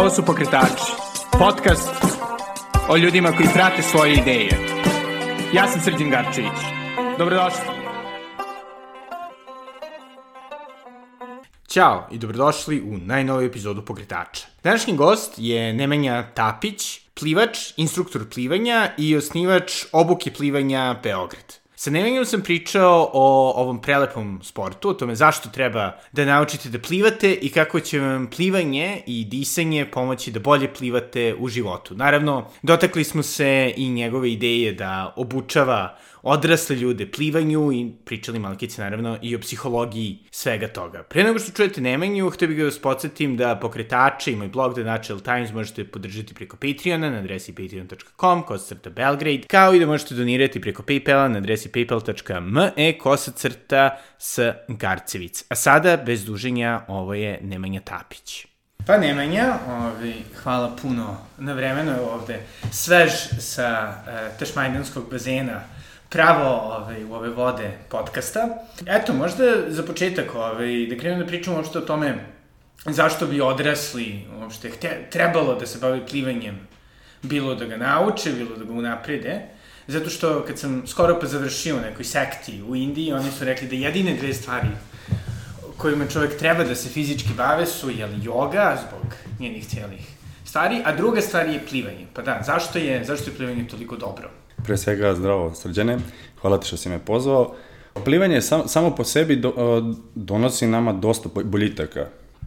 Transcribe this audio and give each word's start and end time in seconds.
Ovo 0.00 0.10
su 0.10 0.24
Pokretači, 0.24 0.92
podcast 1.38 1.90
o 2.88 2.96
ljudima 2.96 3.32
koji 3.32 3.48
prate 3.54 3.82
svoje 3.82 4.12
ideje. 4.14 4.50
Ja 5.54 5.68
sam 5.68 5.80
Srđan 5.80 6.10
Garčević. 6.10 6.58
Dobrodošli. 7.18 7.60
Ćao 11.68 12.08
i 12.10 12.18
dobrodošli 12.18 12.82
u 12.82 12.98
najnoviju 12.98 13.48
epizodu 13.48 13.84
Pokretača. 13.84 14.46
Današnji 14.64 14.96
gost 14.96 15.34
je 15.36 15.72
Nemanja 15.72 16.24
Tapić, 16.34 17.00
plivač, 17.20 17.58
instruktor 17.76 18.28
plivanja 18.34 18.90
i 18.98 19.16
osnivač 19.16 19.84
obuke 19.92 20.32
plivanja 20.32 20.96
Beograd. 21.02 21.59
Sa 21.80 21.90
Nemanjom 21.90 22.24
sam 22.24 22.42
pričao 22.42 23.10
o 23.12 23.52
ovom 23.56 23.80
prelepom 23.80 24.40
sportu, 24.42 24.88
o 24.88 24.94
tome 24.94 25.14
zašto 25.14 25.48
treba 25.48 25.92
da 26.12 26.24
naučite 26.24 26.68
da 26.68 26.78
plivate 26.78 27.32
i 27.32 27.48
kako 27.48 27.80
će 27.80 28.00
vam 28.00 28.26
plivanje 28.36 29.02
i 29.06 29.24
disanje 29.24 29.86
pomoći 29.92 30.30
da 30.30 30.40
bolje 30.40 30.74
plivate 30.74 31.34
u 31.38 31.48
životu. 31.48 31.94
Naravno, 31.94 32.48
dotakli 32.62 33.04
smo 33.04 33.22
se 33.22 33.72
i 33.76 33.88
njegove 33.88 34.32
ideje 34.32 34.72
da 34.72 35.14
obučava 35.16 35.98
odrasle 36.22 36.76
ljude 36.76 37.10
plivanju 37.10 37.72
i 37.72 37.92
pričali 38.04 38.38
malkice 38.38 38.82
naravno 38.82 39.18
i 39.22 39.36
o 39.36 39.38
psihologiji 39.38 40.18
svega 40.30 40.68
toga. 40.68 41.02
Pre 41.02 41.24
nego 41.24 41.38
što 41.38 41.52
čujete 41.52 41.80
Nemanju, 41.80 42.30
htio 42.30 42.48
bih 42.48 42.58
da 42.58 42.64
vas 42.64 42.78
podsjetim 42.78 43.36
da 43.36 43.56
pokretače 43.56 44.32
i 44.32 44.36
moj 44.36 44.48
blog 44.48 44.74
The 44.74 44.84
Natural 44.84 45.20
Times 45.20 45.52
možete 45.52 45.84
podržati 45.84 46.34
preko 46.34 46.56
Patreona 46.56 47.10
na 47.10 47.18
adresi 47.18 47.54
patreon.com 47.54 48.42
kosacrta 48.42 48.90
Belgrade, 48.90 49.42
kao 49.46 49.74
i 49.74 49.80
da 49.80 49.86
možete 49.86 50.14
donirati 50.14 50.60
preko 50.60 50.82
Paypala 50.82 51.28
na 51.28 51.38
adresi 51.38 51.68
paypal.me 51.68 52.98
kosacrta 52.98 53.98
s 54.18 54.38
Garcevic. 54.68 55.44
A 55.48 55.54
sada, 55.54 55.96
bez 55.96 56.24
duženja, 56.24 56.84
ovo 56.88 57.14
je 57.14 57.38
Nemanja 57.42 57.80
Tapić. 57.80 58.46
Pa 58.86 58.98
Nemanja, 58.98 59.58
ovi, 59.68 60.14
hvala 60.42 60.76
puno 60.82 61.16
na 61.38 61.52
vremenu 61.52 61.92
ovde, 62.12 62.40
svež 62.72 63.10
sa 63.38 63.68
uh, 63.88 64.38
Tašmajdanskog 64.38 65.10
bazena, 65.10 65.60
pravo 66.10 66.76
ovaj, 66.76 67.04
u 67.04 67.14
ove 67.14 67.28
vode 67.28 67.70
podcasta. 67.88 68.48
Eto, 68.86 69.12
možda 69.12 69.44
za 69.68 69.82
početak 69.82 70.34
ovaj, 70.34 70.86
da 70.90 70.96
krenemo 70.96 71.22
da 71.22 71.28
pričamo 71.28 71.56
uopšte 71.56 71.78
o 71.78 71.80
tome 71.80 72.14
zašto 72.86 73.26
bi 73.26 73.40
odrasli 73.40 74.24
uopšte 74.40 74.70
hte, 74.70 75.06
trebalo 75.10 75.54
da 75.54 75.66
se 75.66 75.78
bavi 75.78 76.00
plivanjem, 76.06 76.58
bilo 77.22 77.54
da 77.54 77.64
ga 77.64 77.76
nauče, 77.76 78.32
bilo 78.32 78.56
da 78.56 78.64
ga 78.64 78.72
unaprede. 78.72 79.40
Zato 79.86 80.10
što 80.10 80.44
kad 80.46 80.58
sam 80.58 80.82
skoro 80.86 81.18
pa 81.20 81.26
završio 81.26 81.76
u 81.76 81.80
nekoj 81.80 82.04
sekti 82.04 82.62
u 82.62 82.76
Indiji, 82.76 83.12
oni 83.12 83.30
su 83.30 83.44
rekli 83.44 83.68
da 83.68 83.76
jedine 83.76 84.16
dve 84.16 84.34
stvari 84.34 84.68
kojima 85.80 86.06
čovjek 86.06 86.38
treba 86.38 86.64
da 86.64 86.74
se 86.74 86.88
fizički 86.88 87.30
bave 87.36 87.66
su 87.66 87.90
jeli, 87.90 88.24
joga 88.24 88.78
zbog 88.88 89.14
njenih 89.38 89.66
cijelih 89.66 90.06
stvari, 90.44 90.82
a 90.84 90.96
druga 90.96 91.20
stvar 91.20 91.48
je 91.48 91.66
plivanje. 91.68 92.06
Pa 92.14 92.22
da, 92.22 92.42
zašto 92.46 92.78
je, 92.78 93.04
zašto 93.04 93.30
je 93.30 93.36
plivanje 93.36 93.68
toliko 93.68 93.96
dobro? 93.96 94.30
Pre 94.64 94.76
svega 94.76 95.14
zdravo 95.14 95.54
srđane, 95.54 95.98
hvala 96.40 96.60
ti 96.60 96.66
što 96.66 96.76
si 96.76 96.88
me 96.88 96.98
pozvao. 96.98 97.54
Plivanje 98.04 98.40
sam, 98.40 98.68
samo 98.68 98.94
po 98.94 99.04
sebi 99.04 99.36
do, 99.36 99.52
donosi 100.14 100.66
nama 100.66 100.92
dosta 100.92 101.28
boljitaka. 101.44 102.06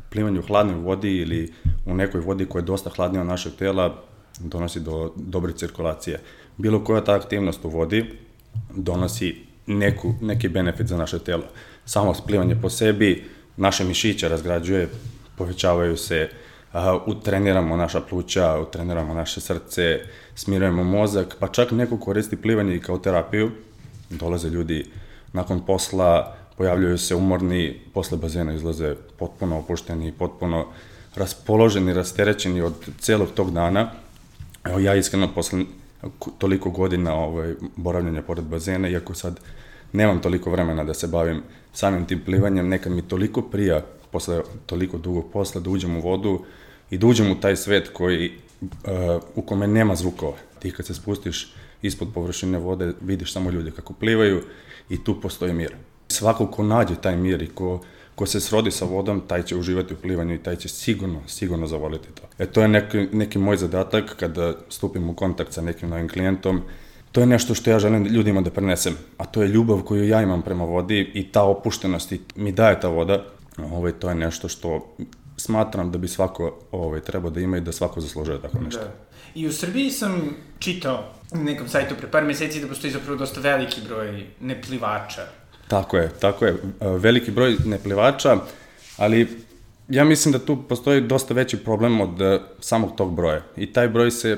Plivanje 0.09 0.39
u 0.39 0.47
hladnoj 0.47 0.75
vodi 0.75 1.17
ili 1.17 1.53
u 1.86 1.94
nekoj 1.94 2.22
vodi 2.22 2.45
koja 2.45 2.59
je 2.59 2.66
dosta 2.66 2.89
hladnija 2.89 3.22
od 3.22 3.28
našeg 3.28 3.53
tela 3.59 4.03
donosi 4.39 4.80
do 4.80 5.14
dobre 5.16 5.53
cirkulacije. 5.53 6.19
Bilo 6.58 6.84
koja 6.84 7.03
ta 7.03 7.14
aktivnost 7.14 7.66
u 7.66 7.69
vodi 7.69 8.06
donosi 8.75 9.36
neku, 9.67 10.14
neki 10.22 10.50
benefit 10.50 10.88
za 10.88 10.97
naše 10.97 11.19
telo. 11.19 11.44
Samo 11.86 12.14
plivanje 12.28 12.56
po 12.61 12.69
sebi 12.69 13.23
naše 13.58 13.84
mišiće 13.84 14.30
razgrađuje, 14.30 14.89
povećavaju 15.38 15.97
se 15.97 16.30
uh, 16.73 16.80
utreniramo 17.06 17.78
naša 17.78 18.02
pluća, 18.02 18.59
utreniramo 18.59 19.14
naše 19.14 19.41
srce, 19.41 20.00
smirujemo 20.36 20.84
mozak, 20.84 21.36
pa 21.39 21.48
čak 21.48 21.72
neko 21.72 21.98
koristi 21.98 22.36
plivanje 22.36 22.75
i 22.75 22.80
kao 22.80 22.97
terapiju. 22.97 23.52
Dolaze 24.09 24.50
ljudi 24.50 24.85
nakon 25.34 25.66
posla, 25.66 26.35
pojavljuju 26.57 26.97
se 26.97 27.16
umorni, 27.16 27.80
posle 27.94 28.18
bazena 28.18 28.53
izlaze 28.53 28.96
potpuno 29.19 29.57
opušteni, 29.57 30.12
potpuno 30.12 30.66
raspoloženi, 31.16 31.94
rasterećeni 31.94 32.62
od 32.62 32.74
celog 33.00 33.30
tog 33.35 33.52
dana. 33.52 33.91
Evo 34.63 34.80
ja 34.80 34.96
iskreno 34.96 35.34
posle 35.35 35.66
toliko 36.38 36.69
godina 36.69 37.16
ovaj, 37.16 37.53
boravljanja 37.75 38.22
pored 38.22 38.46
bazena, 38.46 38.90
iako 38.90 39.13
sad 39.13 39.40
nemam 39.94 40.22
toliko 40.22 40.52
vremena 40.52 40.84
da 40.84 40.94
se 40.94 41.07
bavim 41.07 41.41
samim 41.74 42.06
tim 42.06 42.22
plivanjem, 42.25 42.68
nekad 42.68 42.91
mi 42.91 43.02
toliko 43.02 43.41
prija 43.41 43.81
posle 44.12 44.41
toliko 44.66 44.97
dugog 44.97 45.31
posla 45.34 45.62
da 45.62 45.69
uđem 45.69 45.97
u 45.97 46.02
vodu, 46.02 46.40
i 46.94 46.97
da 46.97 47.07
uđem 47.07 47.31
u 47.31 47.40
taj 47.40 47.56
svet 47.56 47.90
koji, 47.94 48.31
u 49.35 49.41
kome 49.41 49.68
nema 49.68 49.96
zvukova. 49.96 50.38
Ti 50.59 50.72
kad 50.72 50.85
se 50.85 50.94
spustiš 50.94 51.53
ispod 51.81 52.07
površine 52.13 52.57
vode, 52.57 52.94
vidiš 53.01 53.34
samo 53.34 53.50
ljude 53.50 53.72
kako 53.72 53.94
plivaju 53.94 54.41
i 54.90 55.03
tu 55.03 55.22
postoji 55.22 55.53
mir. 55.53 55.75
Svako 56.07 56.47
ko 56.47 56.63
nađe 56.63 56.96
taj 56.96 57.18
mir 57.18 57.41
i 57.41 57.47
ko, 57.47 57.81
ko 58.16 58.25
se 58.25 58.40
srodi 58.40 58.72
sa 58.72 58.85
vodom, 58.85 59.22
taj 59.28 59.44
će 59.44 59.56
uživati 59.56 59.94
u 59.94 59.97
plivanju 59.97 60.35
i 60.35 60.44
taj 60.44 60.56
će 60.56 60.69
sigurno, 60.69 61.22
sigurno 61.28 61.68
zavoliti 61.68 62.07
to. 62.16 62.24
E 62.40 62.46
to 62.46 62.62
je 62.62 62.68
neki, 62.68 63.07
neki 63.12 63.40
moj 63.40 63.57
zadatak 63.57 64.16
kada 64.19 64.53
stupim 64.69 65.09
u 65.09 65.16
kontakt 65.16 65.53
sa 65.53 65.62
nekim 65.62 65.90
novim 65.90 66.09
klijentom, 66.09 66.62
to 67.12 67.22
je 67.22 67.28
nešto 67.28 67.56
što 67.56 67.69
ja 67.69 67.80
želim 67.80 68.06
ljudima 68.06 68.41
da 68.41 68.50
prenesem, 68.50 68.95
a 69.18 69.25
to 69.25 69.41
je 69.41 69.47
ljubav 69.47 69.81
koju 69.81 70.07
ja 70.07 70.22
imam 70.22 70.41
prema 70.41 70.66
vodi 70.66 71.12
i 71.13 71.31
ta 71.31 71.44
opuštenost 71.44 72.12
i 72.12 72.19
mi 72.35 72.51
daje 72.51 72.80
ta 72.80 72.88
voda, 72.88 73.25
ovaj, 73.72 73.91
to 73.91 74.09
je 74.09 74.16
nešto 74.16 74.47
što 74.50 74.95
smatram 75.38 75.91
da 75.91 75.97
bi 75.97 76.07
svako 76.07 76.59
ovaj, 76.71 76.99
trebao 76.99 77.31
da 77.31 77.39
ima 77.39 77.57
i 77.57 77.61
da 77.61 77.71
svako 77.71 78.01
zaslužuje 78.01 78.41
tako 78.41 78.59
nešto. 78.59 78.79
Da. 78.79 78.91
I 79.35 79.47
u 79.47 79.53
Srbiji 79.53 79.91
sam 79.91 80.35
čitao 80.59 81.03
na 81.31 81.44
nekom 81.44 81.67
sajtu 81.67 81.95
pre 81.99 82.11
par 82.11 82.23
meseci 82.23 82.61
da 82.61 82.67
postoji 82.67 82.94
zapravo 82.94 83.17
dosta 83.17 83.41
veliki 83.41 83.81
broj 83.88 84.25
neplivača. 84.39 85.21
Tako 85.67 85.97
je, 85.97 86.09
tako 86.19 86.45
je. 86.45 86.55
Veliki 86.81 87.31
broj 87.31 87.57
neplivača, 87.66 88.38
ali 88.97 89.27
ja 89.89 90.03
mislim 90.03 90.31
da 90.31 90.39
tu 90.39 90.63
postoji 90.69 91.01
dosta 91.01 91.33
veći 91.33 91.57
problem 91.57 92.01
od 92.01 92.21
uh, 92.21 92.41
samog 92.59 92.95
tog 92.97 93.15
broja. 93.15 93.41
I 93.57 93.73
taj 93.73 93.88
broj 93.88 94.11
se 94.11 94.38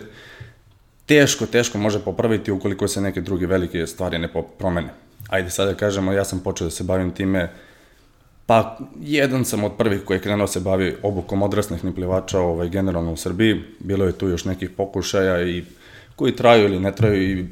teško, 1.06 1.46
teško 1.46 1.78
može 1.78 2.00
popraviti 2.00 2.52
ukoliko 2.52 2.88
se 2.88 3.02
neke 3.02 3.22
druge 3.22 3.48
velike 3.48 3.88
stvari 3.88 4.20
ne 4.20 4.30
promene. 4.58 4.94
Ajde 5.30 5.50
sad 5.50 5.68
da 5.68 5.74
kažemo, 5.74 6.14
ja 6.14 6.26
sam 6.26 6.40
počeo 6.40 6.66
da 6.66 6.72
se 6.72 6.84
bavim 6.84 7.12
time 7.12 7.44
uh, 7.44 7.50
Pa, 8.46 8.78
jedan 9.02 9.46
sam 9.46 9.64
od 9.64 9.72
prvih 9.78 10.02
koji 10.06 10.18
je 10.18 10.22
krenuo 10.22 10.48
se 10.48 10.60
bavi 10.60 10.96
obukom 11.04 11.44
odraslih 11.44 11.84
neplivača 11.86 12.40
ovaj, 12.40 12.70
generalno 12.70 13.14
u 13.14 13.18
Srbiji. 13.18 13.62
Bilo 13.80 14.06
je 14.06 14.18
tu 14.18 14.28
još 14.28 14.46
nekih 14.46 14.70
pokušaja 14.70 15.48
i 15.48 15.64
koji 16.16 16.36
traju 16.36 16.66
ili 16.66 16.80
ne 16.80 16.96
traju 16.96 17.40
i 17.40 17.46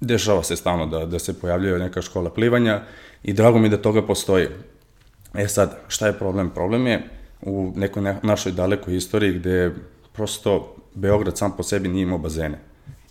dešava 0.00 0.42
se 0.42 0.56
stalno 0.56 0.86
da, 0.86 1.06
da 1.06 1.18
se 1.18 1.40
pojavljaju 1.40 1.78
neka 1.78 2.02
škola 2.02 2.30
plivanja 2.30 2.82
i 3.22 3.32
drago 3.32 3.58
mi 3.58 3.68
da 3.68 3.82
toga 3.82 4.02
postoji. 4.02 4.48
E 5.34 5.48
sad, 5.48 5.78
šta 5.88 6.06
je 6.06 6.18
problem? 6.18 6.50
Problem 6.50 6.86
je 6.86 7.02
u 7.42 7.72
nekoj 7.76 8.02
ne, 8.02 8.16
našoj 8.22 8.52
dalekoj 8.52 8.96
istoriji 8.96 9.32
gde 9.32 9.74
prosto 10.12 10.74
Beograd 10.94 11.38
sam 11.38 11.56
po 11.56 11.62
sebi 11.62 11.88
nije 11.88 12.02
imao 12.02 12.18
bazene. 12.18 12.58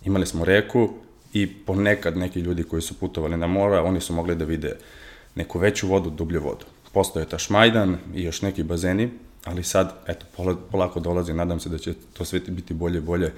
Imali 0.04 0.26
smo 0.26 0.44
reku 0.44 0.90
i 1.32 1.46
ponekad 1.46 2.16
neki 2.16 2.40
ljudi 2.40 2.62
koji 2.62 2.82
su 2.82 2.98
putovali 2.98 3.36
na 3.36 3.46
mora, 3.46 3.82
oni 3.82 4.00
su 4.00 4.12
mogli 4.12 4.34
da 4.34 4.44
vide 4.44 4.76
neku 5.34 5.58
veću 5.58 5.88
vodu, 5.88 6.10
dublju 6.10 6.40
vodu 6.42 6.64
postoje 6.92 7.26
Tašmajdan 7.26 7.96
i 8.14 8.22
još 8.22 8.42
neki 8.42 8.62
bazeni, 8.62 9.10
ali 9.44 9.64
sad, 9.64 9.94
eto, 10.06 10.26
polako 10.70 11.00
dolazi, 11.00 11.32
nadam 11.32 11.60
se 11.60 11.68
da 11.68 11.78
će 11.78 11.94
to 12.12 12.24
sve 12.24 12.40
biti 12.40 12.74
bolje 12.74 13.00
bolje, 13.00 13.32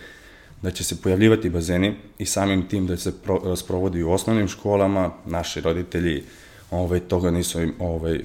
da 0.63 0.71
će 0.71 0.85
se 0.85 1.03
pojavljivati 1.03 1.51
bazeni 1.51 1.95
i 2.19 2.27
samim 2.27 2.69
tim 2.69 2.87
da 2.87 2.97
se 2.97 3.23
pro, 3.23 3.57
sprovodi 3.57 4.03
u 4.03 4.11
osnovnim 4.11 4.49
školama, 4.49 5.11
naši 5.27 5.61
roditelji 5.61 6.25
ovaj, 6.71 7.01
toga 7.01 7.31
nisu 7.31 7.63
im, 7.63 7.75
ovaj, 7.79 8.21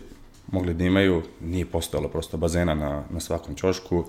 mogli 0.52 0.74
da 0.74 0.84
imaju, 0.84 1.22
nije 1.42 1.66
postojalo 1.66 2.10
prosto 2.10 2.38
bazena 2.38 2.76
na, 2.76 3.04
na 3.10 3.20
svakom 3.20 3.56
čošku, 3.56 4.06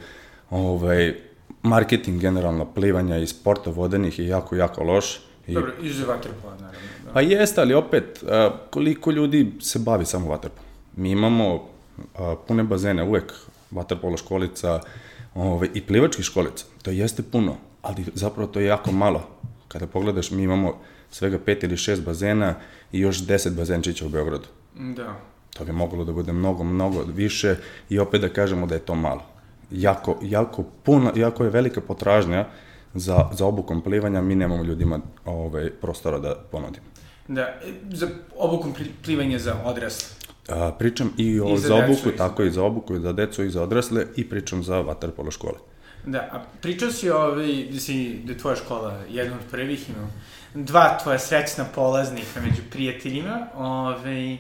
ovaj, 0.51 1.15
marketing 1.63 2.21
generalno 2.21 2.65
plivanja 2.65 3.19
i 3.19 3.27
sporta 3.27 3.71
vodenih 3.71 4.19
je 4.19 4.27
jako, 4.27 4.57
jako 4.57 4.83
loš. 4.83 5.21
I, 5.47 5.55
Dobro, 5.55 5.73
i 5.83 5.93
za 5.93 6.07
vaterpola, 6.07 6.55
naravno. 6.55 6.89
Da. 7.05 7.13
Pa 7.13 7.21
jeste, 7.21 7.61
ali 7.61 7.75
opet, 7.75 8.25
koliko 8.71 9.11
ljudi 9.11 9.53
se 9.61 9.79
bavi 9.79 10.05
samo 10.05 10.29
vaterpolom? 10.29 10.66
Mi 10.97 11.11
imamo 11.11 11.69
a, 12.15 12.35
pune 12.49 12.65
bazene, 12.65 13.03
uvek 13.03 13.33
vaterpolo 13.71 14.17
školica 14.17 14.81
ove, 15.35 15.69
i 15.75 15.81
plivački 15.81 16.23
školica. 16.23 16.65
To 16.83 16.91
jeste 16.91 17.23
puno, 17.23 17.57
ali 17.83 18.05
zapravo 18.15 18.49
to 18.49 18.61
je 18.61 18.67
jako 18.67 18.93
malo. 18.93 19.29
Kada 19.69 19.87
pogledaš, 19.87 20.31
mi 20.31 20.43
imamo 20.43 20.79
svega 21.11 21.39
pet 21.39 21.63
ili 21.65 21.77
šest 21.77 22.03
bazena 22.03 22.55
i 22.93 23.01
još 23.01 23.27
deset 23.27 23.53
bazenčića 23.53 24.07
u 24.07 24.09
Beogradu. 24.09 24.47
Da. 24.75 25.17
To 25.59 25.65
bi 25.65 25.73
moglo 25.73 26.05
da 26.05 26.13
bude 26.13 26.33
mnogo, 26.33 26.65
mnogo 26.65 27.03
više 27.03 27.57
i 27.89 27.99
opet 27.99 28.21
da 28.21 28.29
kažemo 28.29 28.67
da 28.67 28.75
je 28.75 28.81
to 28.81 28.95
malo. 28.95 29.23
Jako, 29.71 30.19
jako, 30.23 30.65
puno, 30.83 31.13
jako 31.17 31.45
je 31.45 31.51
velika 31.51 31.81
potražnja 31.81 32.47
za, 32.95 33.29
za 33.33 33.47
obukom 33.47 33.83
plivanja, 33.83 34.21
mi 34.21 34.35
nemamo 34.35 34.65
ljudima 34.65 35.01
ovaj, 35.25 35.71
prostora 35.71 36.19
da 36.19 36.35
ponudimo. 36.51 36.87
Da, 37.29 37.61
za 37.91 38.09
obukom 38.37 38.75
plivanja 39.05 39.39
za 39.39 39.55
odrasle. 39.65 40.17
A, 40.49 40.73
pričam 40.79 41.13
i 41.17 41.41
o 41.41 41.55
I 41.55 41.59
za, 41.59 41.69
za 41.69 41.75
obuku, 41.75 42.05
decu, 42.05 42.19
tako 42.19 42.43
i 42.43 42.51
za 42.51 42.63
obuku, 42.63 42.97
i 42.97 43.01
za 43.01 43.13
decu, 43.13 43.45
i 43.45 43.51
za 43.51 43.63
odrasle, 43.63 44.07
i 44.17 44.29
pričam 44.29 44.63
za 44.63 44.81
vaterpolo 44.81 45.31
škole. 45.31 45.59
Da, 46.07 46.19
a 46.19 46.45
pričao 46.61 46.91
si 46.91 47.11
ovaj, 47.11 47.67
da, 47.73 47.81
si, 47.81 48.21
da 48.25 48.33
je 48.33 48.39
tvoja 48.39 48.57
škola 48.57 49.03
jedna 49.09 49.37
od 49.37 49.51
prvih, 49.51 49.91
ima 49.91 50.09
dva 50.55 50.99
tvoja 51.03 51.19
srećna 51.19 51.65
polaznika 51.75 52.41
među 52.41 52.63
prijateljima, 52.71 53.47
ovaj, 53.57 54.35
e, 54.35 54.39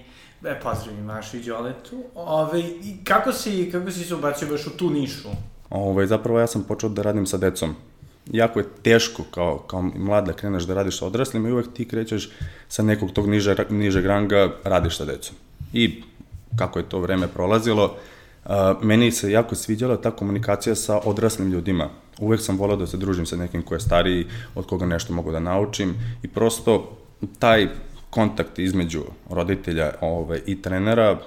pozdravim 0.62 1.05
Mašu 1.05 1.37
i 1.37 1.43
Đoletu, 1.43 2.03
ovaj, 2.14 2.61
i 2.61 3.05
kako 3.05 3.32
si, 3.32 3.69
kako 3.73 3.91
si 3.91 4.05
se 4.05 4.14
ubacio 4.14 4.49
baš 4.49 4.67
u 4.67 4.76
tu 4.76 4.91
nišu? 4.91 5.29
Ovaj, 5.70 6.06
zapravo 6.06 6.41
ja 6.41 6.47
sam 6.47 6.64
počeo 6.64 6.88
da 6.88 7.03
radim 7.03 7.26
sa 7.26 7.37
decom. 7.37 7.75
Jako 8.26 8.58
je 8.58 8.69
teško 8.82 9.23
kao, 9.31 9.58
kao 9.58 9.82
mlad 9.82 10.26
da 10.26 10.32
kreneš 10.32 10.62
da 10.62 10.75
radiš 10.75 10.99
sa 10.99 11.06
odraslim 11.06 11.47
i 11.47 11.53
uvek 11.53 11.67
ti 11.75 11.88
krećeš 11.88 12.31
sa 12.69 12.82
nekog 12.82 13.12
tog 13.12 13.29
niže, 13.29 13.55
nižeg 13.70 14.06
ranga, 14.06 14.50
radiš 14.64 14.97
sa 14.97 15.05
decom. 15.05 15.37
I 15.76 16.02
kako 16.58 16.78
je 16.78 16.88
to 16.88 16.99
vreme 16.99 17.28
prolazilo, 17.28 17.96
meni 18.82 19.11
se 19.12 19.31
jako 19.31 19.55
sviđala 19.55 19.96
ta 19.96 20.11
komunikacija 20.11 20.75
sa 20.75 21.00
odraslim 21.05 21.50
ljudima. 21.52 21.88
Uvek 22.19 22.40
sam 22.40 22.56
volao 22.58 22.76
da 22.76 22.87
se 22.87 22.96
družim 22.96 23.26
sa 23.26 23.37
nekim 23.37 23.62
ko 23.62 23.75
je 23.75 23.81
stariji, 23.81 24.26
od 24.55 24.67
koga 24.67 24.87
nešto 24.87 25.12
mogu 25.12 25.32
da 25.32 25.40
naučim 25.40 25.94
i 26.23 26.28
prosto 26.28 26.96
taj 27.38 27.69
kontakt 28.11 28.58
između 28.58 29.02
roditelja 29.31 29.93
ovaj, 30.00 30.40
i 30.46 30.62
trenera 30.62 31.19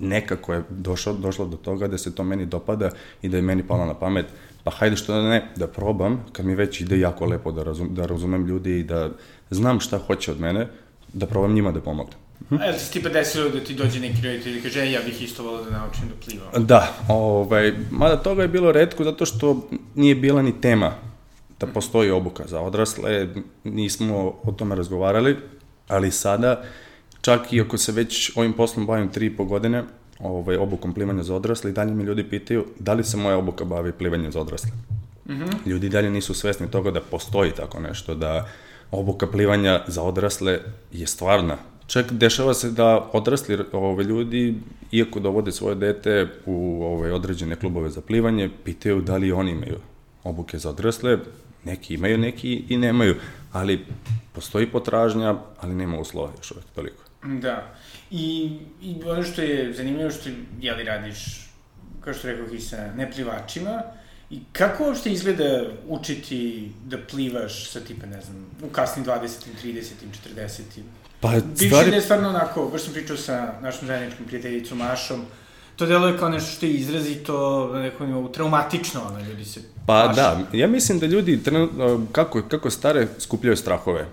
nekako 0.00 0.54
je 0.54 0.62
došlo, 0.70 1.12
došlo 1.12 1.46
do 1.46 1.56
toga 1.56 1.88
da 1.88 1.98
se 1.98 2.14
to 2.14 2.24
meni 2.24 2.46
dopada 2.46 2.90
i 3.22 3.28
da 3.28 3.36
je 3.36 3.42
meni 3.42 3.66
palo 3.66 3.84
na 3.84 3.94
pamet, 3.94 4.26
pa 4.64 4.70
hajde 4.70 4.96
što 4.96 5.12
da 5.14 5.28
ne, 5.28 5.42
da 5.56 5.66
probam, 5.66 6.24
kad 6.32 6.46
mi 6.46 6.54
već 6.54 6.80
ide 6.80 6.98
jako 7.00 7.26
lepo 7.26 7.52
da, 7.52 7.62
razum, 7.62 7.94
da 7.94 8.06
razumem 8.06 8.46
ljudi 8.46 8.78
i 8.78 8.84
da 8.84 9.10
znam 9.50 9.80
šta 9.80 9.98
hoće 9.98 10.32
od 10.32 10.40
mene, 10.40 10.66
da 11.12 11.26
probam 11.26 11.52
njima 11.54 11.72
da 11.72 11.80
pomognem. 11.80 12.19
Hm? 12.48 12.56
A 12.60 12.64
jel 12.64 12.74
ti 12.74 12.80
se 12.80 12.92
tipa 12.92 13.08
desilo 13.08 13.48
da 13.48 13.60
ti 13.60 13.74
dođe 13.74 14.00
neki 14.00 14.22
roditelj 14.22 14.58
i 14.58 14.62
kaže, 14.62 14.90
ja 14.90 15.00
bih 15.06 15.22
isto 15.22 15.42
volao 15.42 15.64
da 15.64 15.70
naučim 15.70 16.08
da 16.08 16.14
plivam? 16.24 16.66
Da, 16.66 16.94
ovaj, 17.08 17.72
mada 17.90 18.16
toga 18.16 18.42
je 18.42 18.48
bilo 18.48 18.72
redko 18.72 19.04
zato 19.04 19.26
što 19.26 19.68
nije 19.94 20.14
bila 20.14 20.42
ni 20.42 20.60
tema 20.60 20.94
da 21.60 21.66
postoji 21.66 22.10
obuka 22.10 22.44
za 22.46 22.60
odrasle, 22.60 23.28
nismo 23.64 24.34
o 24.42 24.52
tome 24.52 24.74
razgovarali, 24.74 25.36
ali 25.88 26.10
sada, 26.10 26.62
čak 27.20 27.52
i 27.52 27.60
ako 27.60 27.78
se 27.78 27.92
već 27.92 28.32
ovim 28.36 28.52
poslom 28.52 28.86
bavim 28.86 29.08
tri 29.08 29.26
i 29.26 29.36
po 29.36 29.44
godine, 29.44 29.84
ovaj, 30.18 30.56
obukom 30.56 30.94
plivanja 30.94 31.22
za 31.22 31.34
odrasle, 31.34 31.70
i 31.70 31.74
dalje 31.74 31.94
mi 31.94 32.04
ljudi 32.04 32.24
pitaju 32.24 32.66
da 32.78 32.92
li 32.92 33.04
se 33.04 33.16
moja 33.16 33.36
obuka 33.36 33.64
bavi 33.64 33.92
plivanjem 33.92 34.32
za 34.32 34.40
odrasle. 34.40 34.70
Mm 35.28 35.32
-hmm. 35.32 35.66
Ljudi 35.66 35.88
dalje 35.88 36.10
nisu 36.10 36.34
svesni 36.34 36.70
toga 36.70 36.90
da 36.90 37.00
postoji 37.00 37.50
tako 37.50 37.80
nešto, 37.80 38.14
da 38.14 38.48
obuka 38.90 39.26
plivanja 39.26 39.84
za 39.86 40.02
odrasle 40.02 40.58
je 40.92 41.06
stvarna. 41.06 41.56
Čak 41.90 42.12
dešava 42.12 42.54
se 42.54 42.70
da 42.70 43.10
odrasli 43.12 43.58
ove, 43.72 44.04
ljudi, 44.04 44.54
iako 44.92 45.20
dovode 45.20 45.52
svoje 45.52 45.74
dete 45.74 46.28
u 46.46 46.84
ove, 46.84 47.12
određene 47.12 47.56
klubove 47.56 47.90
za 47.90 48.00
plivanje, 48.00 48.50
pitaju 48.64 49.00
da 49.00 49.16
li 49.16 49.32
oni 49.32 49.50
imaju 49.50 49.80
obuke 50.24 50.58
za 50.58 50.70
odrasle, 50.70 51.18
neki 51.64 51.94
imaju, 51.94 52.18
neki 52.18 52.64
i 52.68 52.76
nemaju, 52.76 53.16
ali 53.52 53.86
postoji 54.32 54.70
potražnja, 54.70 55.34
ali 55.60 55.74
nema 55.74 55.98
uslova 55.98 56.30
još 56.38 56.50
uvek 56.50 56.64
toliko. 56.74 57.02
Da. 57.22 57.74
I, 58.10 58.58
I 58.82 58.96
ono 59.06 59.22
što 59.22 59.42
je 59.42 59.72
zanimljivo 59.72 60.10
što, 60.10 60.30
jeli, 60.60 60.84
radiš, 60.84 61.50
kao 62.00 62.14
što 62.14 62.28
rekao, 62.28 62.54
i 62.54 62.60
sa 62.60 62.92
neplivačima, 62.96 63.82
I 64.30 64.40
kako 64.52 64.84
uopšte 64.84 65.10
izgleda 65.10 65.64
učiti 65.88 66.70
da 66.86 66.98
plivaš 66.98 67.70
sa 67.70 67.80
tipa, 67.80 68.06
ne 68.06 68.20
znam, 68.20 68.46
u 68.62 68.68
kasnim 68.68 69.04
20. 69.04 69.48
30. 69.64 69.82
40. 70.36 70.60
Pa, 71.20 71.30
Bivši 71.30 71.66
stvari... 71.66 71.90
je 71.90 72.00
stvarno 72.00 72.28
onako, 72.28 72.68
baš 72.72 72.82
sam 72.82 72.92
pričao 72.92 73.16
sa 73.16 73.52
našom 73.62 73.88
zajedničkom 73.88 74.26
prijateljicom 74.26 74.78
Mašom, 74.78 75.24
to 75.76 75.86
deluje 75.86 76.18
kao 76.18 76.28
nešto 76.28 76.50
što 76.50 76.66
je 76.66 76.72
izrazito 76.72 77.68
na 77.72 77.80
nekom 77.80 78.06
nivou 78.06 78.28
traumatično, 78.28 79.00
ono, 79.08 79.20
ljudi 79.20 79.44
se 79.44 79.60
Pa 79.86 80.04
pašu. 80.06 80.16
da, 80.16 80.40
ja 80.52 80.66
mislim 80.66 80.98
da 80.98 81.06
ljudi 81.06 81.42
trenutno, 81.42 82.06
kako, 82.12 82.42
kako 82.42 82.70
stare, 82.70 83.06
skupljaju 83.18 83.56
strahove. 83.56 84.06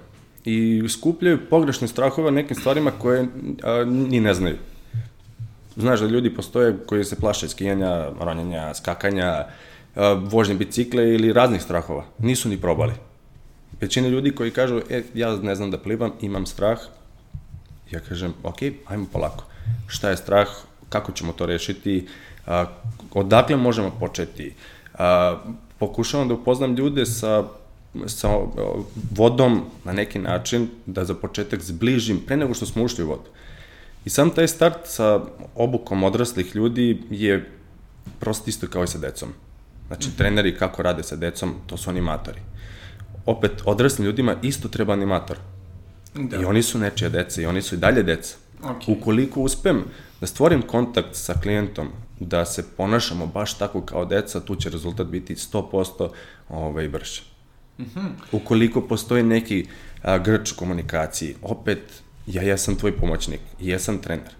I 0.45 0.83
skupljaju 0.89 1.50
pogrešne 1.50 1.88
strahove 1.88 2.31
nekim 2.31 2.56
stvarima 2.56 2.92
koje 2.92 3.27
a, 3.63 3.83
ni 3.86 4.19
ne 4.19 4.33
znaju. 4.33 4.57
Znaš 5.75 6.00
da 6.00 6.07
ljudi 6.07 6.36
postoje 6.36 6.77
koji 6.86 7.04
se 7.04 7.15
plaše 7.15 7.50
skijanja, 7.50 8.09
ronjenja, 8.19 8.74
skakanja, 8.74 9.48
a, 9.95 10.13
vožnje 10.13 10.56
bicikle 10.56 11.13
ili 11.13 11.33
raznih 11.33 11.62
strahova. 11.62 12.06
Nisu 12.19 12.50
ni 12.50 12.57
probali. 12.57 12.94
Većina 13.81 14.07
ljudi 14.07 14.36
koji 14.36 14.51
kažu, 14.51 14.81
e, 14.89 15.04
ja 15.13 15.36
ne 15.36 15.56
znam 15.56 15.71
da 15.71 15.77
plivam, 15.77 16.12
imam 16.21 16.45
strah, 16.45 16.80
ja 17.92 18.00
kažem, 18.00 18.34
ok, 18.44 18.57
ajmo 18.88 19.06
polako. 19.13 19.44
Šta 19.88 20.10
je 20.10 20.18
strah, 20.18 20.48
kako 20.89 21.12
ćemo 21.12 21.34
to 21.34 21.45
rešiti, 21.45 22.07
a, 22.45 22.66
odakle 23.13 23.56
možemo 23.56 23.92
početi. 24.00 24.56
A, 24.94 25.38
pokušavam 25.80 26.28
da 26.28 26.34
upoznam 26.34 26.75
ljude 26.75 27.06
sa 27.06 27.44
sa 28.06 28.30
vodom 29.16 29.62
na 29.84 29.94
neki 29.94 30.19
način 30.19 30.68
da 30.86 31.06
za 31.06 31.13
početak 31.13 31.62
zbližim 31.62 32.19
pre 32.25 32.38
nego 32.38 32.54
što 32.54 32.66
smo 32.66 32.84
ušli 32.84 33.04
u 33.04 33.07
vodu. 33.07 33.30
I 34.06 34.10
sam 34.10 34.30
taj 34.30 34.48
start 34.48 34.78
sa 34.86 35.19
obukom 35.56 36.04
odraslih 36.04 36.56
ljudi 36.56 37.01
je 37.10 37.51
prosto 38.19 38.50
isto 38.50 38.68
kao 38.68 38.83
i 38.83 38.88
sa 38.88 38.98
decom. 38.98 39.30
Znači, 39.88 40.07
mm 40.07 40.12
-hmm. 40.12 40.18
treneri 40.18 40.57
kako 40.57 40.81
rade 40.81 41.04
sa 41.04 41.16
decom, 41.16 41.56
to 41.66 41.78
su 41.78 41.90
animatori. 41.90 42.40
Opet, 43.25 43.51
odraslim 43.66 44.06
ljudima 44.06 44.36
isto 44.42 44.68
treba 44.68 44.94
animator. 44.94 45.38
Da. 46.18 46.38
I 46.38 46.46
oni 46.46 46.64
su 46.64 46.80
nečija 46.80 47.10
deca 47.10 47.42
i 47.42 47.46
oni 47.46 47.62
su 47.62 47.75
i 47.75 47.78
dalje 47.78 48.04
deca. 48.04 48.36
Okay. 48.62 48.98
Ukoliko 48.98 49.42
uspem 49.42 49.84
da 50.22 50.28
stvorim 50.28 50.62
kontakt 50.62 51.16
sa 51.16 51.34
klijentom, 51.34 51.90
da 52.19 52.46
se 52.46 52.64
ponašamo 52.78 53.28
baš 53.28 53.58
tako 53.58 53.81
kao 53.81 54.06
deca, 54.06 54.40
tu 54.40 54.56
će 54.56 54.69
rezultat 54.69 55.08
biti 55.08 55.36
100% 55.36 56.10
ovaj, 56.50 56.88
brže. 56.88 57.22
Mm 57.80 57.84
-hmm. 57.84 58.10
Ukoliko 58.31 58.81
postoji 58.81 59.24
neki 59.24 59.66
a, 60.04 60.18
grč 60.18 60.52
u 60.52 60.56
komunikaciji, 60.56 61.36
opet, 61.42 62.02
ja 62.28 62.42
jesam 62.42 62.75
tvoj 62.75 62.98
pomoćnik, 62.98 63.40
jesam 63.60 63.98
trener, 63.98 64.34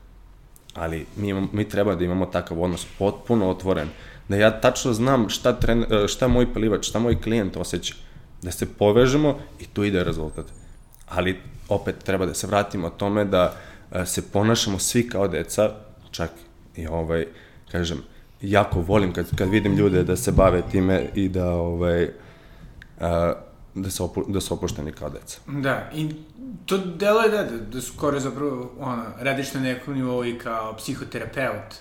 ali 0.74 1.06
mi, 1.15 1.29
imam, 1.29 1.50
mi 1.53 1.69
treba 1.69 1.95
da 1.95 2.06
imamo 2.06 2.25
takav 2.25 2.62
odnos 2.62 2.88
potpuno 3.00 3.50
otvoren, 3.50 3.88
da 4.29 4.35
ja 4.35 4.62
tačno 4.62 4.94
znam 4.94 5.29
šta, 5.29 5.59
tren, 5.59 5.85
šta 6.07 6.27
moj 6.27 6.53
plivač, 6.53 6.88
šta 6.88 7.00
moj 7.00 7.21
klijent 7.21 7.57
osjeća, 7.57 7.94
da 8.41 8.51
se 8.51 8.65
povežemo 8.65 9.39
i 9.59 9.65
tu 9.65 9.83
ide 9.83 10.03
rezultat. 10.03 10.45
Ali 11.09 11.39
opet 11.69 11.95
treba 12.04 12.25
da 12.25 12.33
se 12.33 12.48
vratimo 12.48 12.89
tome 12.89 13.25
da 13.25 13.54
se 14.06 14.31
ponašamo 14.31 14.80
svi 14.80 15.09
kao 15.09 15.27
deca, 15.27 15.69
čak 16.12 16.31
i 16.75 16.88
ovaj, 16.88 17.25
kažem, 17.71 18.04
jako 18.42 18.81
volim 18.81 19.13
kad, 19.13 19.36
kad 19.36 19.50
vidim 19.50 19.75
ljude 19.75 20.04
da 20.04 20.15
se 20.15 20.31
bave 20.31 20.62
time 20.71 21.05
i 21.15 21.29
da 21.29 21.51
ovaj, 21.51 22.10
da 23.74 23.89
se, 23.89 24.03
opu, 24.03 24.24
da 24.27 24.41
su 24.41 24.53
opušteni 24.53 24.91
kao 24.91 25.10
deca. 25.10 25.39
Da, 25.48 25.89
i 25.96 26.10
to 26.65 26.77
delo 26.77 27.22
je 27.22 27.29
da, 27.29 27.43
da 27.43 27.81
su 27.81 27.93
skoro 27.93 28.20
zapravo, 28.20 28.72
ono, 28.79 29.03
radiš 29.20 29.53
na 29.53 29.60
nekom 29.60 29.93
nivou 29.93 30.25
i 30.25 30.38
kao 30.39 30.75
psihoterapeut 30.77 31.75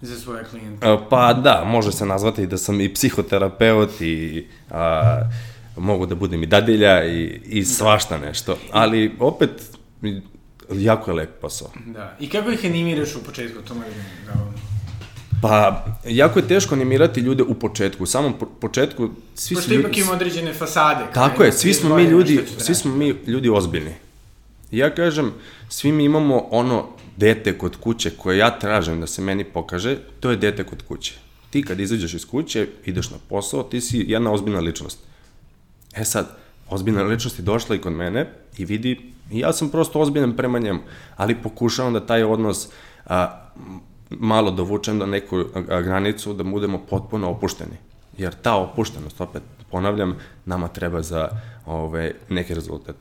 za 0.00 0.16
svoje 0.16 0.44
klijente. 0.44 0.98
Pa 1.10 1.32
da, 1.32 1.64
može 1.66 1.92
se 1.92 2.06
nazvati 2.06 2.46
da 2.46 2.58
sam 2.58 2.80
i 2.80 2.94
psihoterapeut 2.94 4.00
i 4.00 4.46
a, 4.70 5.22
mogu 5.78 6.06
da 6.06 6.14
budem 6.14 6.42
i 6.42 6.46
dadilja 6.46 7.04
i, 7.04 7.40
i 7.44 7.60
da. 7.60 7.66
svašta 7.66 8.18
nešto, 8.18 8.58
ali 8.72 9.12
opet 9.18 9.50
jako 10.72 11.10
je 11.10 11.14
lep 11.14 11.40
posao. 11.40 11.70
Da, 11.86 12.16
i 12.20 12.28
kako 12.28 12.50
ih 12.50 12.64
animiraš 12.64 13.16
u 13.16 13.24
početku, 13.24 13.62
to 13.62 13.74
mogu 13.74 13.90
da 14.26 14.32
Pa, 15.42 15.84
jako 16.08 16.38
je 16.38 16.48
teško 16.48 16.74
animirati 16.74 17.20
ljude 17.20 17.42
u 17.42 17.54
početku. 17.54 18.02
U 18.02 18.06
samom 18.06 18.38
po 18.38 18.46
početku 18.46 19.10
svi 19.34 19.54
Pošto 19.54 19.68
su 19.68 19.74
ljudi... 19.74 19.88
Ipak 19.88 19.98
ima 19.98 20.12
određene 20.12 20.54
fasade. 20.54 21.04
Tako 21.14 21.42
je, 21.42 21.52
svi 21.52 21.74
smo 21.74 21.96
mi 21.96 22.02
ljudi, 22.02 22.40
svi 22.58 22.74
smo 22.74 22.94
mi 22.94 23.14
ljudi 23.26 23.48
ozbiljni. 23.48 23.94
Ja 24.70 24.94
kažem, 24.94 25.32
svi 25.68 25.92
mi 25.92 26.04
imamo 26.04 26.46
ono 26.50 26.86
dete 27.16 27.58
kod 27.58 27.76
kuće 27.76 28.10
koje 28.10 28.38
ja 28.38 28.58
tražim 28.58 29.00
da 29.00 29.06
se 29.06 29.22
meni 29.22 29.44
pokaže, 29.44 29.96
to 30.20 30.30
je 30.30 30.36
dete 30.36 30.64
kod 30.64 30.82
kuće. 30.82 31.14
Ti 31.50 31.62
kad 31.62 31.80
izađeš 31.80 32.14
iz 32.14 32.26
kuće, 32.26 32.66
ideš 32.84 33.10
na 33.10 33.16
posao, 33.28 33.62
ti 33.62 33.80
si 33.80 34.04
jedna 34.08 34.32
ozbiljna 34.32 34.60
ličnost. 34.60 34.98
E 35.96 36.04
sad, 36.04 36.26
ozbiljna 36.68 37.02
ličnost 37.02 37.38
je 37.38 37.42
došla 37.42 37.76
i 37.76 37.78
kod 37.78 37.92
mene 37.92 38.32
i 38.56 38.64
vidi, 38.64 39.12
ja 39.30 39.52
sam 39.52 39.68
prosto 39.68 40.00
ozbiljan 40.00 40.36
prema 40.36 40.58
njemu, 40.58 40.80
ali 41.16 41.42
pokušavam 41.42 41.92
da 41.92 42.06
taj 42.06 42.22
odnos 42.22 42.68
a, 43.06 43.48
malo 44.10 44.50
dovučem 44.50 44.98
do 44.98 45.06
neku 45.06 45.44
granicu 45.66 46.34
da 46.34 46.44
budemo 46.44 46.78
potpuno 46.78 47.30
opušteni. 47.30 47.76
Jer 48.18 48.34
ta 48.34 48.56
opuštenost, 48.56 49.20
opet 49.20 49.42
ponavljam, 49.70 50.16
nama 50.44 50.68
treba 50.68 51.02
za 51.02 51.28
ove, 51.66 52.12
neki 52.28 52.54
rezultat. 52.54 52.96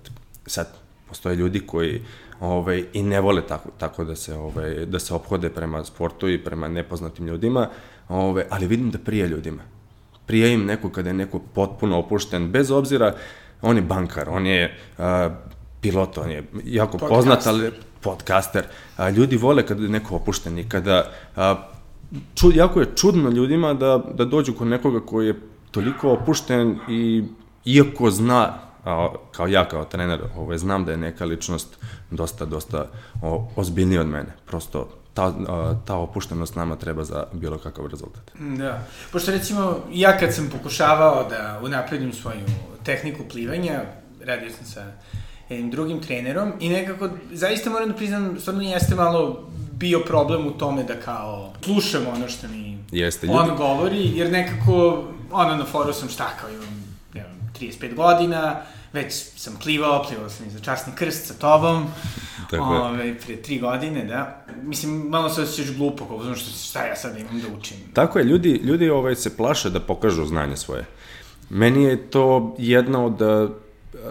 Sad, 0.46 0.68
postoje 1.08 1.36
ljudi 1.36 1.60
koji 1.60 2.02
ove, 2.40 2.84
i 2.94 3.04
ne 3.04 3.22
vole 3.22 3.42
tako, 3.48 3.70
tako 3.78 4.04
da, 4.04 4.16
se, 4.16 4.36
ove, 4.36 4.86
da 4.86 5.00
se 5.00 5.14
ophode 5.14 5.50
prema 5.50 5.84
sportu 5.84 6.30
i 6.30 6.44
prema 6.44 6.68
nepoznatim 6.68 7.28
ljudima, 7.28 7.70
ove, 8.10 8.46
ali 8.50 8.68
vidim 8.68 8.92
da 8.92 8.98
prije 8.98 9.28
ljudima. 9.28 9.64
Prije 10.28 10.54
im 10.54 10.66
neko 10.66 10.90
kada 10.90 11.10
je 11.10 11.14
neko 11.14 11.40
potpuno 11.40 12.00
opušten, 12.00 12.52
bez 12.52 12.72
obzira, 12.72 13.14
on 13.62 13.76
je 13.76 13.82
bankar, 13.82 14.30
on 14.30 14.46
je 14.46 14.78
a, 14.98 15.30
pilot, 15.82 16.18
on 16.18 16.32
je 16.32 16.44
jako 16.66 16.98
Podcast. 16.98 17.10
poznat, 17.10 17.48
ali 17.48 17.72
podcaster. 18.02 18.64
A, 18.98 19.10
ljudi 19.10 19.38
vole 19.38 19.66
kada 19.66 19.84
je 19.84 19.90
neko 19.90 20.16
opušten 20.16 20.58
i 20.58 20.70
kada... 20.70 21.12
A, 21.36 21.56
čud, 22.36 22.56
jako 22.56 22.80
je 22.80 22.96
čudno 22.96 23.30
ljudima 23.30 23.74
da, 23.74 24.04
da 24.14 24.26
dođu 24.26 24.54
kod 24.54 24.68
nekoga 24.68 25.00
koji 25.00 25.28
je 25.28 25.40
toliko 25.72 26.12
opušten 26.12 26.80
i 26.90 27.24
iako 27.66 28.12
zna, 28.12 28.54
a, 28.86 29.10
kao 29.32 29.48
ja 29.48 29.66
kao 29.68 29.86
trener, 29.86 30.22
ovaj, 30.38 30.58
znam 30.58 30.86
da 30.86 30.92
je 30.92 30.98
neka 30.98 31.26
ličnost 31.26 31.78
dosta, 32.12 32.46
dosta 32.46 32.90
o, 33.22 33.50
ozbiljnija 33.56 34.02
od 34.02 34.08
mene. 34.08 34.36
Prosto 34.46 34.90
ta, 35.18 35.34
ta 35.86 35.96
opuštenost 35.96 36.56
nama 36.56 36.76
treba 36.76 37.04
za 37.04 37.26
bilo 37.34 37.58
kakav 37.58 37.86
rezultat. 37.88 38.32
Da. 38.40 38.84
Pošto 39.12 39.32
recimo, 39.32 39.78
ja 39.92 40.18
kad 40.18 40.34
sam 40.34 40.50
pokušavao 40.50 41.30
da 41.30 41.60
unapredim 41.64 42.14
svoju 42.14 42.46
tehniku 42.84 43.24
plivanja, 43.32 43.82
radio 44.26 44.50
sam 44.52 44.66
sa 44.66 44.86
jednim 45.50 45.72
drugim 45.72 46.02
trenerom 46.02 46.54
i 46.60 46.70
nekako, 46.70 47.10
zaista 47.32 47.70
moram 47.70 47.90
da 47.90 47.96
priznam, 47.96 48.40
stvarno 48.40 48.62
jeste 48.62 48.96
malo 48.96 49.50
bio 49.72 50.00
problem 50.00 50.48
u 50.48 50.52
tome 50.52 50.84
da 50.84 51.00
kao 51.00 51.54
slušam 51.64 52.02
ono 52.16 52.28
što 52.28 52.48
mi 52.48 52.78
Jeste, 52.92 53.28
on 53.30 53.48
ljudi- 53.48 53.58
govori, 53.58 54.12
jer 54.18 54.32
nekako, 54.32 55.04
ono, 55.32 55.56
na 55.56 55.66
foru 55.66 55.94
sam 55.94 56.10
šta 56.10 56.30
kao 56.42 56.50
imam, 56.50 56.98
ne 57.14 57.22
znam, 57.24 57.52
35 57.60 57.96
godina, 57.96 58.56
već 58.94 59.14
sam 59.36 59.58
plivao, 59.64 60.04
plivao 60.08 60.30
sam 60.30 60.46
i 60.48 60.50
za 60.50 60.60
časni 60.60 60.94
krst 60.96 61.28
sa 61.28 61.34
tobom, 61.34 61.88
Tako 62.50 62.74
je. 62.74 62.80
ove, 62.80 63.16
pre 63.26 63.36
tri 63.36 63.60
godine, 63.60 64.06
da. 64.06 64.46
Mislim, 64.64 64.92
malo 65.10 65.30
se 65.30 65.42
osjećaš 65.42 65.76
glupo, 65.76 66.06
kao 66.06 66.24
znam 66.24 66.36
što 66.36 66.50
šta 66.50 66.86
ja 66.86 66.96
sad 66.96 67.20
imam 67.20 67.42
da 67.42 67.58
učim. 67.60 67.78
Tako 67.94 68.20
je, 68.20 68.26
ljudi, 68.26 68.50
ljudi 68.64 68.90
ovaj, 68.90 69.16
se 69.16 69.38
plaše 69.38 69.70
da 69.70 69.80
pokažu 69.80 70.26
znanje 70.26 70.58
svoje. 70.58 70.86
Meni 71.50 71.84
je 71.84 71.98
to 72.10 72.56
jedna 72.58 73.06
od 73.06 73.22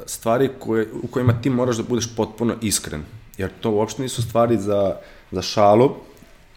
stvari 0.07 0.51
koje, 0.59 0.89
u 1.03 1.07
kojima 1.07 1.41
ti 1.41 1.51
moraš 1.51 1.77
da 1.77 1.83
budeš 1.83 2.09
potpuno 2.17 2.55
iskren. 2.63 3.03
Jer 3.39 3.51
to 3.61 3.71
uopšte 3.71 4.03
nisu 4.03 4.23
stvari 4.23 4.59
za, 4.59 4.97
za 5.31 5.43
šalu, 5.43 5.91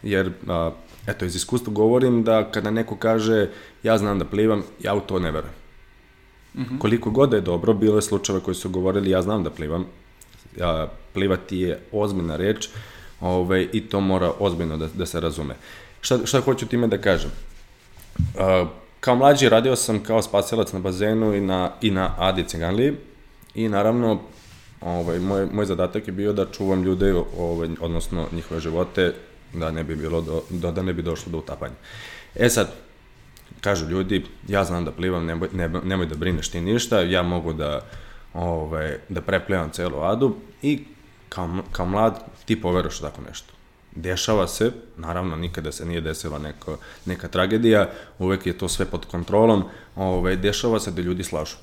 jer, 0.02 0.32
a, 0.48 0.70
eto, 1.06 1.24
iz 1.24 1.36
iskustva 1.36 1.72
govorim 1.72 2.24
da 2.24 2.50
kada 2.50 2.70
neko 2.70 2.96
kaže 2.96 3.48
ja 3.82 3.98
znam 3.98 4.18
da 4.18 4.24
plivam, 4.24 4.62
ja 4.80 4.94
u 4.94 5.00
to 5.00 5.18
ne 5.18 5.30
verujem. 5.30 5.54
Mm 6.54 6.62
-hmm. 6.62 6.78
Koliko 6.78 7.10
god 7.10 7.30
da 7.30 7.36
je 7.36 7.42
dobro, 7.42 7.74
bilo 7.74 7.96
je 7.96 8.02
slučajeva 8.02 8.44
koji 8.44 8.54
su 8.54 8.70
govorili 8.70 9.10
ja 9.10 9.22
znam 9.22 9.44
da 9.44 9.50
plivam, 9.50 9.86
a, 10.60 10.86
plivati 11.14 11.58
je 11.58 11.78
ozbiljna 11.92 12.36
reč 12.36 12.68
ovaj, 13.20 13.68
i 13.72 13.80
to 13.80 14.00
mora 14.00 14.32
ozbiljno 14.38 14.76
da, 14.76 14.88
da 14.94 15.06
se 15.06 15.20
razume. 15.20 15.54
Šta, 16.00 16.18
šta 16.24 16.40
hoću 16.40 16.66
time 16.66 16.86
da 16.86 16.98
kažem? 16.98 17.30
A, 18.38 18.66
kao 19.00 19.16
mlađi 19.16 19.48
radio 19.48 19.76
sam 19.76 20.02
kao 20.02 20.22
spasilac 20.22 20.72
na 20.72 20.78
bazenu 20.78 21.34
i 21.34 21.40
na, 21.40 21.72
i 21.80 21.90
na 21.90 22.14
Adi 22.18 22.44
Ciganliji 22.44 22.92
i 23.54 23.68
naravno 23.68 24.20
ovaj, 24.80 25.18
moj, 25.18 25.46
moj 25.52 25.66
zadatak 25.66 26.08
je 26.08 26.12
bio 26.12 26.32
da 26.32 26.46
čuvam 26.46 26.82
ljude, 26.82 27.14
ovaj, 27.38 27.68
odnosno 27.80 28.26
njihove 28.32 28.60
živote, 28.60 29.14
da 29.52 29.70
ne 29.70 29.84
bi 29.84 29.96
bilo 29.96 30.20
do, 30.20 30.42
do, 30.50 30.70
da 30.70 30.82
ne 30.82 30.92
bi 30.92 31.02
došlo 31.02 31.32
do 31.32 31.38
utapanja. 31.38 31.74
E 32.34 32.48
sad, 32.48 32.72
kažu 33.60 33.88
ljudi, 33.88 34.24
ja 34.48 34.64
znam 34.64 34.84
da 34.84 34.92
plivam, 34.92 35.26
nemoj, 35.26 35.48
nemoj 35.84 36.06
da 36.06 36.14
brineš 36.14 36.48
ti 36.48 36.60
ništa, 36.60 37.00
ja 37.00 37.22
mogu 37.22 37.52
da, 37.52 37.80
ovaj, 38.34 38.98
da 39.08 39.20
preplivam 39.20 39.70
celu 39.70 40.02
adu 40.02 40.34
i 40.62 40.84
kao, 41.28 41.48
kao 41.72 41.86
mlad 41.86 42.24
ti 42.44 42.60
poveruješ 42.60 42.98
u 42.98 43.02
tako 43.02 43.22
nešto. 43.28 43.52
Dešava 43.94 44.46
se, 44.48 44.72
naravno 44.96 45.36
nikada 45.36 45.72
se 45.72 45.86
nije 45.86 46.00
desila 46.00 46.38
neko, 46.38 46.78
neka 47.06 47.28
tragedija, 47.28 47.90
uvek 48.18 48.46
je 48.46 48.58
to 48.58 48.68
sve 48.68 48.86
pod 48.86 49.06
kontrolom, 49.06 49.64
ovaj, 49.96 50.36
dešava 50.36 50.80
se 50.80 50.90
da 50.90 51.02
ljudi 51.02 51.24
slažu. 51.24 51.56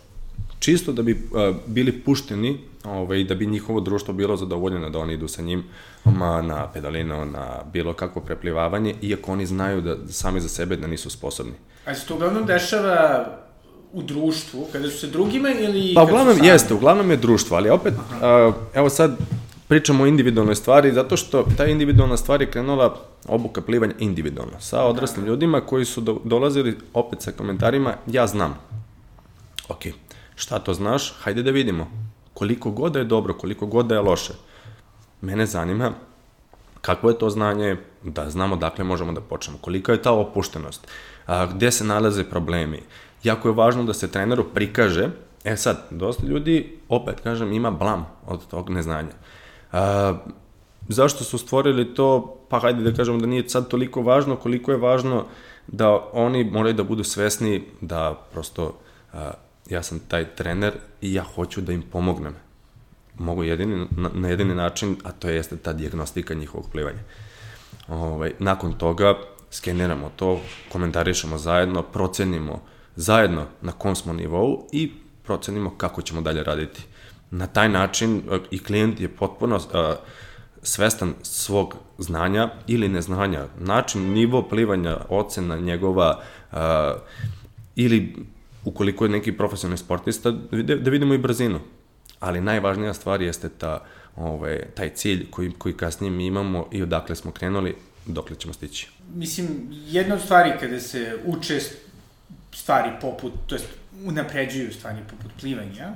Čisto 0.60 0.92
da 0.92 1.02
bi 1.02 1.12
uh, 1.12 1.56
bili 1.66 1.92
pušteni 1.92 2.60
ovaj, 2.84 3.24
da 3.24 3.36
bi 3.36 3.46
njihovo 3.46 3.80
društvo 3.80 4.14
bilo 4.14 4.38
zadovoljeno 4.38 4.90
da 4.90 5.00
oni 5.00 5.14
idu 5.14 5.28
sa 5.28 5.42
njim 5.42 5.64
ma, 6.06 6.42
na 6.42 6.72
pedalino, 6.72 7.26
na 7.26 7.64
bilo 7.74 7.94
kakvo 7.94 8.22
preplivavanje, 8.22 8.96
iako 9.02 9.32
oni 9.32 9.46
znaju 9.46 9.82
da 9.82 9.98
sami 10.10 10.42
za 10.42 10.50
sebe 10.50 10.76
da 10.76 10.88
nisu 10.88 11.10
sposobni. 11.10 11.54
A 11.86 11.96
se 11.96 12.08
to 12.08 12.16
uglavnom 12.16 12.46
dešava 12.46 13.28
u 13.94 14.02
društvu, 14.02 14.68
kada 14.72 14.90
su 14.90 14.98
se 14.98 15.08
drugima 15.08 15.50
ili... 15.50 15.94
Pa 15.96 16.04
uglavnom 16.04 16.38
jeste, 16.44 16.74
uglavnom 16.74 17.12
je 17.12 17.18
društvo, 17.18 17.58
ali 17.58 17.70
opet, 17.70 17.94
a, 18.22 18.52
evo 18.74 18.90
sad 18.90 19.18
pričamo 19.68 20.04
o 20.04 20.08
individualnoj 20.08 20.56
stvari, 20.56 20.94
zato 20.94 21.18
što 21.18 21.46
ta 21.58 21.66
individualna 21.66 22.18
stvar 22.18 22.42
je 22.42 22.52
krenula 22.52 22.96
obuka 23.28 23.62
plivanja 23.62 23.94
individualno, 24.00 24.60
sa 24.60 24.84
odraslim 24.84 25.26
ljudima 25.26 25.62
koji 25.62 25.86
su 25.86 26.02
do, 26.02 26.20
dolazili 26.24 26.78
opet 26.94 27.22
sa 27.22 27.32
komentarima, 27.32 27.94
ja 28.08 28.28
znam. 28.28 28.60
Ok, 29.70 29.82
šta 30.36 30.60
to 30.60 30.74
znaš? 30.74 31.14
Hajde 31.20 31.44
da 31.44 31.52
vidimo. 31.52 31.92
Koliko 32.34 32.72
god 32.72 32.92
da 32.92 33.00
je 33.00 33.06
dobro, 33.06 33.34
koliko 33.34 33.66
god 33.66 33.86
da 33.86 33.96
je 33.96 34.02
loše. 34.02 34.34
Mene 35.22 35.46
zanima 35.46 35.92
kakvo 36.88 37.10
je 37.10 37.20
to 37.20 37.30
znanje, 37.30 37.78
da 38.04 38.30
znamo 38.30 38.56
dakle 38.56 38.84
možemo 38.84 39.12
da 39.12 39.22
počnemo, 39.22 39.58
kolika 39.62 39.92
je 39.92 40.02
ta 40.02 40.12
opuštenost, 40.12 40.88
a, 41.26 41.46
gde 41.46 41.72
se 41.72 41.84
nalaze 41.84 42.24
problemi. 42.24 42.82
Jako 43.28 43.50
je 43.50 43.58
važno 43.58 43.84
da 43.84 43.94
se 43.94 44.08
treneru 44.12 44.46
prikaže, 44.54 45.10
e 45.44 45.56
sad, 45.58 45.88
dosta 45.92 46.26
ljudi, 46.28 46.78
opet 46.90 47.20
kažem, 47.24 47.54
ima 47.54 47.72
blam 47.72 48.06
od 48.28 48.48
tog 48.48 48.70
neznanja. 48.70 49.16
A, 49.72 50.14
zašto 50.88 51.24
su 51.24 51.38
stvorili 51.38 51.94
to, 51.94 52.38
pa 52.50 52.60
hajde 52.60 52.84
da 52.84 52.96
kažemo 52.96 53.18
da 53.20 53.28
nije 53.28 53.50
sad 53.50 53.68
toliko 53.68 54.02
važno, 54.02 54.36
koliko 54.36 54.72
je 54.72 54.78
važno 54.78 55.26
da 55.68 55.92
oni 56.14 56.44
moraju 56.44 56.74
da 56.74 56.84
budu 56.84 57.04
svesni 57.04 57.64
da 57.82 58.16
prosto 58.32 58.74
a, 59.14 59.32
ja 59.70 59.84
sam 59.84 60.00
taj 60.00 60.26
trener 60.36 60.74
i 61.02 61.14
ja 61.14 61.24
hoću 61.24 61.62
da 61.62 61.74
im 61.74 61.84
pomognem 61.92 62.36
mogu 63.20 63.44
jedini, 63.44 63.88
na, 63.92 64.10
na 64.14 64.30
jedini 64.30 64.56
način, 64.56 64.96
a 65.04 65.12
to 65.12 65.30
jeste 65.30 65.58
ta 65.58 65.74
dijagnostika 65.74 66.34
njihovog 66.34 66.70
plivanja. 66.72 67.00
Ovaj, 67.88 68.34
nakon 68.40 68.74
toga 68.74 69.16
skeniramo 69.52 70.12
to, 70.16 70.40
komentarišemo 70.72 71.38
zajedno, 71.38 71.82
procenimo 71.82 72.62
zajedno 72.98 73.46
na 73.62 73.72
kom 73.72 73.96
smo 73.96 74.14
nivou 74.14 74.68
i 74.72 74.92
procenimo 75.24 75.70
kako 75.78 76.02
ćemo 76.02 76.22
dalje 76.22 76.44
raditi. 76.44 76.82
Na 77.32 77.48
taj 77.48 77.70
način 77.70 78.18
e, 78.18 78.40
i 78.52 78.64
klijent 78.64 79.00
je 79.00 79.10
potpuno 79.10 79.56
uh, 79.56 79.62
svestan 80.64 81.14
svog 81.22 81.76
znanja 81.98 82.50
ili 82.68 82.88
neznanja, 82.90 83.46
način, 83.60 84.14
nivo 84.14 84.42
plivanja, 84.50 84.98
ocena 85.10 85.58
njegova 85.58 86.22
uh, 86.52 86.58
ili 87.76 88.16
ukoliko 88.66 89.06
je 89.06 89.10
neki 89.10 89.32
profesionalni 89.32 89.78
sportista, 89.78 90.32
da 90.82 90.90
vidimo 90.92 91.14
i 91.14 91.18
brzinu. 91.18 91.60
Ali 92.20 92.42
najvažnija 92.42 92.94
stvar 92.94 93.22
jeste 93.22 93.50
ta, 93.50 93.86
ovaj, 94.16 94.66
taj 94.76 94.90
cilj 94.90 95.28
koji, 95.32 95.52
koji 95.52 95.74
kasnije 95.74 96.12
mi 96.12 96.26
imamo 96.26 96.68
i 96.72 96.84
odakle 96.84 97.16
smo 97.16 97.32
krenuli, 97.32 97.76
dokle 98.06 98.36
ćemo 98.36 98.54
stići. 98.54 98.90
Mislim, 99.16 99.48
jedna 99.70 100.16
od 100.16 100.22
stvari 100.22 100.52
kada 100.60 100.80
se 100.80 101.20
uče 101.26 101.60
stvari 102.58 102.92
poput, 103.02 103.34
to 103.48 103.56
jest 103.56 103.68
unapređuju 104.06 104.74
stvari 104.74 105.00
poput 105.10 105.32
plivanja, 105.40 105.94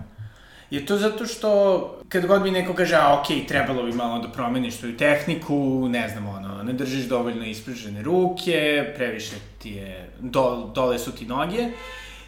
je 0.72 0.86
to 0.86 0.98
zato 0.98 1.25
što 1.25 2.01
kad 2.10 2.25
god 2.25 2.44
mi 2.44 2.51
neko 2.51 2.74
kaže, 2.74 2.96
a 2.96 3.20
okej, 3.20 3.48
trebalo 3.48 3.84
bi 3.84 3.91
malo 3.91 4.20
da 4.20 4.32
promeniš 4.32 4.75
svoju 4.75 4.98
tehniku, 4.98 5.88
ne 5.89 6.10
znam, 6.10 6.27
ono, 6.27 6.63
ne 6.63 6.74
držiš 6.74 7.06
dovoljno 7.06 7.46
ispružene 7.46 8.01
ruke, 8.01 8.86
previše 8.96 9.36
ti 9.60 9.72
je, 9.72 10.10
do, 10.20 10.72
dole 10.75 11.00
su 11.00 11.12
ti 11.12 11.25
noge, 11.25 11.68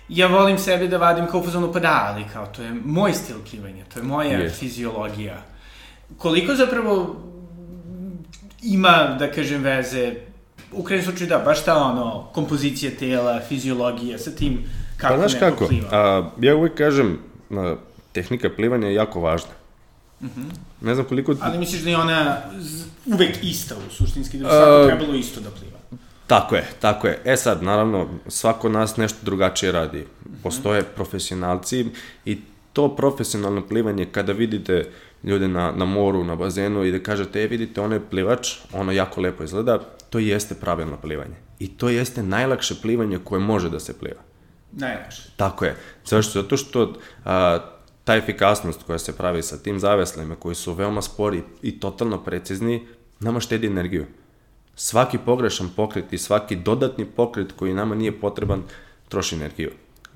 ja 0.10 0.28
volim 0.28 0.58
sebe 0.58 0.88
da 0.88 0.98
vadim 0.98 1.28
kao 1.28 1.40
u 1.40 1.44
fazonu, 1.44 1.74
pa 1.74 1.80
da, 1.80 2.14
ali 2.14 2.26
kao, 2.34 2.46
to 2.46 2.62
je 2.62 2.74
moj 2.86 3.14
stil 3.14 3.38
plivanja, 3.50 3.86
to 3.94 4.00
je 4.00 4.04
moja 4.04 4.38
Jest. 4.38 4.60
fiziologija. 4.60 5.42
Koliko 6.18 6.56
zapravo 6.56 7.16
ima, 8.64 9.16
da 9.20 9.32
kažem, 9.32 9.64
veze, 9.64 10.14
u 10.76 10.84
krajnjem 10.84 11.06
slučaju 11.06 11.30
da, 11.30 11.40
baš 11.40 11.66
ta 11.66 11.78
ono, 11.78 12.28
kompozicija 12.34 12.92
tela, 13.00 13.42
fiziologija, 13.48 14.18
sa 14.18 14.32
tim 14.32 14.64
kako 14.98 15.14
pa 15.14 15.18
znaš 15.18 15.40
kako, 15.40 15.68
pliva. 15.68 15.88
a, 15.92 16.30
ja 16.42 16.56
uvek 16.56 16.76
kažem, 16.76 17.20
a, 17.52 17.76
tehnika 18.12 18.50
plivanja 18.56 18.88
je 18.88 18.94
jako 18.94 19.20
važna. 19.20 19.52
Mm 20.22 20.26
-hmm. 20.28 20.46
Ne 20.82 20.96
znam 20.96 21.06
koliko... 21.06 21.36
Ali 21.42 21.58
misliš 21.58 21.82
da 21.82 21.90
je 21.90 21.98
ona 21.98 22.38
uvek 23.06 23.44
ista 23.44 23.76
u 23.76 23.94
suštinski, 23.94 24.38
da 24.38 24.44
bi 24.44 24.50
svako 24.50 24.86
trebalo 24.88 25.18
isto 25.18 25.42
da 25.42 25.50
pliva? 25.50 25.78
Tako 26.28 26.56
je, 26.56 26.68
tako 26.80 27.08
je. 27.08 27.22
E 27.26 27.36
sad, 27.38 27.64
naravno, 27.64 28.08
svako 28.28 28.70
nas 28.70 28.98
nešto 28.98 29.18
drugačije 29.22 29.72
radi. 29.72 30.06
Postoje 30.44 30.84
profesionalci 30.84 31.86
i 32.26 32.38
to 32.74 32.96
profesionalno 32.96 33.68
plivanje, 33.68 34.06
kada 34.06 34.34
vidite 34.34 34.90
ljude 35.24 35.48
na, 35.48 35.72
na 35.72 35.86
moru, 35.86 36.24
na 36.24 36.36
bazenu 36.36 36.84
i 36.84 36.92
da 36.92 37.00
kažete, 37.00 37.44
e, 37.44 37.48
vidite, 37.48 37.82
ono 37.82 37.96
je 37.96 38.10
plivač, 38.10 38.56
ono 38.74 38.92
jako 38.92 39.22
lepo 39.22 39.44
izgleda, 39.44 39.80
to 40.10 40.20
jeste 40.20 40.56
pravilno 40.56 40.98
plivanje. 40.98 41.36
I 41.60 41.68
to 41.78 41.90
jeste 41.90 42.24
najlakše 42.24 42.76
plivanje 42.82 43.20
koje 43.24 43.40
može 43.40 43.70
da 43.70 43.80
se 43.80 44.00
pliva. 44.00 44.22
Najlakše. 44.72 45.22
Tako 45.36 45.66
je. 45.66 45.76
Zašto? 46.06 46.42
Zato 46.42 46.58
što 46.58 46.94
a, 47.26 47.60
ta 48.04 48.16
efikasnost 48.16 48.84
koja 48.84 49.00
se 49.00 49.18
pravi 49.18 49.44
sa 49.44 49.58
tim 49.58 49.80
zaveslima, 49.80 50.36
koji 50.36 50.56
su 50.56 50.74
veoma 50.74 51.02
spori 51.02 51.44
i 51.62 51.80
totalno 51.80 52.24
precizni, 52.24 52.88
nama 53.20 53.40
štedi 53.40 53.68
energiju. 53.68 54.06
Svaki 54.76 55.18
pogrešan 55.18 55.70
pokret 55.76 56.14
i 56.14 56.18
svaki 56.18 56.56
dodatni 56.56 57.06
pokret 57.06 57.52
koji 57.52 57.74
nama 57.74 57.96
nije 57.96 58.20
potreban, 58.20 58.64
troši 59.10 59.36
energiju. 59.36 59.72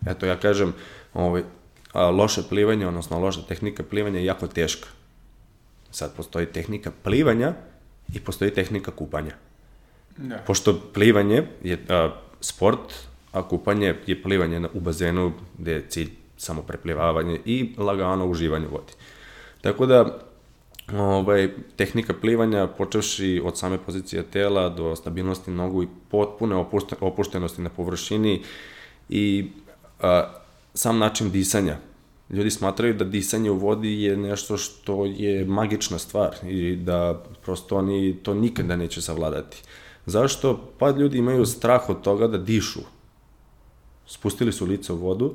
Eto, 0.08 0.26
ja 0.26 0.40
kažem, 0.40 0.74
ovaj, 1.14 1.44
a, 1.94 2.10
loše 2.10 2.42
plivanje, 2.50 2.88
odnosno 2.88 3.20
loša 3.20 3.42
tehnika 3.42 3.84
plivanja 3.84 4.20
je 4.20 4.26
jako 4.26 4.48
teška. 4.48 4.88
Sad 5.92 6.16
postoji 6.16 6.46
tehnika 6.46 6.92
plivanja 7.04 7.54
i 8.14 8.20
postoji 8.20 8.52
tehnika 8.52 8.92
kupanja. 8.92 9.32
Da. 10.18 10.38
Pošto 10.38 10.82
plivanje 10.94 11.44
je 11.64 11.86
a, 11.90 12.10
sport 12.42 12.94
a 13.32 13.48
kupanje 13.48 13.96
je 14.08 14.24
plivanje 14.24 14.60
na- 14.60 14.70
u 14.74 14.80
bazenu 14.80 15.34
gde 15.58 15.72
je 15.72 15.86
cilj 15.90 16.10
samo 16.38 16.62
preplivavanje 16.62 17.40
i 17.46 17.74
lagano 17.78 18.26
uživanje 18.26 18.68
u 18.68 18.72
vodi. 18.72 18.94
Tako 19.62 19.86
da, 19.86 20.20
ovaj, 20.94 21.50
tehnika 21.76 22.14
plivanja, 22.14 22.68
počevši 22.68 23.42
od 23.46 23.58
same 23.58 23.78
pozicije 23.78 24.24
tela 24.24 24.70
do 24.70 24.96
stabilnosti 24.96 25.52
nogu 25.52 25.84
i 25.84 25.88
potpune 26.12 26.56
opušte, 26.56 26.96
opuštenosti 27.02 27.62
na 27.62 27.70
površini 27.70 28.42
i 29.10 29.50
a, 30.02 30.34
sam 30.74 30.98
način 30.98 31.32
disanja. 31.32 31.78
Ljudi 32.30 32.52
smatraju 32.52 32.94
da 32.94 33.06
disanje 33.06 33.52
u 33.52 33.58
vodi 33.58 34.02
je 34.02 34.18
nešto 34.18 34.58
što 34.58 35.06
je 35.06 35.46
magična 35.46 36.00
stvar 36.00 36.36
i 36.44 36.76
da 36.76 37.24
prosto 37.46 37.78
oni 37.78 38.18
to 38.24 38.34
nikada 38.34 38.76
neće 38.76 39.02
savladati. 39.02 39.58
Zašto? 40.06 40.72
Pa 40.78 40.90
ljudi 40.90 41.18
imaju 41.18 41.46
strah 41.46 41.90
od 41.90 42.02
toga 42.02 42.28
da 42.28 42.38
dišu. 42.38 42.80
Spustili 44.06 44.52
su 44.54 44.66
lice 44.66 44.94
u 44.94 44.96
vodu, 44.96 45.34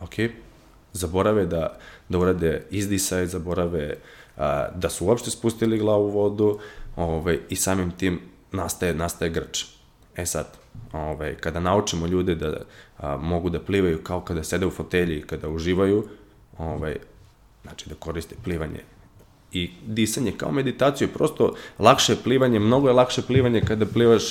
ok, 0.00 0.14
zaborave 0.92 1.46
da, 1.46 1.78
da 2.08 2.18
urade 2.18 2.66
izdisaj, 2.70 3.26
zaborave 3.26 3.96
a, 4.36 4.68
da 4.74 4.90
su 4.90 5.06
uopšte 5.06 5.30
spustili 5.30 5.78
glavu 5.78 6.06
u 6.06 6.10
vodu 6.10 6.58
ovaj, 6.96 7.38
i 7.48 7.56
samim 7.56 7.90
tim 7.90 8.20
nastaje, 8.52 8.94
nastaje 8.94 9.30
grč. 9.30 9.64
E 10.16 10.26
sad, 10.26 10.46
ovaj, 10.92 11.34
kada 11.34 11.60
naučimo 11.60 12.06
ljude 12.06 12.34
da 12.34 12.56
a, 13.02 13.16
mogu 13.16 13.50
da 13.50 13.60
plivaju 13.60 14.02
kao 14.02 14.20
kada 14.20 14.44
sede 14.44 14.66
u 14.66 14.70
fotelji 14.70 15.18
i 15.18 15.22
kada 15.22 15.48
uživaju, 15.48 16.08
ovaj, 16.58 16.96
znači 17.62 17.88
da 17.88 17.94
koriste 17.94 18.34
plivanje 18.44 18.80
i 19.52 19.70
disanje 19.86 20.32
kao 20.32 20.52
meditaciju, 20.52 21.08
prosto 21.08 21.54
lakše 21.78 22.12
je 22.12 22.22
plivanje, 22.24 22.58
mnogo 22.58 22.88
je 22.88 22.94
lakše 22.94 23.22
plivanje 23.22 23.60
kada 23.60 23.86
plivaš 23.86 24.22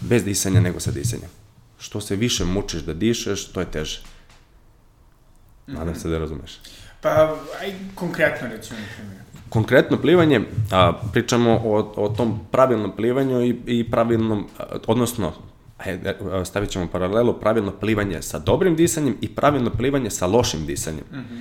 bez 0.00 0.24
disanja 0.24 0.60
nego 0.60 0.80
sa 0.80 0.90
disanjem. 0.90 1.30
Što 1.78 2.00
se 2.00 2.16
više 2.16 2.44
mučiš 2.44 2.82
da 2.82 2.94
dišeš, 2.94 3.46
to 3.52 3.60
je 3.60 3.66
teže. 3.66 4.00
Nadam 5.66 5.94
se 5.94 6.08
da 6.08 6.18
razumeš. 6.18 6.60
Pa, 7.00 7.36
aj 7.60 7.74
konkretno 7.94 8.48
recimo, 8.48 8.80
na 8.80 8.86
primjer. 8.96 9.22
Konkretno 9.48 10.00
plivanje, 10.00 10.40
a, 10.72 10.92
pričamo 11.12 11.60
o, 11.64 11.92
o 11.96 12.08
tom 12.08 12.40
pravilnom 12.50 12.96
plivanju 12.96 13.42
i, 13.42 13.56
i 13.66 13.90
pravilnom, 13.90 14.46
a, 14.58 14.64
odnosno, 14.86 15.32
stavit 16.44 16.70
ćemo 16.70 16.86
paralelu, 16.92 17.32
pravilno 17.40 17.72
plivanje 17.72 18.22
sa 18.22 18.38
dobrim 18.38 18.76
disanjem 18.76 19.16
i 19.20 19.28
pravilno 19.28 19.70
plivanje 19.70 20.10
sa 20.10 20.26
lošim 20.26 20.66
disanjem. 20.66 21.04
Mm 21.12 21.16
-hmm. 21.16 21.40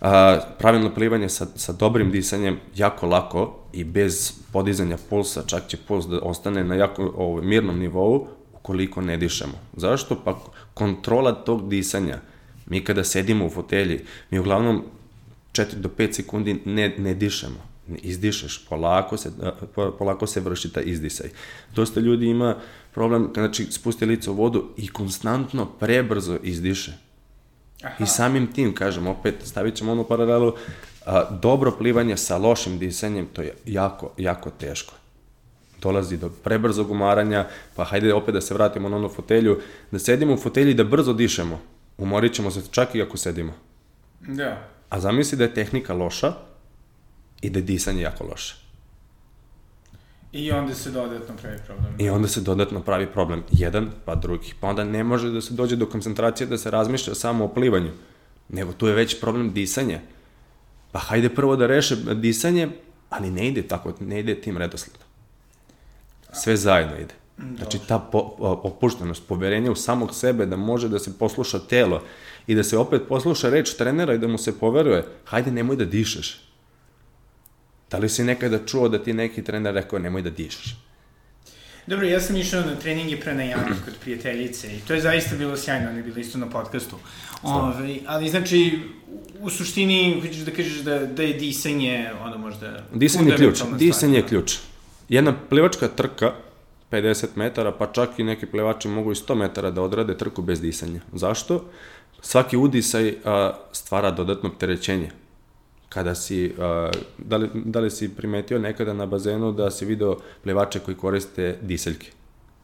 a, 0.00 0.40
pravilno 0.58 0.94
plivanje 0.94 1.28
sa, 1.28 1.46
sa 1.56 1.72
dobrim 1.72 2.10
disanjem 2.10 2.58
jako 2.76 3.06
lako 3.06 3.58
i 3.72 3.84
bez 3.84 4.32
podizanja 4.52 4.96
pulsa, 5.10 5.42
čak 5.46 5.66
će 5.66 5.76
puls 5.76 6.06
da 6.06 6.18
ostane 6.18 6.64
na 6.64 6.74
jako 6.74 7.12
ovaj, 7.16 7.44
mirnom 7.44 7.78
nivou 7.78 8.26
ukoliko 8.62 9.00
ne 9.00 9.16
dišemo. 9.16 9.58
Zašto? 9.76 10.16
Pa 10.24 10.40
kontrola 10.74 11.32
tog 11.32 11.68
disanja. 11.68 12.18
Mi 12.66 12.84
kada 12.84 13.04
sedimo 13.04 13.46
u 13.46 13.50
fotelji, 13.50 14.00
mi 14.30 14.38
uglavnom 14.38 14.84
4 15.52 15.74
do 15.74 15.88
5 15.98 16.12
sekundi 16.12 16.62
ne, 16.64 16.94
ne 16.98 17.14
dišemo. 17.14 17.72
Izdišeš, 18.02 18.66
polako 18.68 19.16
se, 19.16 19.30
po- 19.74 19.90
polako 19.98 20.26
se 20.26 20.40
vrši 20.40 20.72
taj 20.72 20.82
izdisaj. 20.86 21.30
Dosta 21.74 22.00
ljudi 22.00 22.26
ima 22.26 22.56
problem, 22.94 23.30
znači 23.34 23.66
spusti 23.70 24.06
lice 24.06 24.30
u 24.30 24.34
vodu 24.34 24.64
i 24.76 24.88
konstantno 24.88 25.66
prebrzo 25.66 26.38
izdiše. 26.42 26.92
I 27.98 28.06
samim 28.06 28.52
tim, 28.52 28.74
kažem, 28.74 29.06
opet 29.06 29.34
stavit 29.44 29.74
ćemo 29.74 29.92
onu 29.92 30.04
paralelu, 30.04 30.54
a, 31.06 31.30
dobro 31.30 31.72
plivanje 31.78 32.16
sa 32.16 32.38
lošim 32.38 32.78
disanjem, 32.78 33.26
to 33.32 33.42
je 33.42 33.54
jako, 33.66 34.10
jako 34.18 34.50
teško. 34.50 34.94
Dolazi 35.80 36.16
do 36.16 36.30
prebrzog 36.44 36.90
umaranja, 36.90 37.48
pa 37.76 37.84
hajde 37.84 38.14
opet 38.14 38.34
da 38.34 38.40
se 38.40 38.54
vratimo 38.54 38.88
na 38.88 38.96
onu 38.96 39.08
fotelju, 39.08 39.60
da 39.90 39.98
sedimo 39.98 40.34
u 40.34 40.36
fotelji 40.36 40.74
da 40.74 40.84
brzo 40.84 41.12
dišemo. 41.12 41.60
Umorit 41.98 42.32
ćemo 42.32 42.50
se 42.50 42.62
čak 42.70 42.94
i 42.94 43.02
ako 43.02 43.16
sedimo. 43.16 43.52
Da. 44.20 44.68
A 44.88 45.00
zamisli 45.00 45.38
da 45.38 45.44
je 45.44 45.54
tehnika 45.54 45.94
loša 45.94 46.32
i 47.40 47.50
da 47.50 47.58
je 47.58 47.62
disanje 47.62 48.02
jako 48.02 48.24
loše. 48.24 48.61
I 50.32 50.52
onda 50.52 50.74
se 50.74 50.90
dodatno 50.90 51.36
pravi 51.42 51.58
problem. 51.66 51.94
I 51.98 52.10
onda 52.10 52.28
se 52.28 52.40
dodatno 52.40 52.80
pravi 52.80 53.06
problem. 53.06 53.42
Jedan, 53.50 53.90
pa 54.04 54.14
drugi. 54.14 54.54
Pa 54.60 54.68
onda 54.68 54.84
ne 54.84 55.04
može 55.04 55.30
da 55.30 55.40
se 55.40 55.54
dođe 55.54 55.76
do 55.76 55.86
koncentracije 55.86 56.46
da 56.46 56.58
se 56.58 56.70
razmišlja 56.70 57.14
samo 57.14 57.44
o 57.44 57.48
plivanju. 57.48 57.90
Nego 58.48 58.72
tu 58.72 58.86
je 58.86 58.94
već 58.94 59.20
problem 59.20 59.52
disanja. 59.52 60.00
Pa 60.92 60.98
hajde 60.98 61.28
prvo 61.28 61.56
da 61.56 61.66
reše 61.66 61.96
disanje, 61.96 62.68
ali 63.10 63.30
ne 63.30 63.48
ide 63.48 63.62
tako, 63.62 63.92
ne 64.00 64.20
ide 64.20 64.40
tim 64.40 64.56
redosledom. 64.56 65.02
Sve 66.32 66.56
zajedno 66.56 66.96
ide. 66.96 67.14
Znači 67.56 67.78
ta 67.88 67.98
po, 67.98 68.34
opuštenost, 68.38 69.22
poverenje 69.28 69.70
u 69.70 69.74
samog 69.74 70.14
sebe 70.14 70.46
da 70.46 70.56
može 70.56 70.88
da 70.88 70.98
se 70.98 71.18
posluša 71.18 71.58
telo 71.58 72.02
i 72.46 72.54
da 72.54 72.64
se 72.64 72.78
opet 72.78 73.02
posluša 73.08 73.50
reč 73.50 73.74
trenera 73.74 74.14
i 74.14 74.18
da 74.18 74.28
mu 74.28 74.38
se 74.38 74.58
poveruje, 74.58 75.04
hajde 75.24 75.50
nemoj 75.50 75.76
da 75.76 75.84
dišeš. 75.84 76.51
Da 77.92 77.98
li 77.98 78.08
si 78.08 78.24
nekada 78.24 78.58
čuo 78.66 78.88
da 78.88 78.98
ti 78.98 79.12
neki 79.12 79.44
trener 79.44 79.74
rekao 79.74 79.98
nemoj 79.98 80.22
da 80.22 80.30
dišeš? 80.30 80.76
Dobro, 81.86 82.06
ja 82.06 82.20
sam 82.20 82.36
išao 82.36 82.60
na 82.60 82.74
treninge 82.74 83.20
pre 83.20 83.34
na 83.34 83.42
Janu 83.42 83.74
kod 83.84 83.94
prijateljice 84.00 84.76
i 84.76 84.80
to 84.80 84.94
je 84.94 85.00
zaista 85.00 85.36
bilo 85.36 85.56
sjajno, 85.56 85.88
ona 85.88 85.96
je 85.98 86.02
bila 86.02 86.20
isto 86.20 86.38
na 86.38 86.46
podcastu. 86.50 86.96
Ove, 87.42 87.96
ali 88.06 88.28
znači, 88.28 88.78
u 89.40 89.50
suštini, 89.50 90.20
hoćeš 90.20 90.36
da 90.36 90.50
kažeš 90.50 90.78
da, 90.78 90.98
da 91.06 91.22
je 91.22 91.34
disanje, 91.34 92.10
ono 92.24 92.38
možda... 92.38 92.84
Disanje 92.94 93.30
je 93.30 93.36
ključ. 93.36 93.62
Disanje 93.78 94.16
je 94.16 94.20
stvar. 94.20 94.28
ključ. 94.28 94.56
Jedna 95.08 95.34
plivačka 95.48 95.88
trka, 95.88 96.32
50 96.90 97.26
metara, 97.34 97.72
pa 97.72 97.86
čak 97.92 98.18
i 98.18 98.24
neki 98.24 98.46
plivači 98.46 98.88
mogu 98.88 99.12
i 99.12 99.14
100 99.14 99.34
metara 99.34 99.70
da 99.70 99.82
odrade 99.82 100.16
trku 100.18 100.42
bez 100.42 100.60
disanja. 100.60 101.00
Zašto? 101.12 101.64
Svaki 102.20 102.56
udisaj 102.56 103.14
a, 103.24 103.52
stvara 103.72 104.10
dodatno 104.10 104.48
opterećenje. 104.48 105.10
Kada 105.92 106.14
si, 106.14 106.54
a, 106.58 106.90
da, 107.18 107.36
li, 107.36 107.50
da 107.54 107.80
li 107.80 107.90
si 107.90 108.08
primetio 108.08 108.58
nekada 108.58 108.92
na 108.92 109.06
bazenu 109.06 109.52
da 109.52 109.70
si 109.70 109.84
video 109.84 110.16
plivače 110.42 110.80
koji 110.80 110.96
koriste 110.96 111.58
diseljke? 111.62 112.10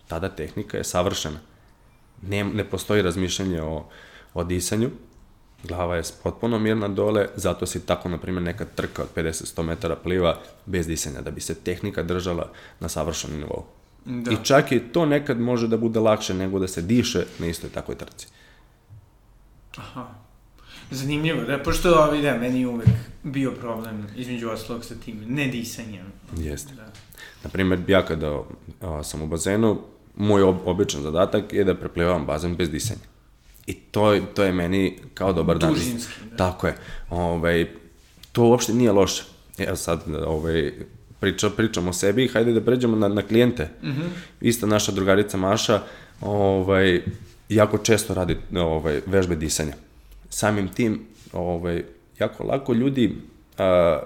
Tada 0.09 0.29
tehnika 0.29 0.77
je 0.79 0.85
savršena. 0.85 1.41
Ne, 2.23 2.45
ne 2.45 2.65
postoji 2.65 3.03
razmišljanje 3.03 3.63
o, 3.63 3.85
o 4.35 4.45
disanju, 4.45 4.91
glava 5.65 5.97
je 5.97 6.03
potpuno 6.23 6.59
mirna 6.59 6.89
dole, 6.89 7.29
zato 7.37 7.67
se 7.67 7.87
tako, 7.87 8.09
na 8.09 8.19
primjer, 8.19 8.43
neka 8.43 8.65
trka 8.65 9.03
od 9.03 9.09
50-100 9.17 9.63
metara 9.63 9.97
pliva 9.97 10.39
bez 10.67 10.87
disanja, 10.87 11.21
da 11.21 11.31
bi 11.31 11.41
se 11.41 11.55
tehnika 11.55 12.03
držala 12.03 12.53
na 12.81 12.89
savršenom 12.89 13.39
nivou. 13.39 13.65
Da. 14.05 14.31
I 14.31 14.37
čak 14.43 14.73
i 14.73 14.81
to 14.81 15.07
nekad 15.07 15.41
može 15.41 15.69
da 15.69 15.77
bude 15.77 16.01
lakše 16.01 16.35
nego 16.35 16.59
da 16.59 16.69
se 16.69 16.83
diše 16.83 17.25
na 17.39 17.47
istoj 17.47 17.71
takvoj 17.71 17.97
trci. 17.97 18.27
Aha. 19.77 20.07
Zanimljivo, 20.91 21.43
da, 21.43 21.59
pošto 21.59 22.17
da, 22.23 22.39
meni 22.39 22.67
uvek 22.67 22.89
bio 23.33 23.53
problem, 23.53 24.07
između 24.17 24.51
ostalog 24.51 24.85
sa 24.85 24.95
tim 25.05 25.25
nedisanjem. 25.27 26.07
Jeste. 26.37 26.75
Da. 26.75 26.93
Na 27.45 27.51
primjer, 27.51 27.81
ja 27.89 28.07
kada 28.07 28.43
a, 28.81 29.03
sam 29.03 29.23
u 29.23 29.27
bazenu, 29.27 29.81
moj 30.17 30.43
ob, 30.43 30.57
običan 30.65 31.03
zadatak 31.03 31.53
je 31.53 31.65
da 31.65 31.75
preplivavam 31.75 32.27
bazen 32.27 32.57
bez 32.57 32.71
disanja. 32.71 33.01
I 33.67 33.75
to, 33.75 34.21
to 34.35 34.45
je 34.45 34.53
meni 34.53 34.99
kao 35.15 35.33
dobar 35.33 35.59
dan. 35.59 35.75
Dužinski, 35.75 36.13
da. 36.31 36.37
Tako 36.37 36.67
je. 36.67 36.77
Ovaj, 37.11 37.67
to 38.33 38.45
uopšte 38.45 38.73
nije 38.75 38.93
loše. 38.93 39.25
Evo 39.59 39.77
sad, 39.77 40.01
ovaj, 40.27 40.73
priča, 41.21 41.51
pričam 41.51 41.89
o 41.89 41.93
sebi, 41.93 42.29
hajde 42.29 42.53
da 42.53 42.61
pređemo 42.61 42.97
na, 42.97 43.09
na 43.09 43.23
klijente. 43.23 43.71
Mm. 43.83 43.87
-hmm. 43.87 44.09
Ista 44.41 44.67
naša 44.67 44.93
drugarica 44.93 45.37
Maša, 45.37 45.83
ovaj, 46.21 47.03
jako 47.49 47.79
često 47.79 48.15
radi 48.15 48.37
ovaj, 48.57 49.01
vežbe 49.07 49.37
disanja. 49.37 49.75
Samim 50.31 50.69
tim, 50.69 51.01
ovaj, 51.33 51.85
jako 52.19 52.45
lako 52.45 52.73
ljudi 52.73 53.17
a, 53.59 54.01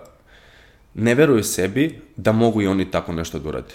ne 0.94 1.14
veruju 1.14 1.44
sebi 1.44 2.00
da 2.16 2.32
mogu 2.32 2.62
i 2.62 2.66
oni 2.66 2.90
tako 2.90 3.12
nešto 3.12 3.38
da 3.38 3.48
urade. 3.48 3.74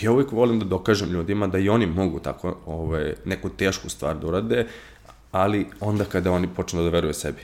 Ja 0.00 0.12
uvijek 0.12 0.32
volim 0.32 0.58
da 0.58 0.64
dokažem 0.64 1.10
ljudima 1.10 1.46
da 1.46 1.58
i 1.58 1.68
oni 1.68 1.86
mogu 1.86 2.20
tako 2.20 2.56
ovaj, 2.66 3.14
neku 3.24 3.48
tešku 3.48 3.88
stvar 3.88 4.18
da 4.18 4.26
urade, 4.26 4.66
ali 5.32 5.66
onda 5.80 6.04
kada 6.04 6.32
oni 6.32 6.48
počnu 6.56 6.82
da 6.82 6.88
veruju 6.88 7.14
sebi. 7.14 7.40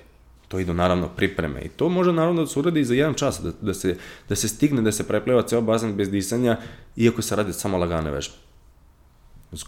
To 0.49 0.59
idu 0.59 0.75
naravno 0.75 1.09
pripreme 1.09 1.63
i 1.63 1.69
to 1.69 1.89
može 1.89 2.13
naravno 2.13 2.43
da 2.43 2.47
se 2.47 2.59
uradi 2.59 2.81
i 2.81 2.85
za 2.85 2.95
jedan 2.95 3.15
čas, 3.15 3.41
da, 3.41 3.53
da, 3.61 3.75
se, 3.75 3.97
da 4.29 4.37
se 4.37 4.49
stigne 4.49 4.83
da 4.83 4.93
se 4.93 5.09
prepliva 5.09 5.43
ceo 5.43 5.61
bazen 5.61 5.97
bez 5.97 6.11
disanja, 6.11 6.57
iako 6.97 7.23
se 7.23 7.37
radi 7.37 7.53
samo 7.53 7.79
lagane 7.79 8.11
vežbe. 8.11 8.35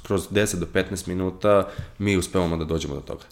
Kroz 0.03 0.29
10 0.31 0.57
do 0.57 0.66
15 0.75 1.09
minuta 1.09 1.68
mi 1.99 2.16
uspevamo 2.16 2.57
da 2.57 2.64
dođemo 2.64 2.94
do 2.94 3.01
toga. 3.01 3.25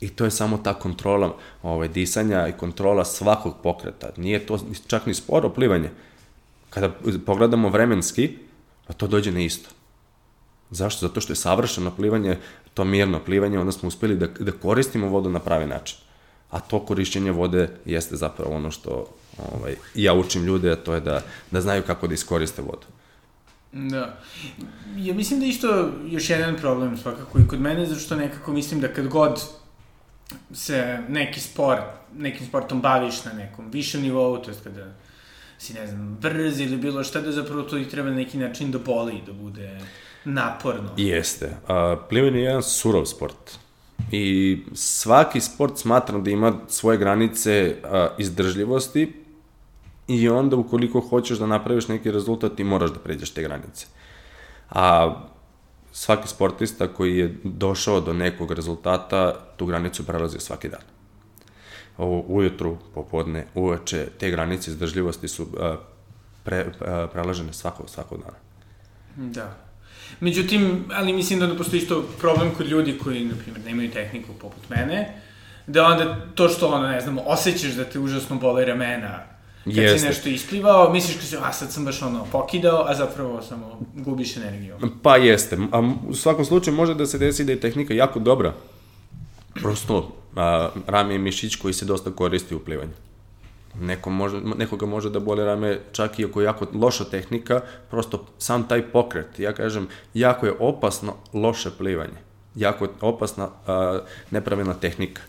I 0.00 0.08
to 0.08 0.24
je 0.24 0.30
samo 0.30 0.58
ta 0.58 0.74
kontrola 0.74 1.36
ovaj, 1.62 1.88
disanja 1.88 2.48
i 2.48 2.52
kontrola 2.52 3.04
svakog 3.04 3.54
pokreta. 3.62 4.10
Nije 4.16 4.46
to 4.46 4.58
čak 4.86 5.06
ni 5.06 5.14
sporo 5.14 5.50
plivanje. 5.50 5.90
Kada 6.70 6.90
pogledamo 7.26 7.68
vremenski, 7.68 8.36
pa 8.86 8.92
to 8.92 9.06
dođe 9.06 9.32
na 9.32 9.40
isto. 9.40 9.70
Zašto? 10.70 11.06
Zato 11.06 11.20
što 11.20 11.32
je 11.32 11.36
savršeno 11.36 11.90
plivanje, 11.90 12.38
to 12.74 12.84
mirno 12.84 13.20
plivanje, 13.24 13.58
onda 13.58 13.72
smo 13.72 13.88
uspeli 13.88 14.16
da, 14.16 14.26
da 14.26 14.52
koristimo 14.52 15.08
vodu 15.08 15.30
na 15.30 15.38
pravi 15.38 15.66
način. 15.66 15.98
A 16.50 16.60
to 16.60 16.80
korišćenje 16.80 17.32
vode 17.32 17.68
jeste 17.84 18.16
zapravo 18.16 18.54
ono 18.54 18.70
što 18.70 19.06
ovaj, 19.52 19.76
ja 19.94 20.14
učim 20.14 20.44
ljude, 20.44 20.72
a 20.72 20.76
to 20.76 20.94
je 20.94 21.00
da, 21.00 21.22
da 21.50 21.60
znaju 21.60 21.82
kako 21.82 22.06
da 22.06 22.14
iskoriste 22.14 22.62
vodu. 22.62 22.86
Da. 23.72 24.18
Ja 24.96 25.14
mislim 25.14 25.40
da 25.40 25.46
isto 25.46 25.90
još 26.06 26.30
jedan 26.30 26.56
problem 26.56 26.96
svakako 26.96 27.38
i 27.38 27.48
kod 27.48 27.60
mene, 27.60 27.86
zato 27.86 28.00
što 28.00 28.16
nekako 28.16 28.52
mislim 28.52 28.80
da 28.80 28.88
kad 28.88 29.08
god 29.08 29.42
se 30.52 30.98
neki 31.08 31.40
sport, 31.40 31.82
nekim 32.16 32.46
sportom 32.46 32.80
baviš 32.80 33.24
na 33.24 33.32
nekom 33.32 33.70
višem 33.70 34.02
nivou, 34.02 34.36
to 34.38 34.50
je 34.50 34.56
kada 34.64 34.86
si, 35.58 35.74
ne 35.74 35.86
znam, 35.86 36.18
brz 36.20 36.60
ili 36.60 36.76
bilo 36.76 37.04
šta, 37.04 37.20
da 37.20 37.32
zapravo 37.32 37.62
to 37.62 37.78
i 37.78 37.88
treba 37.88 38.10
na 38.10 38.16
neki 38.16 38.38
način 38.38 38.70
da 38.70 38.78
boli, 38.78 39.22
da 39.26 39.32
bude 39.32 39.80
naporno. 40.24 40.90
Jeste. 40.96 41.56
A, 41.68 41.96
plivanje 42.08 42.38
je 42.38 42.44
jedan 42.44 42.62
surov 42.62 43.04
sport. 43.04 43.58
I 44.10 44.58
svaki 44.74 45.40
sport 45.40 45.78
smatram 45.78 46.24
da 46.24 46.30
ima 46.30 46.52
svoje 46.68 46.98
granice 46.98 47.76
a, 47.84 48.08
izdržljivosti 48.18 49.12
i 50.08 50.28
onda 50.28 50.56
ukoliko 50.56 51.00
hoćeš 51.00 51.38
da 51.38 51.46
napraviš 51.46 51.88
neki 51.88 52.10
rezultat 52.10 52.56
ti 52.56 52.64
moraš 52.64 52.90
da 52.90 52.98
pređeš 52.98 53.30
te 53.30 53.42
granice. 53.42 53.86
A 54.70 55.14
svaki 55.94 56.28
sportista 56.28 56.88
koji 56.88 57.18
je 57.18 57.34
došao 57.44 58.00
do 58.00 58.12
nekog 58.12 58.52
rezultata 58.52 59.34
tu 59.56 59.66
granicu 59.66 60.06
prelazi 60.06 60.38
svaki 60.40 60.68
dan. 60.68 60.80
Ovo, 61.98 62.24
ujutru, 62.28 62.78
popodne, 62.94 63.46
uveče, 63.54 64.06
te 64.18 64.30
granice 64.30 64.70
izdržljivosti 64.70 65.28
su 65.28 65.46
a, 65.60 65.76
pre, 66.44 66.66
a, 66.80 67.06
prelažene 67.12 67.52
svakog, 67.52 67.90
svakog 67.90 68.18
dana. 68.18 68.36
Da. 69.16 69.56
Međutim, 70.20 70.84
ali 70.92 71.12
mislim 71.12 71.40
da 71.40 71.56
postoji 71.56 71.82
isto 71.82 72.04
problem 72.20 72.54
kod 72.54 72.66
ljudi 72.66 72.98
koji, 72.98 73.24
na 73.24 73.34
primjer, 73.42 73.64
nemaju 73.64 73.90
tehniku 73.90 74.32
poput 74.32 74.70
mene, 74.70 75.20
da 75.66 75.86
onda 75.86 76.26
to 76.34 76.48
što, 76.48 76.68
ono, 76.68 76.88
ne 76.88 77.00
znam, 77.00 77.18
osjećaš 77.26 77.72
da 77.72 77.84
te 77.84 77.98
užasno 77.98 78.36
bole 78.36 78.64
ramena 78.64 79.33
kad 79.64 79.76
Jeste. 79.76 79.98
si 79.98 80.06
nešto 80.06 80.28
isplivao, 80.28 80.92
misliš 80.92 81.16
kad 81.16 81.24
si, 81.24 81.36
a 81.36 81.52
sad 81.52 81.72
sam 81.72 81.84
baš 81.84 82.02
ono 82.02 82.26
pokidao, 82.32 82.84
a 82.88 82.94
zapravo 82.94 83.42
samo 83.42 83.80
gubiš 83.94 84.36
energiju. 84.36 84.76
Pa 85.02 85.16
jeste. 85.16 85.58
A 85.72 85.92
u 86.08 86.14
svakom 86.14 86.44
slučaju 86.44 86.76
može 86.76 86.94
da 86.94 87.06
se 87.06 87.18
desi 87.18 87.44
da 87.44 87.52
je 87.52 87.60
tehnika 87.60 87.94
jako 87.94 88.18
dobra. 88.18 88.54
Prosto, 89.54 90.12
a, 90.36 90.70
rame 90.86 91.14
je 91.14 91.18
mišić 91.18 91.56
koji 91.56 91.74
se 91.74 91.84
dosta 91.84 92.10
koristi 92.10 92.54
u 92.54 92.58
plivanju. 92.58 92.92
Neko 93.80 94.10
može, 94.10 94.40
nekoga 94.40 94.86
može 94.86 95.10
da 95.10 95.20
boli 95.20 95.44
rame 95.44 95.80
čak 95.92 96.18
i 96.18 96.24
ako 96.24 96.40
je 96.40 96.44
jako 96.44 96.66
loša 96.74 97.04
tehnika, 97.04 97.60
prosto 97.90 98.26
sam 98.38 98.68
taj 98.68 98.82
pokret, 98.82 99.38
ja 99.38 99.52
kažem, 99.52 99.88
jako 100.14 100.46
je 100.46 100.54
opasno 100.58 101.14
loše 101.32 101.70
plivanje. 101.78 102.18
Jako 102.54 102.84
je 102.84 102.90
opasna 103.00 103.48
a, 103.66 104.00
nepravilna 104.30 104.74
tehnika. 104.74 105.22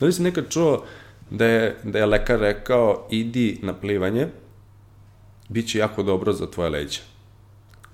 Da 0.00 0.06
li 0.06 0.12
si 0.12 0.22
nekad 0.22 0.48
čuo 0.48 0.84
da 1.32 1.46
je, 1.46 1.76
da 1.82 1.98
je 1.98 2.06
lekar 2.06 2.40
rekao 2.40 3.06
idi 3.10 3.58
na 3.62 3.74
plivanje, 3.74 4.28
bit 5.48 5.68
će 5.68 5.78
jako 5.78 6.02
dobro 6.02 6.32
za 6.32 6.46
tvoje 6.50 6.70
leđe. 6.70 7.00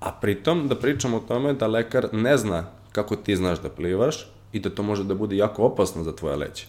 A 0.01 0.12
pritom 0.12 0.68
da 0.68 0.77
pričamo 0.77 1.16
o 1.16 1.20
tome 1.20 1.53
da 1.53 1.66
lekar 1.66 2.09
ne 2.12 2.37
zna 2.37 2.64
kako 2.92 3.16
ti 3.16 3.37
znaš 3.37 3.62
da 3.62 3.68
plivaš 3.68 4.31
i 4.53 4.61
da 4.61 4.70
to 4.70 4.83
može 4.83 5.05
da 5.05 5.14
bude 5.14 5.37
jako 5.37 5.62
opasno 5.62 6.05
za 6.05 6.16
tvoje 6.16 6.37
leđe. 6.37 6.64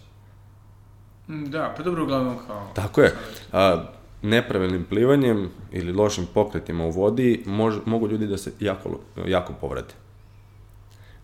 Da, 1.27 1.73
pa 1.77 1.83
dobro 1.83 2.03
uglavnom 2.03 2.37
kao... 2.47 2.71
Tako 2.75 3.01
je. 3.01 3.13
A, 3.51 3.83
nepravilnim 4.21 4.85
plivanjem 4.89 5.49
ili 5.71 5.91
lošim 5.91 6.27
pokretima 6.33 6.85
u 6.85 6.91
vodi 6.91 7.43
mož, 7.45 7.75
mogu 7.85 8.07
ljudi 8.07 8.27
da 8.27 8.37
se 8.37 8.51
jako, 8.59 8.99
jako 9.27 9.53
povrede. 9.61 9.93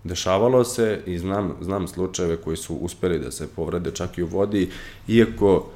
Dešavalo 0.05 0.63
se 0.63 1.01
i 1.05 1.17
znam, 1.19 1.55
znam 1.61 1.87
slučajeve 1.87 2.37
koji 2.37 2.57
su 2.57 2.75
uspeli 2.75 3.19
da 3.19 3.31
se 3.31 3.47
povrede 3.47 3.91
čak 3.91 4.17
i 4.17 4.23
u 4.23 4.27
vodi, 4.27 4.69
iako 5.07 5.69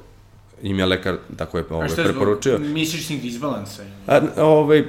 im 0.61 0.79
je 0.79 0.85
lekar 0.85 1.17
tako 1.37 1.57
je 1.57 1.65
ovaj, 1.69 1.89
preporučio. 1.95 2.53
A 2.53 2.55
šta 2.55 2.63
je 2.63 2.67
zbog 2.67 2.73
mišićnih 2.73 3.21
disbalansa? 3.21 3.83
A, 4.07 4.21
ovaj, 4.37 4.83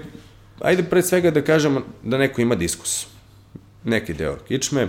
ajde 0.60 0.82
pre 0.82 1.02
svega 1.02 1.30
da 1.30 1.42
kažemo 1.42 1.80
da 2.02 2.18
neko 2.18 2.40
ima 2.40 2.54
diskus. 2.54 3.06
Neki 3.84 4.14
deo 4.14 4.36
kičme 4.48 4.88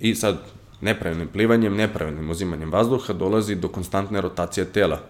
i 0.00 0.14
sad 0.14 0.38
nepravilnim 0.80 1.28
plivanjem, 1.28 1.76
nepravilnim 1.76 2.30
uzimanjem 2.30 2.72
vazduha 2.72 3.12
dolazi 3.12 3.54
do 3.54 3.68
konstantne 3.68 4.20
rotacije 4.20 4.64
tela. 4.64 5.00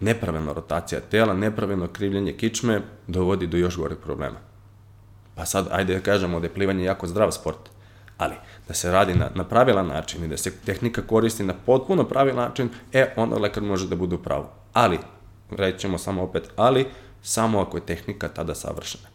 Nepravilna 0.00 0.52
rotacija 0.52 1.00
tela, 1.00 1.34
nepravilno 1.34 1.86
krivljenje 1.86 2.32
kičme 2.32 2.80
dovodi 3.06 3.46
do 3.46 3.56
još 3.56 3.76
gorih 3.76 3.98
problema. 4.04 4.36
Pa 5.34 5.46
sad, 5.46 5.68
ajde 5.70 5.94
da 5.94 6.00
kažemo 6.00 6.40
da 6.40 6.46
je 6.46 6.54
plivanje 6.54 6.84
jako 6.84 7.06
zdrav 7.06 7.30
sport, 7.30 7.75
ali 8.18 8.34
da 8.68 8.74
se 8.74 8.90
radi 8.90 9.14
na, 9.14 9.30
na 9.34 9.44
pravilan 9.44 9.86
način 9.86 10.24
i 10.24 10.28
da 10.28 10.36
se 10.36 10.52
tehnika 10.66 11.02
koristi 11.02 11.44
na 11.44 11.54
potpuno 11.66 12.04
pravilan 12.04 12.48
način, 12.48 12.68
e, 12.92 13.12
onda 13.16 13.36
lekar 13.36 13.62
može 13.62 13.88
da 13.88 13.96
bude 13.96 14.14
u 14.14 14.22
pravu. 14.22 14.46
Ali, 14.72 14.98
rećemo 15.50 15.98
samo 15.98 16.22
opet, 16.22 16.50
ali, 16.56 16.86
samo 17.22 17.60
ako 17.60 17.76
je 17.76 17.86
tehnika 17.86 18.28
tada 18.28 18.54
savršena. 18.54 19.08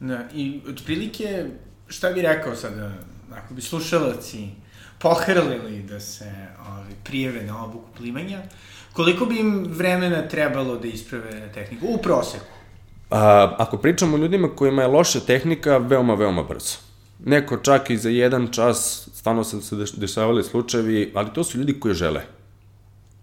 Da, 0.00 0.24
i 0.34 0.60
otprilike, 0.70 1.46
šta 1.88 2.10
bi 2.10 2.22
rekao 2.22 2.56
sada, 2.56 2.92
ako 3.32 3.54
bi 3.54 3.62
slušalaci 3.62 4.48
pohrlili 4.98 5.82
da 5.82 6.00
se 6.00 6.32
ovi, 6.68 6.94
prijeve 7.04 7.42
na 7.42 7.64
obuku 7.64 7.88
plivanja, 7.96 8.42
koliko 8.92 9.26
bi 9.26 9.38
im 9.38 9.66
vremena 9.68 10.28
trebalo 10.28 10.76
da 10.76 10.88
isprave 10.88 11.50
tehniku 11.54 11.86
u 11.86 11.98
proseku? 11.98 12.44
A, 13.10 13.54
ako 13.58 13.76
pričamo 13.76 14.16
o 14.16 14.18
ljudima 14.18 14.48
kojima 14.56 14.82
je 14.82 14.88
loša 14.88 15.20
tehnika, 15.20 15.76
veoma, 15.76 16.14
veoma 16.14 16.42
brzo. 16.42 16.83
Neko 17.26 17.56
čak 17.56 17.90
i 17.90 17.96
za 17.96 18.08
jedan 18.08 18.48
čas, 18.52 19.08
stvarno 19.14 19.44
se 19.44 19.60
se 19.62 19.76
dešavali 19.96 20.44
slučajevi, 20.44 21.12
ali 21.14 21.32
to 21.34 21.44
su 21.44 21.58
ljudi 21.58 21.80
koji 21.80 21.94
žele. 21.94 22.22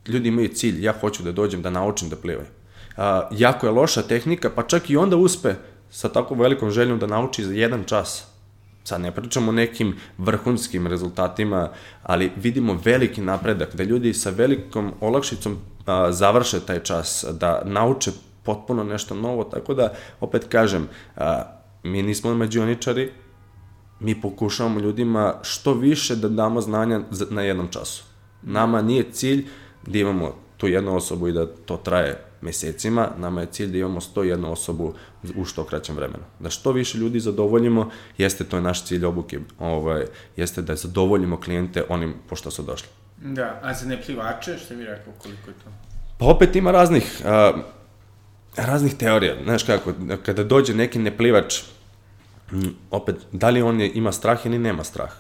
Ljudi 0.08 0.30
imaju 0.30 0.48
cilj, 0.48 0.84
ja 0.86 0.94
hoću 1.02 1.24
da 1.24 1.32
dođem 1.32 1.62
da 1.62 1.70
naučim 1.70 2.10
da 2.10 2.16
plivaju. 2.16 2.48
A, 2.98 3.30
jako 3.32 3.68
je 3.68 3.72
loša 3.72 4.02
tehnika, 4.02 4.50
pa 4.50 4.64
čak 4.64 4.90
i 4.90 4.98
onda 4.98 5.18
uspe 5.18 5.54
sa 5.90 6.10
tako 6.10 6.36
velikom 6.36 6.72
željom 6.72 7.00
da 7.00 7.08
nauči 7.08 7.44
za 7.44 7.54
jedan 7.54 7.84
čas 7.84 8.32
sad 8.84 9.02
ne 9.02 9.12
pričamo 9.12 9.50
o 9.50 9.54
nekim 9.54 9.96
vrhunskim 10.18 10.88
rezultatima, 10.88 11.70
ali 12.04 12.32
vidimo 12.36 12.80
veliki 12.84 13.22
napredak, 13.22 13.76
da 13.76 13.84
ljudi 13.84 14.14
sa 14.14 14.30
velikom 14.30 14.94
olakšicom 15.00 15.58
a, 15.86 16.12
završe 16.12 16.60
taj 16.60 16.80
čas, 16.80 17.26
da 17.32 17.62
nauče 17.66 18.12
potpuno 18.44 18.84
nešto 18.84 19.16
novo, 19.16 19.44
tako 19.44 19.74
da, 19.74 19.94
opet 20.20 20.46
kažem, 20.50 20.90
a, 21.16 21.44
mi 21.84 22.04
nismo 22.04 22.34
mađioničari, 22.34 23.12
mi 24.02 24.22
pokušavamo 24.22 24.80
ljudima 24.80 25.34
što 25.42 25.74
više 25.74 26.16
da 26.16 26.30
damo 26.30 26.62
znanja 26.62 27.02
na 27.30 27.42
jednom 27.42 27.68
času. 27.68 28.04
Nama 28.42 28.82
nije 28.82 29.12
cilj 29.12 29.48
da 29.88 30.00
imamo 30.00 30.36
tu 30.58 30.68
jednu 30.68 30.96
osobu 30.96 31.28
i 31.28 31.32
da 31.32 31.46
to 31.46 31.78
traje 31.78 32.24
mesecima, 32.42 33.08
nama 33.18 33.42
je 33.42 33.48
cilj 33.52 33.72
da 33.72 33.78
imamo 33.78 34.02
101 34.02 34.46
osobu 34.46 34.94
u 35.36 35.46
što 35.46 35.64
kraćem 35.64 35.96
vremenu. 35.96 36.24
Da 36.40 36.50
što 36.50 36.72
više 36.72 36.98
ljudi 36.98 37.20
zadovoljimo, 37.20 37.90
jeste 38.18 38.44
to 38.44 38.58
je 38.58 38.62
naš 38.62 38.86
cilj 38.86 39.06
obuke, 39.06 39.40
ovaj, 39.60 40.06
jeste 40.38 40.62
da 40.62 40.76
zadovoljimo 40.76 41.40
klijente 41.40 41.84
onim 41.90 42.14
pošto 42.30 42.52
su 42.52 42.64
došli. 42.64 42.88
Da, 43.18 43.60
a 43.64 43.74
za 43.74 43.86
neplivače, 43.86 44.58
što 44.58 44.76
mi 44.76 44.84
rekao, 44.84 45.14
koliko 45.18 45.50
je 45.50 45.54
to? 45.54 45.72
Pa 46.20 46.26
opet 46.26 46.56
ima 46.56 46.72
raznih, 46.72 47.22
a, 47.26 47.54
raznih 48.58 48.96
teorija. 48.96 49.36
Znaš 49.44 49.64
kako, 49.64 49.94
kada 50.26 50.44
dođe 50.44 50.74
neki 50.74 51.00
neplivač, 51.00 51.62
opet, 52.92 53.16
da 53.32 53.50
li 53.50 53.62
on 53.62 53.82
je, 53.82 53.92
ima 53.94 54.12
strah 54.12 54.46
ili 54.46 54.60
nema 54.60 54.84
strah? 54.84 55.12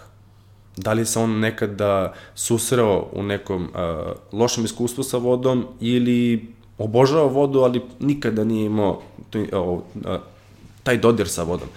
Da 0.77 0.93
li 0.93 1.05
se 1.05 1.19
on 1.19 1.39
nekada 1.39 2.13
susreo 2.35 3.07
u 3.13 3.23
nekom 3.23 3.63
uh, 3.63 4.39
lošem 4.39 4.65
iskustvu 4.65 5.03
sa 5.03 5.17
vodom 5.17 5.67
ili 5.79 6.53
obožava 6.77 7.27
vodu, 7.27 7.59
ali 7.59 7.81
nikada 7.99 8.43
nije 8.43 8.65
imao 8.65 9.01
taj 10.83 10.97
dodir 10.97 11.29
sa 11.29 11.43
vodom. 11.43 11.67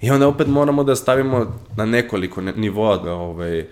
I 0.00 0.10
onda 0.10 0.28
opet 0.28 0.46
moramo 0.46 0.84
da 0.84 0.96
stavimo 0.96 1.58
na 1.76 1.84
nekoliko 1.84 2.40
nivoa 2.40 2.96
da, 2.96 3.14
ovaj, 3.14 3.66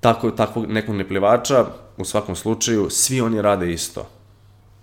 tako, 0.00 0.30
tako 0.30 0.66
nekog 0.66 0.94
neplivača, 0.94 1.66
u 1.96 2.04
svakom 2.04 2.36
slučaju, 2.36 2.90
svi 2.90 3.20
oni 3.20 3.42
rade 3.42 3.72
isto. 3.72 4.06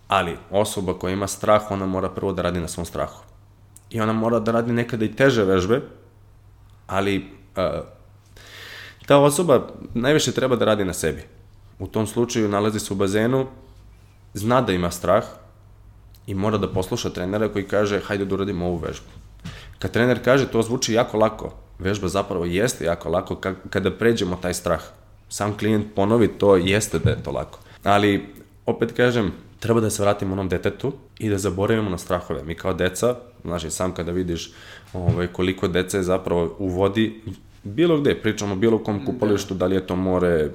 Ali 0.07 0.37
osoba 0.51 0.93
koja 0.93 1.13
ima 1.13 1.27
strah, 1.27 1.71
ona 1.71 1.85
mora 1.85 2.09
prvo 2.09 2.33
da 2.33 2.41
radi 2.41 2.59
na 2.59 2.67
svom 2.67 2.85
strahu. 2.85 3.30
I 3.91 4.01
ona 4.01 4.13
mora 4.13 4.39
da 4.39 4.51
radi 4.51 4.73
nekada 4.73 5.05
i 5.05 5.15
teže 5.15 5.43
vežbe, 5.43 5.81
ali 6.87 7.17
uh, 7.17 7.83
ta 9.05 9.17
osoba 9.17 9.67
najviše 9.93 10.31
treba 10.31 10.55
da 10.55 10.65
radi 10.65 10.85
na 10.85 10.93
sebi. 10.93 11.23
U 11.79 11.87
tom 11.87 12.07
slučaju 12.07 12.49
nalazi 12.49 12.79
se 12.79 12.93
u 12.93 12.95
bazenu, 12.95 13.47
zna 14.33 14.61
da 14.61 14.73
ima 14.73 14.91
strah 14.91 15.23
i 16.27 16.35
mora 16.35 16.57
da 16.57 16.69
posluša 16.71 17.09
trenera 17.09 17.49
koji 17.49 17.67
kaže 17.67 17.99
hajde 17.99 18.25
da 18.25 18.35
uradimo 18.35 18.65
ovu 18.65 18.77
vežbu. 18.77 19.09
Kad 19.79 19.91
trener 19.91 20.23
kaže 20.23 20.47
to 20.47 20.61
zvuči 20.61 20.93
jako 20.93 21.17
lako, 21.17 21.53
vežba 21.79 22.07
zapravo 22.07 22.45
jeste 22.45 22.85
jako 22.85 23.09
lako 23.09 23.35
kada 23.69 23.91
pređemo 23.91 24.35
taj 24.35 24.53
strah. 24.53 24.81
Sam 25.29 25.57
klijent 25.57 25.95
ponovi 25.95 26.27
to, 26.27 26.55
jeste 26.55 26.99
da 26.99 27.09
je 27.09 27.23
to 27.23 27.31
lako. 27.31 27.59
Ali, 27.83 28.33
opet 28.65 28.91
kažem, 28.91 29.31
treba 29.61 29.81
da 29.81 29.89
se 29.89 30.03
vratimo 30.03 30.33
onom 30.33 30.49
detetu 30.49 30.93
i 31.19 31.29
da 31.29 31.37
zaboravimo 31.37 31.89
na 31.89 31.97
strahove. 31.97 32.43
Mi 32.43 32.55
kao 32.55 32.73
deca, 32.73 33.15
znaš 33.43 33.63
i 33.63 33.71
sam 33.71 33.93
kada 33.93 34.11
vidiš 34.11 34.51
ovaj, 34.93 35.27
koliko 35.27 35.67
dece 35.67 35.97
je 35.97 36.03
zapravo 36.03 36.55
u 36.59 36.67
vodi, 36.67 37.21
bilo 37.63 37.99
gde, 38.01 38.15
pričamo 38.15 38.55
bilo 38.55 38.83
kom 38.83 38.99
da. 38.99 39.05
kupalištu, 39.05 39.53
da 39.53 39.65
li 39.65 39.75
je 39.75 39.87
to 39.87 39.95
more, 39.95 40.49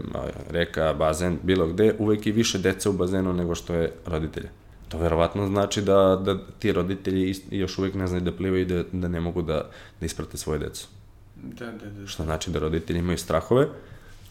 reka, 0.51 0.95
bazen, 0.99 1.39
bilo 1.43 1.67
gde, 1.67 1.95
uvek 1.99 2.27
je 2.27 2.33
više 2.33 2.59
dece 2.59 2.89
u 2.89 2.93
bazenu 2.93 3.33
nego 3.33 3.55
što 3.55 3.75
je 3.75 3.93
roditelja. 4.07 4.49
to 4.89 4.99
verovatno 4.99 5.47
znači 5.47 5.83
da, 5.83 6.21
da 6.25 6.39
ti 6.59 6.73
roditelji 6.73 7.35
još 7.51 7.79
uvijek 7.79 7.95
ne 7.95 8.07
znaju 8.07 8.25
da 8.25 8.33
plivaju 8.33 8.63
i 8.63 8.65
da, 8.65 8.83
da 8.93 9.09
ne 9.09 9.21
mogu 9.21 9.43
da, 9.43 9.71
da 10.01 10.07
isprate 10.07 10.37
svoje 10.37 10.59
decu. 10.59 10.89
Da, 11.37 11.67
da, 11.67 11.91
da. 11.91 12.07
Što 12.07 12.25
znači 12.25 12.51
da 12.51 12.59
roditelji 12.59 12.99
imaju 12.99 13.19
strahove, 13.19 13.69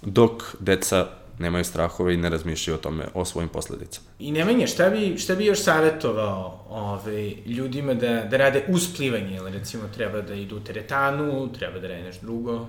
dok 0.02 0.44
deca 0.60 1.08
nemaju 1.40 1.66
strahove 1.66 2.14
i 2.14 2.18
ne 2.18 2.30
razmišljaju 2.30 2.76
o 2.76 2.82
tome, 2.82 3.06
o 3.14 3.26
svojim 3.26 3.50
posledicama. 3.50 4.08
I 4.20 4.32
Nemanja, 4.32 4.68
šta 4.68 4.90
bi, 4.90 5.18
šta 5.18 5.36
bi 5.36 5.46
još 5.46 5.64
savjetovao 5.64 6.66
ove, 6.70 7.30
ljudima 7.30 7.94
da, 7.94 8.24
da 8.24 8.38
rade 8.38 8.66
uz 8.68 8.88
plivanje, 8.98 9.36
ili 9.36 9.52
recimo 9.52 9.84
treba 9.96 10.22
da 10.22 10.34
idu 10.34 10.58
u 10.58 10.60
teretanu, 10.60 11.50
treba 11.54 11.80
da 11.80 11.88
rade 11.88 12.04
nešto 12.04 12.26
drugo, 12.26 12.68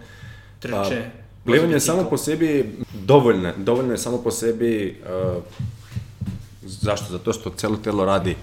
trče? 0.60 1.04
Pa, 1.44 1.50
plivanje 1.50 1.74
je 1.74 1.80
samo 1.80 2.04
po 2.10 2.16
sebi 2.16 2.76
dovoljno, 2.94 3.52
dovoljno 3.56 3.92
je 3.92 3.98
samo 3.98 4.22
po 4.22 4.30
sebi, 4.30 5.02
uh, 5.36 5.42
zašto? 6.62 7.12
Zato 7.12 7.32
što 7.32 7.50
celo 7.50 7.76
telo 7.76 8.04
radi 8.04 8.36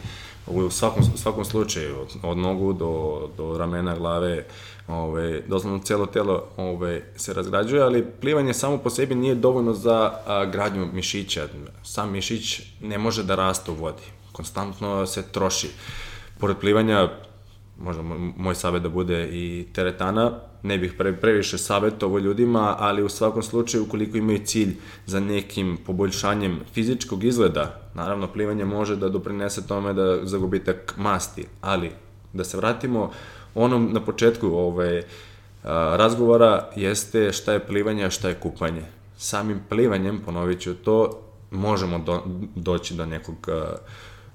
u 0.48 0.70
svakom, 0.70 1.04
svakom 1.16 1.46
slučaju, 1.46 2.00
od, 2.00 2.10
od 2.24 2.38
nogu 2.38 2.74
do, 2.74 3.30
do 3.38 3.58
ramena, 3.58 3.96
glave, 3.96 4.38
uh, 4.38 4.44
ove, 4.88 5.42
doslovno 5.48 5.80
celo 5.80 6.06
telo 6.06 6.48
ove, 6.58 7.02
se 7.16 7.34
razgrađuje, 7.34 7.82
ali 7.82 8.06
plivanje 8.22 8.54
samo 8.54 8.78
po 8.78 8.90
sebi 8.90 9.16
nije 9.16 9.36
dovoljno 9.36 9.74
za 9.74 10.12
a, 10.28 10.46
gradnju 10.46 10.88
mišića. 10.94 11.48
Sam 11.84 12.12
mišić 12.12 12.62
ne 12.82 12.98
može 12.98 13.24
da 13.24 13.36
raste 13.36 13.72
u 13.72 13.76
vodi. 13.76 14.04
Konstantno 14.32 15.06
se 15.06 15.24
troši. 15.32 15.70
Pored 16.40 16.58
plivanja, 16.58 17.10
možda 17.80 18.02
moj 18.38 18.56
savjet 18.56 18.84
da 18.84 18.90
bude 18.90 19.30
i 19.32 19.68
teretana, 19.74 20.32
ne 20.64 20.78
bih 20.78 20.94
pre, 20.98 21.14
previše 21.14 21.58
savjetovao 21.58 22.20
ljudima, 22.20 22.76
ali 22.80 23.04
u 23.04 23.10
svakom 23.10 23.44
slučaju 23.44 23.84
ukoliko 23.84 24.18
imaju 24.18 24.46
cilj 24.46 24.76
za 25.06 25.20
nekim 25.20 25.78
poboljšanjem 25.86 26.60
fizičkog 26.74 27.24
izgleda, 27.24 27.92
naravno 27.94 28.28
plivanje 28.28 28.66
može 28.66 28.96
da 28.96 29.10
doprinese 29.10 29.68
tome 29.68 29.94
da 29.94 30.26
za 30.26 30.38
gubitak 30.38 30.94
masti, 30.98 31.46
ali 31.62 31.92
da 32.34 32.44
se 32.44 32.58
vratimo 32.58 33.12
onom 33.56 33.94
na 33.94 34.00
početku 34.00 34.48
ovaj, 34.48 34.98
a, 35.64 35.96
razgovora 35.98 36.70
jeste 36.76 37.32
šta 37.34 37.54
je 37.54 37.66
plivanje, 37.66 38.06
a 38.06 38.10
šta 38.10 38.30
je 38.30 38.40
kupanje. 38.40 38.86
Samim 39.18 39.62
plivanjem, 39.70 40.22
ponovit 40.26 40.62
ću 40.62 40.74
to, 40.74 41.22
možemo 41.52 42.00
do, 42.00 42.24
doći 42.56 42.94
do 42.94 43.06
nekog 43.06 43.50
a, 43.50 43.76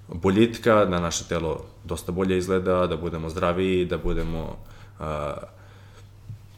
boljitka, 0.09 0.85
da 0.85 1.01
naše 1.01 1.25
telo 1.29 1.65
dosta 1.85 2.13
bolje 2.13 2.39
izgleda, 2.39 2.87
da 2.87 2.97
budemo 2.97 3.29
zdraviji, 3.29 3.85
da 3.85 3.99
budemo 3.99 4.57
a, 5.01 5.35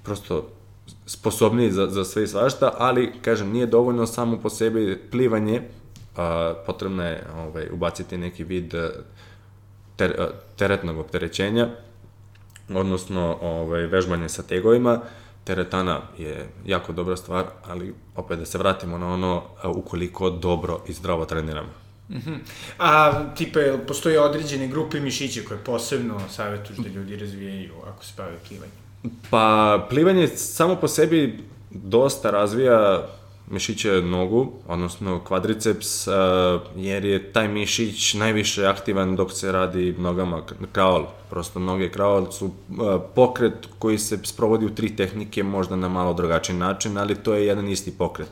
prosto 0.03 0.49
sposobniji 1.07 1.71
za, 1.71 1.87
za 1.87 2.05
sve 2.05 2.25
i 2.25 2.27
svašta, 2.27 2.73
ali, 2.79 3.13
kažem, 3.23 3.51
nije 3.51 3.67
dovoljno 3.67 4.07
samo 4.07 4.41
po 4.41 4.51
sebi 4.51 5.01
plivanje, 5.11 5.63
a, 6.17 6.55
potrebno 6.67 7.03
je 7.05 7.27
ovaj, 7.37 7.69
ubaciti 7.73 8.19
neki 8.19 8.45
vid 8.45 8.75
ter, 9.97 10.31
teretnog 10.57 10.99
opterećenja, 10.99 11.69
odnosno 12.77 13.39
ovaj, 13.41 13.87
vežbanje 13.87 14.29
sa 14.29 14.43
tegovima. 14.43 15.01
Teretana 15.45 16.01
je 16.19 16.49
jako 16.67 16.93
dobra 16.93 17.17
stvar, 17.17 17.45
ali 17.65 17.95
opet 18.17 18.39
da 18.39 18.47
se 18.47 18.59
vratimo 18.59 18.99
na 18.99 19.13
ono 19.13 19.43
ukoliko 19.65 20.31
dobro 20.31 20.81
i 20.89 20.93
zdravo 20.93 21.25
treniramo. 21.25 21.69
Mm 22.09 22.17
-hmm. 22.17 22.39
A, 22.79 23.13
tipa, 23.35 23.61
postoje 23.89 24.21
određene 24.21 24.69
grupe 24.69 25.01
mišića 25.01 25.41
koje 25.49 25.65
posebno 25.65 26.21
savjetuš 26.31 26.77
da 26.77 26.89
ljudi 26.89 27.17
razvijaju 27.17 27.73
ako 27.87 28.05
se 28.05 28.13
bave 28.17 28.37
plivanjem? 28.49 28.77
Pa, 29.31 29.87
plivanje 29.91 30.29
samo 30.29 30.77
po 30.77 30.89
sebi 30.89 31.39
dosta 31.71 32.31
razvija 32.31 33.09
mišiće 33.51 34.03
nogu, 34.03 34.53
odnosno 34.69 35.21
kvadriceps, 35.25 36.07
jer 36.77 37.05
je 37.05 37.33
taj 37.33 37.49
mišić 37.49 38.15
najviše 38.15 38.67
aktivan 38.67 39.17
dok 39.17 39.33
se 39.33 39.53
radi 39.53 39.95
nogama 39.99 40.43
kraol. 40.73 41.07
Prosto 41.31 41.59
noge 41.59 41.91
kraol 41.91 42.33
su 42.33 42.51
pokret 43.15 43.55
koji 43.79 43.99
se 43.99 44.19
sprovodi 44.25 44.67
u 44.67 44.75
tri 44.75 44.97
tehnike, 44.97 45.43
možda 45.43 45.77
na 45.77 45.89
malo 45.89 46.15
drugačiji 46.15 46.57
način, 46.57 46.99
ali 46.99 47.15
to 47.15 47.35
je 47.35 47.47
jedan 47.47 47.69
isti 47.69 47.91
pokret. 47.91 48.31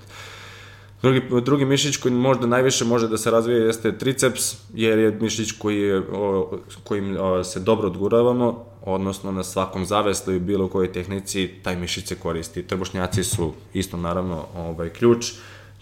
Drugi, 1.02 1.22
drugi 1.42 1.64
mišić 1.64 1.96
koji 1.96 2.14
možda 2.14 2.46
najviše 2.46 2.84
može 2.84 3.08
da 3.08 3.18
se 3.18 3.30
razvije 3.30 3.66
jeste 3.66 3.98
triceps, 3.98 4.56
jer 4.74 4.98
je 4.98 5.10
mišić 5.20 5.52
koji 5.52 5.80
je, 5.80 6.02
o, 6.12 6.58
kojim 6.84 7.16
o, 7.20 7.44
se 7.44 7.60
dobro 7.60 7.86
odguravamo, 7.86 8.64
odnosno 8.84 9.32
na 9.32 9.44
svakom 9.44 9.86
zavestu 9.86 10.32
i 10.32 10.38
bilo 10.38 10.68
kojoj 10.68 10.92
tehnici 10.92 11.50
taj 11.62 11.76
mišić 11.76 12.06
se 12.06 12.14
koristi. 12.14 12.62
Trbušnjaci 12.62 13.24
su 13.24 13.52
isto 13.74 13.96
naravno 13.96 14.46
ovaj, 14.56 14.88
ključ, 14.88 15.32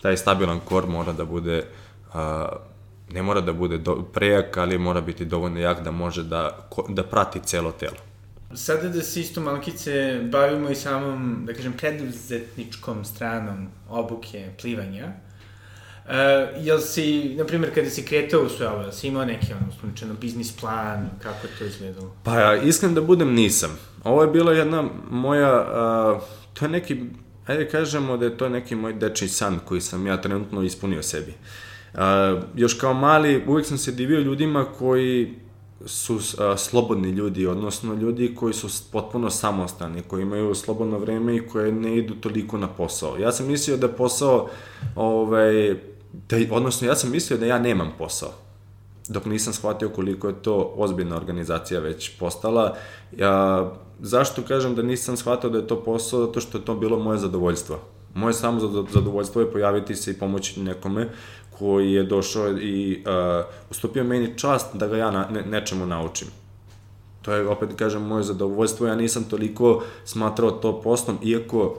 taj 0.02 0.16
stabilan 0.16 0.60
kor 0.64 0.86
mora 0.88 1.12
da 1.12 1.24
bude 1.24 1.64
a, 2.14 2.48
ne 3.10 3.22
mora 3.22 3.40
da 3.40 3.52
bude 3.52 3.78
do, 3.78 3.96
prejak, 4.12 4.56
ali 4.56 4.78
mora 4.78 5.00
biti 5.00 5.24
dovoljno 5.24 5.60
jak 5.60 5.84
da 5.84 5.90
može 5.90 6.22
da, 6.22 6.68
da 6.88 7.02
prati 7.02 7.40
celo 7.44 7.72
telo. 7.72 7.96
Sada 8.54 8.88
da 8.88 9.02
se 9.02 9.20
isto 9.20 9.40
malkice 9.40 10.20
bavimo 10.30 10.70
i 10.70 10.74
samom, 10.74 11.42
da 11.46 11.54
kažem, 11.54 11.72
preduzetničkom 11.72 13.04
stranom 13.04 13.68
obuke 13.88 14.50
plivanja, 14.60 15.12
Uh, 16.06 16.12
jel 16.64 16.78
si, 16.78 17.34
na 17.38 17.44
primjer, 17.44 17.74
kada 17.74 17.90
si 17.90 18.04
kretao 18.04 18.42
u 18.42 18.48
sve 18.48 18.68
ovo, 18.68 18.82
jel 18.82 18.92
si 18.92 19.08
imao 19.08 19.24
neki, 19.24 19.52
ono, 19.52 19.72
slučajno, 19.80 20.14
biznis 20.14 20.56
plan, 20.56 21.10
kako 21.22 21.46
je 21.46 21.52
to 21.58 21.64
izgledalo? 21.64 22.14
Pa 22.22 22.38
ja, 22.38 22.62
iskren 22.62 22.94
da 22.94 23.00
budem, 23.00 23.34
nisam. 23.34 23.78
Ovo 24.04 24.22
je 24.22 24.28
bila 24.28 24.52
jedna 24.52 24.84
moja, 25.10 25.60
uh, 25.60 26.22
to 26.54 26.64
je 26.64 26.68
neki, 26.68 27.00
ajde 27.46 27.68
kažemo 27.68 28.16
da 28.16 28.24
je 28.24 28.36
to 28.36 28.48
neki 28.48 28.74
moj 28.74 28.92
dečiji 28.92 29.28
san 29.28 29.58
koji 29.64 29.80
sam 29.80 30.06
ja 30.06 30.20
trenutno 30.20 30.62
ispunio 30.62 31.02
sebi. 31.02 31.34
Uh, 31.94 32.00
još 32.54 32.74
kao 32.74 32.94
mali, 32.94 33.44
uvek 33.46 33.66
sam 33.66 33.78
se 33.78 33.92
divio 33.92 34.20
ljudima 34.20 34.64
koji 34.64 35.34
su 35.84 36.18
a, 36.38 36.56
slobodni 36.56 37.10
ljudi, 37.10 37.46
odnosno 37.46 37.94
ljudi 37.94 38.34
koji 38.34 38.54
su 38.54 38.68
potpuno 38.92 39.30
samostani, 39.30 40.02
koji 40.02 40.22
imaju 40.22 40.54
slobodno 40.54 40.98
vreme 40.98 41.36
i 41.36 41.46
koje 41.48 41.72
ne 41.72 41.96
idu 41.96 42.14
toliko 42.14 42.58
na 42.58 42.68
posao. 42.68 43.16
Ja 43.18 43.32
sam 43.32 43.46
mislio 43.46 43.76
da 43.76 43.88
posao, 43.88 44.48
ovaj, 44.96 45.76
da, 46.28 46.36
odnosno 46.50 46.88
ja 46.88 46.94
sam 46.94 47.10
mislio 47.10 47.38
da 47.38 47.46
ja 47.46 47.58
nemam 47.58 47.92
posao 47.98 48.32
dok 49.08 49.24
nisam 49.24 49.52
shvatio 49.52 49.88
koliko 49.88 50.28
je 50.28 50.42
to 50.42 50.72
ozbiljna 50.76 51.16
organizacija 51.16 51.80
već 51.80 52.18
postala. 52.18 52.76
Ja, 53.16 53.70
zašto 54.00 54.42
kažem 54.42 54.74
da 54.74 54.82
nisam 54.82 55.16
shvatio 55.16 55.50
da 55.50 55.58
je 55.58 55.66
to 55.66 55.82
posao? 55.84 56.26
Zato 56.26 56.40
što 56.40 56.58
je 56.58 56.64
to 56.64 56.74
bilo 56.74 56.98
moje 56.98 57.18
zadovoljstvo. 57.18 57.78
Moje 58.14 58.34
samo 58.34 58.60
zadovoljstvo 58.92 59.40
je 59.40 59.52
pojaviti 59.52 59.94
se 59.94 60.10
i 60.10 60.18
pomoći 60.18 60.60
nekome 60.60 61.08
koji 61.58 61.92
je 61.92 62.02
došao 62.02 62.50
i 62.50 63.04
uh, 63.06 63.44
ustupio 63.70 64.04
meni 64.04 64.38
čast 64.38 64.76
da 64.76 64.86
ga 64.86 64.96
ja 64.96 65.10
na, 65.10 65.28
ne, 65.30 65.42
nečemu 65.42 65.86
naučim. 65.86 66.28
To 67.22 67.32
je, 67.32 67.48
opet 67.48 67.70
kažem, 67.76 68.02
moje 68.02 68.22
zadovoljstvo. 68.22 68.86
Ja 68.86 68.94
nisam 68.94 69.24
toliko 69.24 69.82
smatrao 70.04 70.50
to 70.50 70.80
poslom, 70.82 71.18
iako 71.22 71.78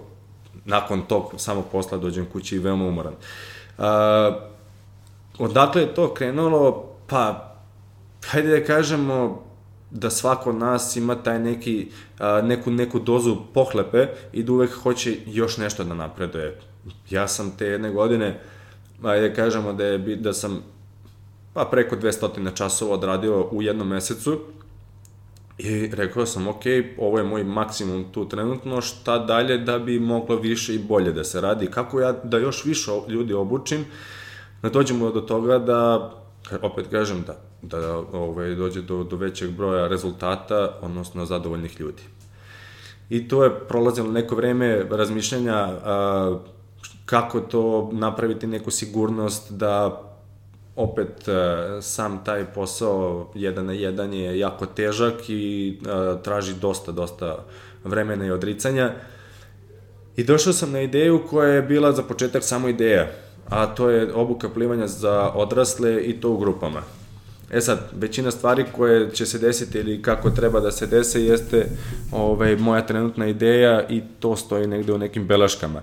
nakon 0.65 1.01
tog 1.01 1.33
samog 1.37 1.65
posla 1.71 1.97
dođem 1.97 2.25
kući 2.25 2.55
i 2.55 2.59
veoma 2.59 2.85
umoran. 2.85 3.13
Uh, 3.77 3.83
odakle 5.39 5.81
je 5.81 5.93
to 5.93 6.13
krenulo? 6.13 6.85
Pa, 7.07 7.55
hajde 8.25 8.59
da 8.59 8.65
kažemo, 8.65 9.47
da 9.91 10.09
svako 10.09 10.49
od 10.49 10.55
nas 10.55 10.95
ima 10.95 11.15
taj 11.15 11.39
neki, 11.39 11.91
a, 12.19 12.41
neku, 12.41 12.71
neku 12.71 12.99
dozu 12.99 13.37
pohlepe 13.53 14.07
i 14.33 14.43
da 14.43 14.51
uvek 14.51 14.71
hoće 14.71 15.17
još 15.25 15.57
nešto 15.57 15.83
da 15.83 15.93
napreduje. 15.93 16.59
Ja 17.09 17.27
sam 17.27 17.51
te 17.57 17.65
jedne 17.65 17.91
godine, 17.91 18.39
ajde 19.03 19.33
kažemo 19.33 19.73
da, 19.73 19.85
je, 19.85 20.15
da 20.15 20.33
sam 20.33 20.63
pa 21.53 21.65
preko 21.65 21.95
200 21.95 22.53
časova 22.53 22.93
odradio 22.93 23.47
u 23.51 23.61
jednom 23.61 23.87
mesecu 23.87 24.39
i 25.57 25.87
rekao 25.87 26.25
sam, 26.25 26.47
ok, 26.47 26.63
ovo 26.97 27.17
je 27.17 27.23
moj 27.23 27.43
maksimum 27.43 28.05
tu 28.11 28.29
trenutno, 28.29 28.81
šta 28.81 29.19
dalje 29.19 29.57
da 29.57 29.79
bi 29.79 29.99
moglo 29.99 30.35
više 30.35 30.75
i 30.75 30.79
bolje 30.79 31.11
da 31.11 31.23
se 31.23 31.41
radi, 31.41 31.67
kako 31.67 31.99
ja 31.99 32.11
da 32.11 32.37
još 32.37 32.65
više 32.65 32.91
ljudi 33.07 33.33
obučim, 33.33 33.85
da 34.61 34.69
dođemo 34.69 35.11
do 35.11 35.21
toga 35.21 35.59
da, 35.59 36.11
opet 36.61 36.87
kažem, 36.91 37.23
da 37.27 37.47
da 37.61 37.97
ovaj, 37.97 38.55
dođe 38.55 38.81
do, 38.81 39.03
do 39.03 39.15
većeg 39.15 39.51
broja 39.51 39.87
rezultata, 39.87 40.79
odnosno 40.81 41.25
zadovoljnih 41.25 41.79
ljudi. 41.79 42.01
I 43.09 43.27
to 43.27 43.43
je 43.43 43.59
prolazilo 43.67 44.11
neko 44.11 44.35
vreme 44.35 44.85
razmišljanja 44.89 45.55
a, 45.55 46.39
kako 47.07 47.39
to 47.39 47.89
napraviti 47.93 48.47
neku 48.47 48.71
sigurnost 48.71 49.51
da 49.51 50.01
opet 50.75 51.27
a, 51.27 51.79
sam 51.81 52.23
taj 52.25 52.45
posao 52.45 53.31
jedan 53.35 53.65
na 53.65 53.73
jedan 53.73 54.13
je 54.13 54.39
jako 54.39 54.65
težak 54.65 55.13
i 55.29 55.77
a, 55.87 56.17
traži 56.23 56.53
dosta, 56.53 56.91
dosta 56.91 57.45
vremena 57.83 58.25
i 58.25 58.31
odricanja. 58.31 58.93
I 60.15 60.23
došao 60.23 60.53
sam 60.53 60.71
na 60.71 60.81
ideju 60.81 61.23
koja 61.29 61.49
je 61.53 61.61
bila 61.61 61.91
za 61.91 62.03
početak 62.03 62.43
samo 62.43 62.67
ideja, 62.67 63.07
a 63.49 63.65
to 63.65 63.89
je 63.89 64.13
obuka 64.13 64.49
plivanja 64.49 64.87
za 64.87 65.31
odrasle 65.35 66.03
i 66.03 66.21
to 66.21 66.31
u 66.31 66.37
grupama. 66.37 66.81
E 67.51 67.61
sad, 67.61 67.79
većina 67.95 68.31
stvari 68.31 68.65
koje 68.75 69.11
će 69.11 69.25
se 69.25 69.39
desiti 69.39 69.77
ili 69.79 70.01
kako 70.01 70.29
treba 70.29 70.59
da 70.59 70.71
se 70.71 70.87
dese 70.87 71.23
jeste 71.23 71.67
ovaj, 72.11 72.55
moja 72.55 72.85
trenutna 72.85 73.27
ideja 73.27 73.87
i 73.89 74.01
to 74.19 74.35
stoji 74.35 74.67
negde 74.67 74.93
u 74.93 74.97
nekim 74.97 75.27
belaškama. 75.27 75.81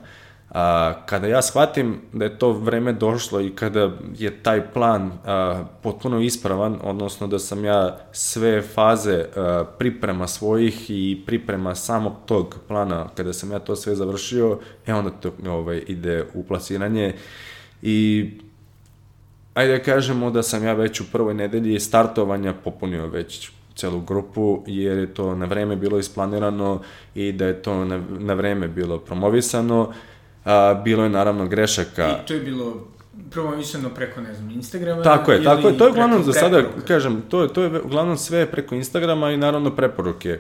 A, 0.55 0.95
kada 1.07 1.27
ja 1.27 1.43
shvatim 1.43 2.01
da 2.13 2.25
je 2.25 2.39
to 2.39 2.53
vreme 2.53 2.93
došlo 2.93 3.41
i 3.41 3.51
kada 3.51 3.91
je 4.19 4.43
taj 4.43 4.73
plan 4.73 5.13
a, 5.25 5.65
potpuno 5.83 6.21
ispravan, 6.21 6.79
odnosno 6.83 7.27
da 7.27 7.39
sam 7.39 7.65
ja 7.65 7.99
sve 8.13 8.63
faze 8.63 9.25
a, 9.37 9.65
priprema 9.79 10.27
svojih 10.27 10.91
i 10.91 11.23
priprema 11.27 11.75
samog 11.75 12.13
tog 12.27 12.57
plana, 12.69 13.09
kada 13.15 13.33
sam 13.33 13.53
ja 13.53 13.59
to 13.59 13.77
sve 13.77 13.95
završio, 13.95 14.59
e 14.87 14.95
onda 14.95 15.11
to 15.11 15.33
ovaj, 15.49 15.83
ide 15.87 16.25
u 16.35 16.45
plasiranje 16.45 17.15
i 17.83 18.31
ajde 19.55 19.79
da 19.79 19.85
kažemo 19.85 20.31
da 20.31 20.43
sam 20.43 20.65
ja 20.65 20.73
već 20.73 21.01
u 21.01 21.05
prvoj 21.13 21.35
nedelji 21.35 21.81
startovanja 21.81 22.55
popunio 22.65 23.07
već 23.07 23.51
celu 23.75 24.01
grupu, 24.01 24.63
jer 24.67 24.99
je 24.99 25.15
to 25.15 25.35
na 25.35 25.47
vreme 25.47 25.77
bilo 25.77 25.99
isplanirano 25.99 26.81
i 27.15 27.33
da 27.33 27.47
je 27.47 27.63
to 27.63 27.85
na, 27.85 28.03
na 28.19 28.35
vreme 28.35 28.69
bilo 28.69 28.99
promovisano. 28.99 29.93
A, 30.45 30.81
bilo 30.85 31.03
je 31.03 31.09
naravno 31.09 31.47
grešaka. 31.47 32.09
I 32.09 32.27
to 32.27 32.35
je 32.35 32.41
bilo 32.41 32.87
promovisano 33.31 33.89
preko, 33.89 34.21
ne 34.21 34.35
znam, 34.35 34.51
Instagrama? 34.51 35.03
Tako 35.03 35.33
je, 35.33 35.45
tako 35.45 35.69
je. 35.69 35.79
To 35.79 35.85
je 35.85 35.91
uglavnom 35.91 36.25
za 36.25 36.33
sada, 36.33 36.63
kažem, 36.87 37.23
to 37.29 37.43
je, 37.43 37.49
to 37.49 37.63
je 37.63 37.81
uglavnom 37.81 38.17
sve 38.17 38.47
preko 38.47 38.75
Instagrama 38.75 39.31
i 39.31 39.37
naravno 39.37 39.71
preporuke. 39.77 40.39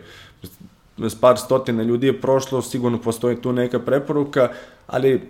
S 0.99 1.21
par 1.21 1.39
stotina 1.39 1.83
ljudi 1.83 2.07
je 2.07 2.21
prošlo, 2.21 2.63
sigurno 2.63 3.01
postoji 3.01 3.37
tu 3.37 3.53
neka 3.53 3.79
preporuka, 3.79 4.49
ali 4.87 5.15
uh, 5.15 5.21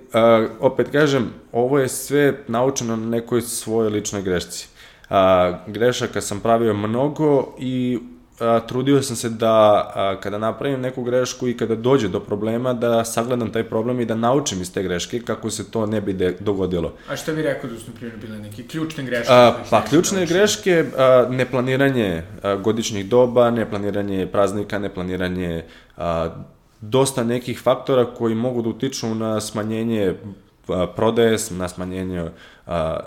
opet 0.61 0.89
kažem, 0.93 1.31
ovo 1.53 1.79
je 1.79 1.89
sve 1.89 2.45
naučeno 2.49 2.97
na 2.97 3.07
nekoj 3.07 3.43
svojoj 3.43 3.91
ličnoj 3.91 4.23
grešci. 4.23 4.69
Uh, 5.11 5.17
grešaka 5.67 6.21
sam 6.21 6.41
pravio 6.41 6.75
mnogo 6.75 7.55
i 7.59 7.99
a, 8.41 8.61
trudio 8.61 9.03
sam 9.03 9.17
se 9.17 9.29
da 9.29 9.53
a, 9.95 10.17
kada 10.21 10.39
napravim 10.39 10.81
neku 10.81 11.03
grešku 11.03 11.49
i 11.49 11.57
kada 11.57 11.75
dođe 11.75 12.09
do 12.09 12.21
problema 12.21 12.73
da 12.73 13.05
sagledam 13.05 13.53
taj 13.53 13.65
problem 13.65 14.01
i 14.01 14.05
da 14.05 14.15
naučim 14.15 14.61
iz 14.61 14.73
te 14.73 14.83
greške 14.83 15.21
kako 15.21 15.51
se 15.51 15.71
to 15.71 15.87
ne 15.87 16.01
bi 16.01 16.13
de, 16.13 16.37
dogodilo. 16.41 16.93
A 17.09 17.17
šta 17.17 17.33
bi 17.33 17.43
rekao 17.43 17.71
da 17.71 17.79
su, 17.79 17.85
na 17.87 17.97
primjer, 17.97 18.19
bile 18.19 18.39
neke 18.39 18.63
ključne 18.63 19.05
greške? 19.05 19.33
A, 19.33 19.55
pa, 19.71 19.85
ključne 19.85 20.19
naučili? 20.19 20.39
greške, 20.39 20.85
a, 20.97 21.27
neplaniranje 21.31 22.23
a, 22.43 22.57
godišnjih 22.57 23.09
doba, 23.09 23.51
neplaniranje 23.51 24.27
praznika, 24.27 24.79
neplaniranje 24.79 25.65
a, 25.97 26.31
dosta 26.81 27.25
nekih 27.25 27.61
faktora 27.61 28.05
koji 28.05 28.35
mogu 28.35 28.63
da 28.63 28.69
utiču 28.69 29.15
na 29.15 29.41
smanjenje 29.41 30.15
a, 30.69 30.87
prodaje, 30.97 31.39
na 31.51 31.69
smanjenje 31.69 32.31
a, 32.67 32.99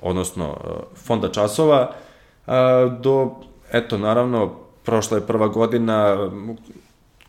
odnosno 0.00 0.44
a, 0.46 0.80
fonda 0.96 1.32
časova, 1.32 1.92
a, 2.46 2.96
do 3.00 3.47
eto, 3.72 3.98
naravno, 3.98 4.54
prošla 4.84 5.16
je 5.16 5.26
prva 5.26 5.48
godina, 5.48 6.30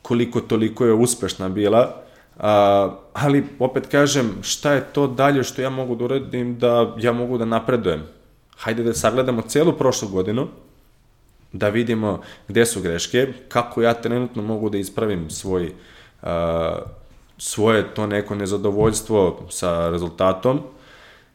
koliko 0.02 0.41
toliko 0.41 0.86
je 0.86 0.93
uspešna 0.93 1.49
bila, 1.49 1.95
a, 2.38 2.89
ali 3.13 3.45
opet 3.60 3.88
kažem, 3.88 4.38
šta 4.41 4.73
je 4.73 4.86
to 4.93 5.08
dalje 5.08 5.43
što 5.43 5.62
ja 5.62 5.69
mogu 5.69 5.95
da 5.95 6.06
uradim 6.06 6.60
da 6.60 6.95
ja 6.97 7.12
mogu 7.13 7.38
da 7.38 7.45
napredujem? 7.45 8.04
Hajde 8.58 8.84
da 8.84 8.93
sagledamo 8.93 9.41
celu 9.41 9.73
prošlu 9.73 10.08
godinu, 10.10 10.47
da 11.52 11.69
vidimo 11.69 12.21
gde 12.47 12.65
su 12.65 12.82
greške, 12.82 13.28
kako 13.47 13.82
ja 13.82 13.93
trenutno 13.93 14.43
mogu 14.43 14.69
da 14.69 14.78
ispravim 14.78 15.30
svoj, 15.30 15.73
a, 16.21 16.80
svoje 17.38 17.93
to 17.93 18.08
neko 18.08 18.36
nezadovoljstvo 18.36 19.45
sa 19.49 19.89
rezultatom, 19.89 20.62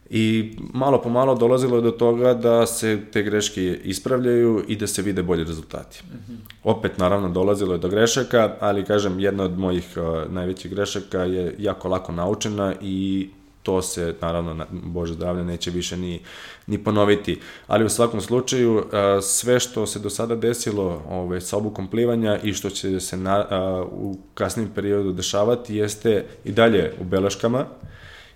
I 0.09 0.55
malo 0.73 1.01
po 1.01 1.09
malo 1.09 1.35
dolazilo 1.35 1.75
je 1.75 1.81
do 1.81 1.91
toga 1.91 2.33
da 2.33 2.65
se 2.65 2.99
te 3.11 3.23
greške 3.23 3.79
ispravljaju 3.83 4.63
i 4.67 4.75
da 4.75 4.87
se 4.87 5.01
vide 5.01 5.23
bolji 5.23 5.43
rezultati. 5.43 6.03
Mm 6.03 6.15
-hmm. 6.15 6.37
Opet, 6.63 6.97
naravno, 6.97 7.29
dolazilo 7.29 7.73
je 7.73 7.79
do 7.79 7.89
grešaka, 7.89 8.55
ali, 8.59 8.85
kažem, 8.85 9.19
jedna 9.19 9.43
od 9.43 9.59
mojih 9.59 9.85
uh, 9.97 10.31
najvećih 10.31 10.71
grešaka 10.71 11.19
je 11.19 11.55
jako 11.59 11.89
lako 11.89 12.11
naučena 12.11 12.73
i 12.81 13.29
to 13.63 13.81
se, 13.81 14.15
naravno, 14.21 14.53
na 14.53 14.65
Bože 14.71 15.13
zdravlje, 15.13 15.43
neće 15.43 15.71
više 15.71 15.97
ni, 15.97 16.19
ni 16.67 16.83
ponoviti. 16.83 17.39
Ali 17.67 17.85
u 17.85 17.89
svakom 17.89 18.21
slučaju, 18.21 18.75
uh, 18.75 18.83
sve 19.21 19.59
što 19.59 19.85
se 19.85 19.99
do 19.99 20.09
sada 20.09 20.35
desilo 20.35 21.03
ove, 21.09 21.41
sa 21.41 21.57
obukom 21.57 21.87
plivanja 21.87 22.39
i 22.43 22.53
što 22.53 22.69
će 22.69 22.99
se 22.99 23.17
na, 23.17 23.39
uh, 23.39 23.87
u 23.91 24.17
kasnim 24.33 24.69
periodu 24.75 25.11
dešavati 25.11 25.75
jeste 25.75 26.25
i 26.43 26.51
dalje 26.51 26.93
u 27.01 27.03
beleškama, 27.03 27.65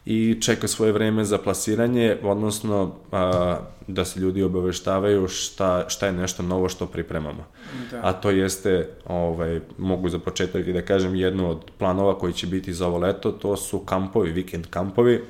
i 0.05 0.37
čeka 0.41 0.67
svoje 0.67 0.91
vreme 0.91 1.25
za 1.25 1.37
plasiranje, 1.37 2.17
odnosno 2.23 2.95
a, 3.11 3.57
da 3.87 4.05
se 4.05 4.19
ljudi 4.19 4.43
obaveštavaju 4.43 5.27
šta, 5.27 5.85
šta 5.87 6.05
je 6.05 6.11
nešto 6.11 6.43
novo 6.43 6.69
što 6.69 6.85
pripremamo. 6.85 7.45
Da. 7.91 7.99
A 8.03 8.13
to 8.13 8.29
jeste, 8.29 8.89
ovaj, 9.05 9.59
mogu 9.77 10.09
za 10.09 10.19
početak 10.19 10.67
i 10.67 10.73
da 10.73 10.81
kažem, 10.81 11.15
jedno 11.15 11.49
od 11.49 11.71
planova 11.77 12.17
koji 12.19 12.33
će 12.33 12.47
biti 12.47 12.73
za 12.73 12.87
ovo 12.87 12.97
leto, 12.97 13.31
to 13.31 13.57
su 13.57 13.79
kampovi, 13.79 14.31
vikend 14.31 14.67
kampovi, 14.67 15.23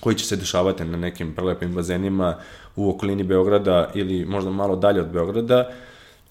koji 0.00 0.16
će 0.16 0.26
se 0.26 0.36
dešavati 0.36 0.84
na 0.84 0.96
nekim 0.96 1.34
prelepim 1.34 1.74
bazenima 1.74 2.36
u 2.76 2.90
okolini 2.90 3.24
Beograda 3.24 3.90
ili 3.94 4.24
možda 4.24 4.50
malo 4.50 4.76
dalje 4.76 5.00
od 5.00 5.08
Beograda, 5.08 5.70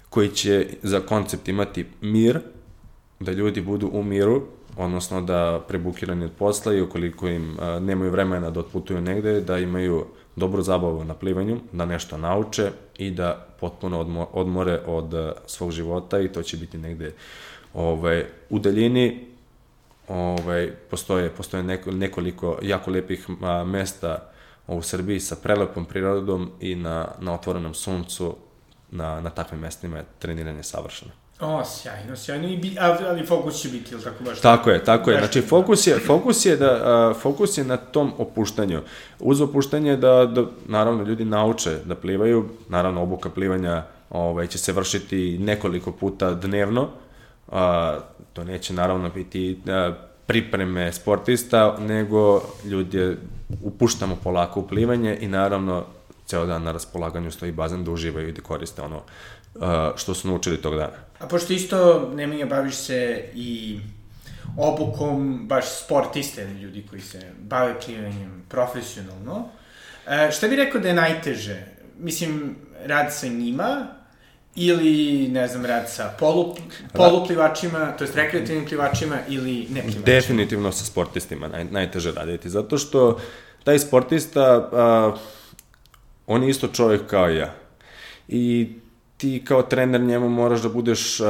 koji 0.10 0.30
će 0.30 0.68
za 0.84 1.00
koncept 1.00 1.48
imati 1.48 1.86
mir, 2.02 2.40
da 3.20 3.32
ljudi 3.32 3.62
budu 3.62 3.90
u 3.94 4.04
miru, 4.04 4.42
odnosno 4.78 5.22
da 5.22 5.62
prebukirani 5.68 6.26
od 6.26 6.32
posla 6.32 6.74
i 6.74 6.82
ukoliko 6.82 7.28
im 7.28 7.58
a, 7.60 7.80
nemaju 7.80 8.12
vremena 8.12 8.50
da 8.50 8.60
otputuju 8.60 9.02
negde, 9.02 9.42
da 9.42 9.58
imaju 9.58 10.06
dobru 10.36 10.62
zabavu 10.62 11.04
na 11.04 11.14
plivanju, 11.14 11.60
da 11.72 11.86
nešto 11.86 12.18
nauče 12.18 12.72
i 12.98 13.12
da 13.12 13.48
potpuno 13.60 14.00
odmo, 14.00 14.28
odmore 14.34 14.82
od 14.86 15.14
a, 15.14 15.34
svog 15.46 15.72
života 15.72 16.20
i 16.20 16.28
to 16.28 16.44
će 16.44 16.58
biti 16.58 16.78
negde 16.78 17.14
ovaj, 17.74 18.26
u 18.50 18.60
daljini. 18.60 19.26
Ovaj, 20.08 20.72
postoje, 20.90 21.30
postoje 21.30 21.64
neko, 21.64 21.92
nekoliko 21.92 22.60
jako 22.62 22.92
lepih 22.92 23.28
a, 23.42 23.64
mesta 23.64 24.30
u 24.68 24.82
Srbiji 24.82 25.20
sa 25.20 25.36
prelepom 25.36 25.86
prirodom 25.86 26.52
i 26.60 26.76
na, 26.76 27.08
na 27.20 27.34
otvorenom 27.34 27.74
suncu 27.74 28.36
na, 28.92 29.22
na 29.22 29.30
takvim 29.30 29.62
mestima 29.62 29.98
je 29.98 30.06
treniranje 30.20 30.64
savršeno. 30.64 31.12
O, 31.40 31.64
sjajno, 31.66 32.16
sjajno, 32.16 32.48
I 32.48 32.58
bi, 32.58 32.76
ali, 32.80 33.26
fokus 33.26 33.62
će 33.62 33.70
biti, 33.70 33.94
ili 33.94 34.04
tako 34.04 34.24
baš? 34.24 34.42
Tako 34.42 34.70
je, 34.70 34.84
tako 34.84 35.12
je. 35.12 35.18
Znači, 35.18 35.42
fokus 35.42 35.88
je, 35.88 36.00
fokus 36.00 36.46
je, 36.46 36.58
da, 36.58 36.72
a, 36.72 37.14
fokus 37.22 37.58
je 37.58 37.64
na 37.64 37.78
tom 37.78 38.14
opuštanju. 38.18 38.82
Uz 39.20 39.42
opuštanje 39.42 39.96
da, 39.98 40.26
da, 40.26 40.46
naravno, 40.68 41.04
ljudi 41.04 41.26
nauče 41.26 41.78
da 41.86 41.96
plivaju, 41.96 42.50
naravno, 42.70 43.02
obuka 43.02 43.30
plivanja 43.30 43.84
ovaj, 44.10 44.48
će 44.48 44.58
se 44.58 44.72
vršiti 44.72 45.38
nekoliko 45.38 45.92
puta 45.92 46.34
dnevno, 46.34 46.90
a, 47.52 47.98
to 48.34 48.44
neće, 48.44 48.74
naravno, 48.74 49.10
biti 49.10 49.60
a, 49.68 49.94
pripreme 50.26 50.94
sportista, 50.94 51.78
nego 51.80 52.42
ljudi 52.66 53.18
upuštamo 53.64 54.18
polako 54.24 54.60
u 54.60 54.68
plivanje 54.68 55.18
i, 55.22 55.28
naravno, 55.28 55.86
ceo 56.26 56.46
dan 56.46 56.64
na 56.64 56.72
raspolaganju 56.72 57.32
stoji 57.32 57.52
bazen 57.52 57.84
da 57.84 57.92
uživaju 57.92 58.30
i 58.30 58.32
da 58.32 58.42
koriste 58.42 58.82
ono 58.82 59.02
što 59.96 60.14
su 60.14 60.28
naučili 60.28 60.62
tog 60.62 60.76
dana. 60.76 60.98
A 61.20 61.28
pošto 61.28 61.54
isto, 61.54 62.10
Nemanja, 62.16 62.46
baviš 62.46 62.76
se 62.76 63.30
i 63.36 63.80
obukom 64.58 65.48
baš 65.48 65.66
sportiste, 65.84 66.46
ljudi 66.46 66.86
koji 66.90 67.02
se 67.02 67.32
bave 67.40 67.76
plivanjem 67.86 68.44
profesionalno, 68.50 69.50
e, 70.08 70.32
šta 70.32 70.48
bi 70.48 70.56
rekao 70.56 70.82
da 70.82 70.88
je 70.88 70.94
najteže? 70.94 71.66
Mislim, 72.00 72.56
rad 72.86 73.14
sa 73.14 73.28
njima 73.28 73.88
ili, 74.56 75.28
ne 75.28 75.48
znam, 75.48 75.66
rad 75.66 75.90
sa 75.90 76.14
polu, 76.20 76.56
poluplivačima, 76.94 77.92
to 77.98 78.04
jest 78.04 78.16
rekreativnim 78.16 78.66
plivačima 78.66 79.18
ili 79.28 79.68
ne 79.70 79.82
plivačima? 79.82 80.06
Definitivno 80.06 80.72
sa 80.72 80.86
sportistima 80.86 81.48
naj, 81.48 81.66
najteže 81.66 82.12
raditi, 82.12 82.50
zato 82.50 82.78
što 82.78 83.20
taj 83.64 83.80
sportista, 83.80 84.70
a, 84.72 85.16
on 86.28 86.44
je 86.44 86.50
isto 86.50 86.68
čovjek 86.68 87.06
kao 87.08 87.30
ja. 87.30 87.54
I 88.28 88.74
ti 89.20 89.42
kao 89.46 89.62
trener 89.62 90.02
njemu 90.02 90.30
moraš 90.30 90.62
da 90.62 90.70
budeš 90.70 91.20
uh, 91.20 91.28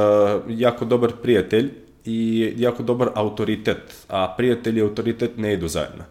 jako 0.48 0.84
dobar 0.84 1.12
prijatelj 1.22 1.70
i 2.04 2.52
jako 2.56 2.82
dobar 2.82 3.08
autoritet, 3.14 4.06
a 4.08 4.34
prijatelj 4.36 4.78
i 4.78 4.82
autoritet 4.82 5.36
ne 5.36 5.52
idu 5.52 5.68
zajedno. 5.68 6.04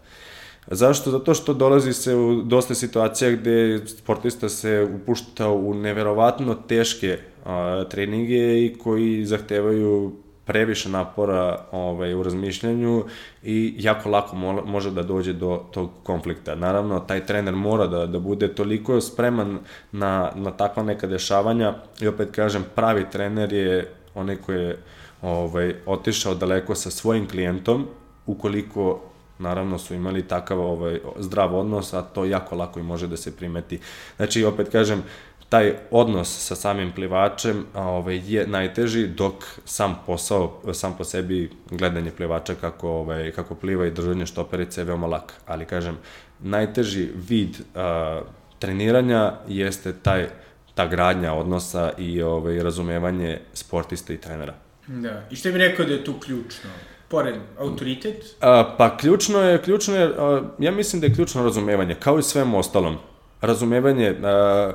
Zašto? 0.66 1.10
Zato 1.10 1.34
što 1.34 1.54
dolazi 1.54 1.92
se 1.92 2.14
u 2.14 2.42
dosta 2.42 2.74
situacija 2.74 3.30
gde 3.30 3.80
sportista 3.86 4.48
se 4.48 4.88
upušta 4.94 5.48
u 5.50 5.74
neverovatno 5.74 6.54
teške 6.54 7.18
a, 7.44 7.84
treninge 7.90 8.64
i 8.64 8.76
koji 8.78 9.24
zahtevaju 9.24 10.12
previše 10.44 10.88
napora 10.88 11.66
ovaj, 11.72 12.14
u 12.14 12.22
razmišljanju 12.22 13.04
i 13.42 13.74
jako 13.78 14.08
lako 14.08 14.36
mo 14.36 14.52
može 14.52 14.90
da 14.90 15.02
dođe 15.02 15.32
do 15.32 15.62
tog 15.72 15.90
konflikta. 16.02 16.54
Naravno, 16.54 17.00
taj 17.00 17.26
trener 17.26 17.54
mora 17.54 17.86
da, 17.86 18.06
da 18.06 18.18
bude 18.18 18.54
toliko 18.54 19.00
spreman 19.00 19.58
na, 19.92 20.32
na 20.34 20.50
takva 20.50 20.82
neka 20.82 21.06
dešavanja 21.06 21.74
i 22.00 22.08
opet 22.08 22.30
kažem, 22.30 22.64
pravi 22.74 23.06
trener 23.12 23.52
je 23.52 23.88
onaj 24.14 24.36
koji 24.36 24.62
je 24.62 24.78
ovaj, 25.22 25.74
otišao 25.86 26.34
daleko 26.34 26.74
sa 26.74 26.90
svojim 26.90 27.28
klijentom, 27.28 27.86
ukoliko 28.26 29.00
naravno 29.38 29.78
su 29.78 29.94
imali 29.94 30.22
takav 30.22 30.60
ovaj, 30.60 31.00
zdrav 31.18 31.56
odnos, 31.56 31.94
a 31.94 32.02
to 32.02 32.24
jako 32.24 32.56
lako 32.56 32.80
i 32.80 32.82
može 32.82 33.06
da 33.06 33.16
se 33.16 33.36
primeti. 33.36 33.80
Znači, 34.16 34.44
opet 34.44 34.68
kažem, 34.68 35.02
taj 35.50 35.72
odnos 35.90 36.30
sa 36.46 36.54
samim 36.54 36.92
plivačem 36.92 37.64
ovaj, 37.74 38.20
je 38.24 38.46
najteži, 38.46 39.06
dok 39.06 39.34
sam 39.64 39.96
posao, 40.06 40.62
sam 40.72 40.94
po 40.98 41.04
sebi 41.04 41.50
gledanje 41.70 42.10
plivača 42.10 42.54
kako, 42.54 42.90
ovaj, 42.90 43.30
kako 43.30 43.54
pliva 43.54 43.86
i 43.86 43.90
držanje 43.90 44.26
štoperice 44.26 44.80
je 44.80 44.84
veoma 44.84 45.06
lak. 45.06 45.32
Ali 45.46 45.66
kažem, 45.66 45.98
najteži 46.40 47.08
vid 47.28 47.56
a, 47.74 48.20
treniranja 48.58 49.32
jeste 49.48 49.92
taj 49.92 50.28
ta 50.74 50.86
gradnja 50.86 51.34
odnosa 51.34 51.92
i 51.98 52.22
ovaj, 52.22 52.62
razumevanje 52.62 53.40
sportista 53.54 54.12
i 54.12 54.20
trenera. 54.20 54.54
Da. 54.86 55.22
I 55.30 55.36
što 55.36 55.52
bi 55.52 55.58
rekao 55.58 55.86
da 55.86 55.92
je 55.92 56.04
tu 56.04 56.14
ključno? 56.20 56.70
Pored 57.08 57.34
autoritet? 57.58 58.36
A, 58.40 58.74
pa 58.78 58.96
ključno 58.96 59.42
je, 59.42 59.62
ključno 59.62 59.96
je, 59.96 60.14
a, 60.18 60.42
ja 60.58 60.70
mislim 60.70 61.00
da 61.00 61.06
je 61.06 61.14
ključno 61.14 61.42
razumevanje, 61.42 61.94
kao 61.94 62.18
i 62.18 62.22
svemu 62.22 62.58
ostalom. 62.58 62.96
Razumevanje, 63.40 64.16
a, 64.22 64.72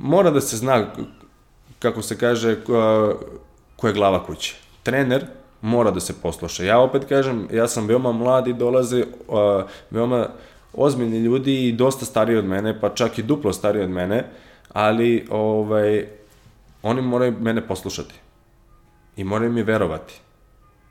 mora 0.00 0.30
da 0.30 0.40
se 0.40 0.56
zna, 0.56 0.86
kako 1.78 2.02
se 2.02 2.18
kaže, 2.18 2.56
a, 2.68 3.12
ko 3.76 3.86
je 3.86 3.92
glava 3.92 4.24
kuće. 4.26 4.56
Trener 4.82 5.26
mora 5.60 5.90
da 5.90 6.00
se 6.00 6.20
posluša. 6.22 6.64
Ja 6.64 6.78
opet 6.80 7.04
kažem, 7.04 7.48
ja 7.52 7.68
sam 7.68 7.86
veoma 7.86 8.12
mlad 8.12 8.48
i 8.48 8.52
dolaze 8.52 9.04
a, 9.28 9.64
veoma 9.90 10.28
ozbiljni 10.72 11.18
ljudi 11.18 11.68
i 11.68 11.72
dosta 11.72 12.04
stariji 12.04 12.36
od 12.36 12.44
mene, 12.44 12.80
pa 12.80 12.88
čak 12.88 13.18
i 13.18 13.22
duplo 13.22 13.52
stariji 13.52 13.84
od 13.84 13.90
mene, 13.90 14.24
ali 14.72 15.26
ovaj, 15.30 16.06
oni 16.82 17.02
moraju 17.02 17.34
mene 17.40 17.66
poslušati. 17.68 18.14
I 19.16 19.24
moraju 19.24 19.52
mi 19.52 19.62
verovati. 19.62 20.20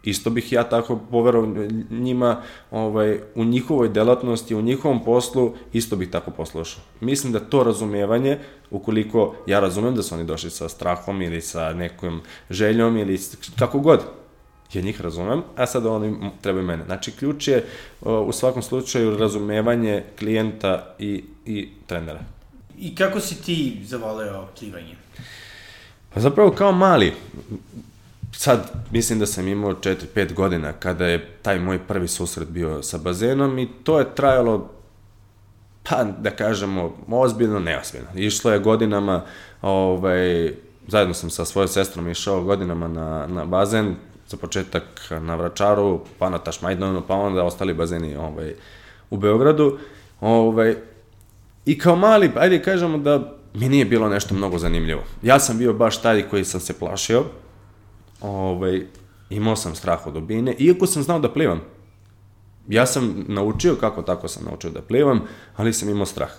Isto 0.04 0.30
bih 0.30 0.52
ja 0.52 0.64
tako 0.64 1.00
poverovao 1.12 1.68
njima 1.90 2.42
ovaj, 2.72 3.20
u 3.36 3.44
njihovoj 3.46 3.90
delatnosti, 3.90 4.56
u 4.56 4.62
njihovom 4.62 5.04
poslu, 5.04 5.54
isto 5.74 5.96
bih 5.96 6.10
tako 6.10 6.32
poslušao. 6.32 6.84
Mislim 7.02 7.34
da 7.34 7.40
to 7.40 7.64
razumevanje, 7.64 8.38
ukoliko 8.72 9.36
ja 9.48 9.60
razumem 9.60 9.96
da 9.96 10.04
su 10.04 10.16
oni 10.16 10.24
došli 10.24 10.50
sa 10.50 10.70
strahom 10.70 11.22
ili 11.22 11.42
sa 11.42 11.74
nekom 11.74 12.22
željom 12.50 12.98
ili 12.98 13.20
kako 13.60 13.80
god, 13.80 14.00
ja 14.74 14.82
njih 14.82 15.02
razumem, 15.02 15.42
a 15.56 15.66
sad 15.66 15.86
oni 15.86 16.32
trebaju 16.42 16.66
mene. 16.66 16.86
Znači, 16.86 17.12
ključ 17.12 17.48
je 17.48 17.66
u 18.02 18.32
svakom 18.32 18.62
slučaju 18.62 19.18
razumevanje 19.18 20.04
klijenta 20.20 20.96
i, 21.00 21.24
i 21.46 21.70
trenera. 21.88 22.20
I 22.80 22.96
kako 22.96 23.20
si 23.20 23.42
ti 23.42 23.82
zavoleo 23.84 24.48
plivanje? 24.60 24.96
Pa 26.14 26.20
zapravo 26.20 26.52
kao 26.52 26.72
mali, 26.72 27.14
sad 28.40 28.72
mislim 28.92 29.20
da 29.20 29.26
sam 29.26 29.48
imao 29.48 29.74
4-5 29.74 30.34
godina 30.34 30.74
kada 30.74 31.06
je 31.06 31.28
taj 31.42 31.60
moj 31.60 31.80
prvi 31.88 32.08
susret 32.08 32.48
bio 32.48 32.84
sa 32.84 32.98
bazenom 32.98 33.60
i 33.60 33.70
to 33.84 34.00
je 34.00 34.16
trajalo 34.16 34.70
pa 35.90 36.04
da 36.04 36.30
kažemo 36.30 36.98
ozbiljno, 37.08 37.60
neozbiljno. 37.60 38.08
Išlo 38.16 38.52
je 38.52 38.60
godinama, 38.60 39.22
ovaj, 39.62 40.54
zajedno 40.88 41.14
sam 41.14 41.30
sa 41.30 41.46
svojom 41.46 41.68
sestrom 41.68 42.08
išao 42.10 42.44
godinama 42.44 42.88
na, 42.88 43.28
na 43.28 43.46
bazen, 43.46 43.96
za 44.28 44.38
početak 44.38 44.84
na 45.22 45.36
Vračaru, 45.36 46.00
pa 46.20 46.30
na 46.30 46.38
Tašmajdanu, 46.38 47.02
pa 47.08 47.16
onda 47.16 47.44
ostali 47.44 47.74
bazeni 47.74 48.16
ovaj, 48.16 48.54
u 49.10 49.18
Beogradu. 49.18 49.78
Ovaj, 50.22 50.76
I 51.66 51.80
kao 51.80 51.96
mali, 51.96 52.32
ajde 52.36 52.64
kažemo 52.64 52.98
da 52.98 53.34
mi 53.54 53.70
nije 53.70 53.86
bilo 53.86 54.10
nešto 54.10 54.36
mnogo 54.36 54.58
zanimljivo. 54.58 55.04
Ja 55.24 55.40
sam 55.40 55.58
bio 55.58 55.74
baš 55.74 56.02
taj 56.02 56.30
koji 56.30 56.46
sam 56.46 56.60
se 56.62 56.80
plašio, 56.80 57.24
ovaj, 58.22 58.86
imao 59.30 59.56
sam 59.56 59.76
strah 59.76 60.08
od 60.08 60.14
dubine, 60.14 60.56
iako 60.60 60.88
sam 60.88 61.04
znao 61.04 61.20
da 61.20 61.34
plivam. 61.34 61.62
Ja 62.68 62.86
sam 62.86 63.26
naučio, 63.28 63.76
kako 63.76 64.02
tako 64.02 64.28
sam 64.28 64.46
naučio 64.46 64.70
da 64.70 64.82
plivam, 64.82 65.22
ali 65.56 65.74
sam 65.74 65.90
imao 65.90 66.06
strah. 66.06 66.30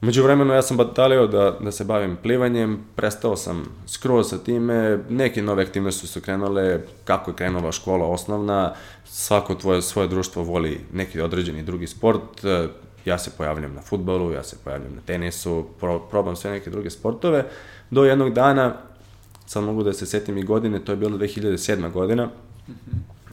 Među 0.00 0.22
vremenu 0.22 0.54
ja 0.54 0.62
sam 0.62 0.76
batalio 0.76 1.26
da, 1.26 1.58
da 1.60 1.72
se 1.72 1.84
bavim 1.84 2.16
plivanjem, 2.22 2.78
prestao 2.96 3.36
sam 3.36 3.64
skroz 3.86 4.28
sa 4.30 4.38
time, 4.38 4.98
neke 5.08 5.42
nove 5.42 5.62
aktivnosti 5.62 6.06
su 6.06 6.20
krenule, 6.20 6.80
kako 7.04 7.30
je 7.30 7.34
krenula 7.34 7.72
škola 7.72 8.06
osnovna, 8.06 8.74
svako 9.04 9.54
tvoje, 9.54 9.82
svoje 9.82 10.08
društvo 10.08 10.42
voli 10.42 10.80
neki 10.92 11.20
određeni 11.20 11.62
drugi 11.62 11.86
sport, 11.86 12.44
ja 13.04 13.18
se 13.18 13.30
pojavljam 13.38 13.74
na 13.74 13.82
futbolu, 13.82 14.32
ja 14.32 14.42
se 14.42 14.56
pojavljam 14.64 14.94
na 14.94 15.00
tenisu, 15.06 15.66
pro, 15.80 15.98
probam 15.98 16.36
sve 16.36 16.50
neke 16.50 16.70
druge 16.70 16.90
sportove, 16.90 17.44
do 17.90 18.04
jednog 18.04 18.32
dana, 18.32 18.76
sad 19.46 19.64
mogu 19.64 19.82
da 19.82 19.92
se 19.92 20.06
setim 20.06 20.38
i 20.38 20.42
godine, 20.42 20.84
to 20.84 20.92
je 20.92 20.96
bilo 20.96 21.18
2007. 21.18 21.92
godina, 21.92 22.26
mm 22.26 22.72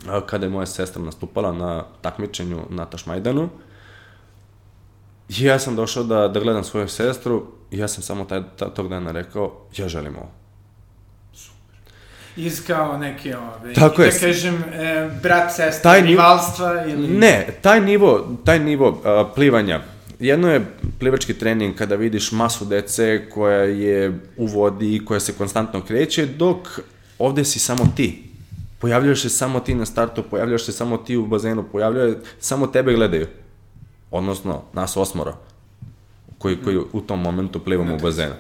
-hmm. 0.06 0.22
kada 0.26 0.46
je 0.46 0.50
moja 0.50 0.66
sestra 0.66 1.02
nastupala 1.02 1.52
na 1.52 1.84
takmičenju 2.02 2.62
na 2.70 2.86
Tašmajdanu, 2.86 3.50
I 5.40 5.44
ja 5.44 5.60
sam 5.60 5.76
došao 5.76 6.04
da, 6.04 6.28
da 6.28 6.40
gledam 6.40 6.64
svoju 6.64 6.88
sestru 6.88 7.44
i 7.72 7.78
ja 7.78 7.88
sam 7.88 8.04
samo 8.04 8.26
taj, 8.26 8.42
taj, 8.56 8.70
tog 8.70 8.90
dana 8.90 9.12
rekao, 9.12 9.52
ja 9.78 9.88
želim 9.88 10.16
ovo. 10.16 10.32
Iz 12.36 12.66
kao 12.68 12.98
neke 12.98 13.38
ove, 13.38 13.74
Tako 13.74 13.98
da 13.98 14.04
je. 14.04 14.20
kažem, 14.20 14.64
e, 14.74 15.10
brat, 15.24 15.56
sestra, 15.56 15.92
taj 15.92 16.02
rivalstva 16.02 16.86
ili... 16.86 17.08
Ne, 17.08 17.48
taj 17.62 17.82
nivo, 17.82 18.38
taj 18.46 18.60
nivo 18.60 19.02
a, 19.06 19.32
plivanja, 19.36 19.82
jedno 20.22 20.52
je 20.52 20.66
plivački 21.00 21.34
trening 21.34 21.76
kada 21.76 21.96
vidiš 21.96 22.32
masu 22.32 22.66
dece 22.66 23.30
koja 23.30 23.64
je 23.64 24.20
u 24.38 24.46
vodi 24.46 24.96
i 24.96 25.06
koja 25.06 25.20
se 25.20 25.34
konstantno 25.34 25.82
kreće, 25.82 26.26
dok 26.26 26.80
ovde 27.20 27.46
si 27.46 27.60
samo 27.60 27.94
ti. 27.96 28.24
Pojavljaš 28.80 29.22
se 29.22 29.30
samo 29.30 29.60
ti 29.60 29.76
na 29.76 29.86
startu, 29.86 30.24
pojavljaš 30.24 30.64
se 30.66 30.72
samo 30.72 30.98
ti 30.98 31.18
u 31.18 31.26
bazenu, 31.26 31.64
pojavljaju, 31.72 32.18
samo 32.40 32.68
tebe 32.68 32.94
gledaju 32.94 33.28
odnosno 34.12 34.62
nas 34.74 34.98
osmora, 34.98 35.36
koji, 36.38 36.58
koji 36.64 36.78
u 36.94 37.02
tom 37.02 37.22
momentu 37.22 37.60
plivamo 37.60 37.96
u 37.96 38.00
bazenu. 38.00 38.34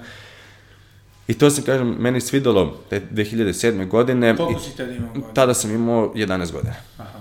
I 1.27 1.33
to 1.33 1.49
se, 1.49 1.61
kažem, 1.61 1.95
meni 1.99 2.21
svidalo 2.21 2.77
te 2.89 3.01
2007. 3.11 3.87
godine. 3.87 4.37
Koliko 4.37 4.59
si 4.59 4.77
tada 4.77 4.91
imao 4.91 5.07
godina? 5.07 5.33
Tada 5.33 5.53
sam 5.53 5.71
imao 5.71 6.13
11 6.15 6.51
godina. 6.51 6.75
Aha. 6.97 7.19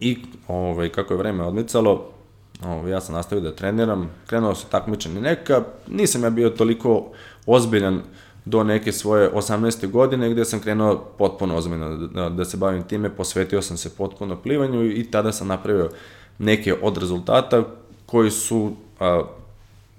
I 0.00 0.18
ovaj, 0.48 0.88
kako 0.88 1.14
je 1.14 1.18
vreme 1.18 1.44
odmicalo, 1.44 2.13
ovaj, 2.62 2.92
ja 2.92 3.00
sam 3.00 3.14
nastavio 3.14 3.42
da 3.42 3.56
treniram, 3.56 4.10
krenuo 4.26 4.54
se 4.54 4.66
takmičenje 4.70 5.20
neka, 5.20 5.62
nisam 5.88 6.22
ja 6.22 6.30
bio 6.30 6.50
toliko 6.50 7.06
ozbiljan 7.46 8.02
do 8.44 8.64
neke 8.64 8.92
svoje 8.92 9.32
18. 9.32 9.90
godine 9.90 10.30
gde 10.30 10.44
sam 10.44 10.60
krenuo 10.60 11.04
potpuno 11.18 11.56
ozbiljno 11.56 11.96
da, 11.96 12.28
da 12.28 12.44
se 12.44 12.56
bavim 12.56 12.82
time, 12.82 13.10
posvetio 13.10 13.62
sam 13.62 13.76
se 13.76 13.96
potpuno 13.96 14.36
plivanju 14.36 14.84
i 14.84 15.10
tada 15.10 15.32
sam 15.32 15.48
napravio 15.48 15.90
neke 16.38 16.74
od 16.82 16.98
rezultata 16.98 17.64
koji 18.06 18.30
su 18.30 18.72
a, 19.00 19.22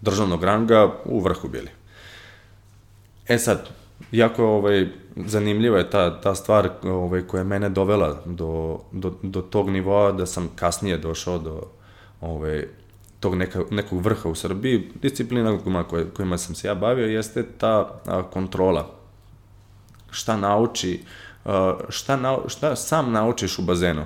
državnog 0.02 0.44
ranga 0.44 0.94
u 1.06 1.20
vrhu 1.20 1.48
bili. 1.48 1.70
E 3.28 3.38
sad, 3.38 3.70
jako 4.12 4.46
ovaj, 4.46 4.88
zanimljiva 5.16 5.78
je 5.78 5.90
ta, 5.90 6.22
ta 6.22 6.36
stvar 6.36 6.70
ovaj, 6.84 7.22
koja 7.22 7.40
je 7.40 7.46
mene 7.46 7.70
dovela 7.70 8.22
do, 8.26 8.80
do, 8.92 9.14
do 9.22 9.42
tog 9.42 9.70
nivoa 9.70 10.12
da 10.12 10.26
sam 10.26 10.50
kasnije 10.56 10.98
došao 10.98 11.38
do 11.38 11.62
ovaj, 12.22 12.68
tog 13.20 13.36
neka, 13.36 13.62
nekog 13.72 14.02
vrha 14.02 14.30
u 14.30 14.36
Srbiji. 14.36 14.92
Disciplina 15.02 15.58
kojima, 15.64 15.84
kojima 16.14 16.38
sam 16.38 16.56
se 16.56 16.68
ja 16.68 16.76
bavio 16.76 17.06
jeste 17.06 17.44
ta 17.58 18.02
a, 18.06 18.24
kontrola. 18.24 18.92
Šta 20.12 20.38
nauči, 20.38 21.04
a, 21.46 21.78
šta, 21.90 22.18
na, 22.18 22.38
šta 22.48 22.76
sam 22.76 23.12
naučiš 23.12 23.60
u 23.60 23.62
bazenu 23.62 24.06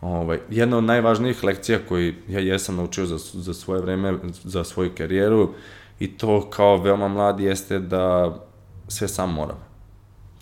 Ovaj, 0.00 0.38
jedna 0.50 0.78
od 0.78 0.84
najvažnijih 0.84 1.44
lekcija 1.44 1.78
koji 1.88 2.14
ja 2.28 2.40
jesam 2.40 2.76
naučio 2.76 3.06
za, 3.06 3.18
za 3.18 3.54
svoje 3.54 3.80
vreme, 3.80 4.18
za 4.44 4.64
svoju 4.64 4.90
karijeru 4.96 5.54
i 5.98 6.16
to 6.16 6.50
kao 6.50 6.76
veoma 6.76 7.08
mlad 7.08 7.40
jeste 7.40 7.78
da 7.78 8.34
sve 8.88 9.08
sam 9.08 9.32
moram. 9.32 9.58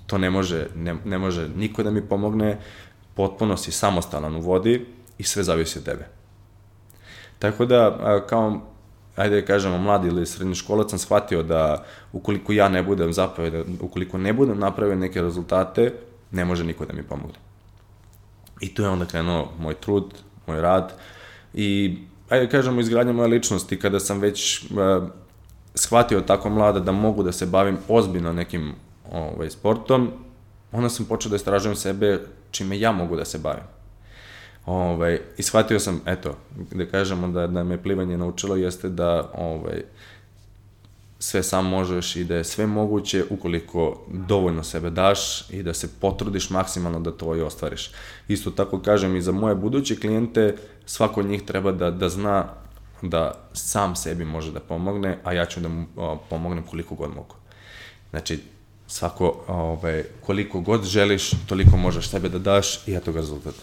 To 0.06 0.18
ne 0.18 0.30
može, 0.30 0.66
ne, 0.74 0.94
ne 1.04 1.18
može 1.18 1.48
niko 1.48 1.82
da 1.82 1.90
mi 1.90 2.08
pomogne, 2.08 2.58
potpuno 3.14 3.56
si 3.56 3.72
samostalan 3.72 4.36
u 4.36 4.40
vodi 4.40 4.86
i 5.18 5.22
sve 5.22 5.42
zavisi 5.42 5.78
od 5.78 5.84
tebe. 5.84 6.08
Tako 7.38 7.64
da, 7.64 7.98
kao, 8.28 8.60
ajde 9.16 9.40
da 9.40 9.46
kažemo, 9.46 9.78
mladi 9.78 10.08
ili 10.08 10.26
srednji 10.26 10.54
školac 10.54 10.90
sam 10.90 10.98
shvatio 10.98 11.42
da 11.42 11.84
ukoliko 12.12 12.52
ja 12.52 12.68
ne 12.68 12.82
budem 12.82 13.12
zapravo, 13.12 13.50
da 13.50 13.62
ukoliko 13.80 14.18
ne 14.18 14.32
budem 14.32 14.58
napravio 14.58 14.96
neke 14.96 15.22
rezultate, 15.22 15.92
ne 16.30 16.44
može 16.44 16.64
niko 16.64 16.86
da 16.86 16.92
mi 16.92 17.02
pomogne. 17.02 17.38
I 18.60 18.74
tu 18.74 18.82
je 18.82 18.88
onda 18.88 19.04
krenuo 19.06 19.52
moj 19.58 19.74
trud, 19.74 20.14
moj 20.46 20.60
rad 20.60 20.92
i, 21.54 21.98
ajde 22.28 22.46
da 22.46 22.50
kažemo, 22.50 22.80
izgradnja 22.80 23.12
moje 23.12 23.28
ličnosti 23.28 23.78
kada 23.78 24.00
sam 24.00 24.20
već 24.20 24.64
uh, 24.64 25.08
shvatio 25.74 26.20
tako 26.20 26.50
mlada 26.50 26.80
da 26.80 26.92
mogu 26.92 27.22
da 27.22 27.32
se 27.32 27.46
bavim 27.46 27.78
ozbiljno 27.88 28.32
nekim 28.32 28.74
ovaj, 29.12 29.50
sportom, 29.50 30.10
onda 30.72 30.88
sam 30.88 31.06
počeo 31.06 31.30
da 31.30 31.36
istražujem 31.36 31.76
sebe 31.76 32.20
čime 32.50 32.80
ja 32.80 32.92
mogu 32.92 33.16
da 33.16 33.24
se 33.24 33.38
bavim. 33.38 33.75
Ovaj, 34.66 35.20
I 35.36 35.42
shvatio 35.42 35.80
sam, 35.80 36.00
eto, 36.06 36.36
da 36.70 36.86
kažemo 36.86 37.28
da, 37.28 37.46
da 37.46 37.64
me 37.64 37.82
plivanje 37.82 38.18
naučilo 38.18 38.56
jeste 38.56 38.88
da 38.88 39.30
ovaj, 39.34 39.82
sve 41.18 41.42
sam 41.42 41.66
možeš 41.66 42.16
i 42.16 42.24
da 42.24 42.36
je 42.36 42.44
sve 42.44 42.66
moguće 42.66 43.24
ukoliko 43.30 44.00
dovoljno 44.08 44.64
sebe 44.64 44.90
daš 44.90 45.50
i 45.50 45.62
da 45.62 45.74
se 45.74 45.88
potrudiš 46.00 46.50
maksimalno 46.50 47.00
da 47.00 47.12
to 47.12 47.36
i 47.36 47.40
ostvariš. 47.40 47.90
Isto 48.28 48.50
tako 48.50 48.80
kažem 48.82 49.16
i 49.16 49.22
za 49.22 49.32
moje 49.32 49.54
buduće 49.54 49.96
klijente, 49.96 50.56
svako 50.86 51.20
od 51.20 51.26
njih 51.26 51.42
treba 51.42 51.72
da, 51.72 51.90
da 51.90 52.08
zna 52.08 52.44
da 53.02 53.48
sam 53.52 53.96
sebi 53.96 54.24
može 54.24 54.52
da 54.52 54.60
pomogne, 54.60 55.18
a 55.24 55.32
ja 55.32 55.44
ću 55.44 55.60
da 55.60 55.68
mu 55.68 55.86
pomognem 56.30 56.64
koliko 56.64 56.94
god 56.94 57.10
mogu. 57.14 57.34
Znači, 58.10 58.40
svako, 58.86 59.44
ovaj, 59.48 60.04
koliko 60.26 60.60
god 60.60 60.84
želiš, 60.84 61.30
toliko 61.48 61.76
možeš 61.76 62.08
sebe 62.08 62.28
da 62.28 62.38
daš 62.38 62.88
i 62.88 62.94
eto 62.94 63.12
ga 63.12 63.20
rezultat. 63.20 63.54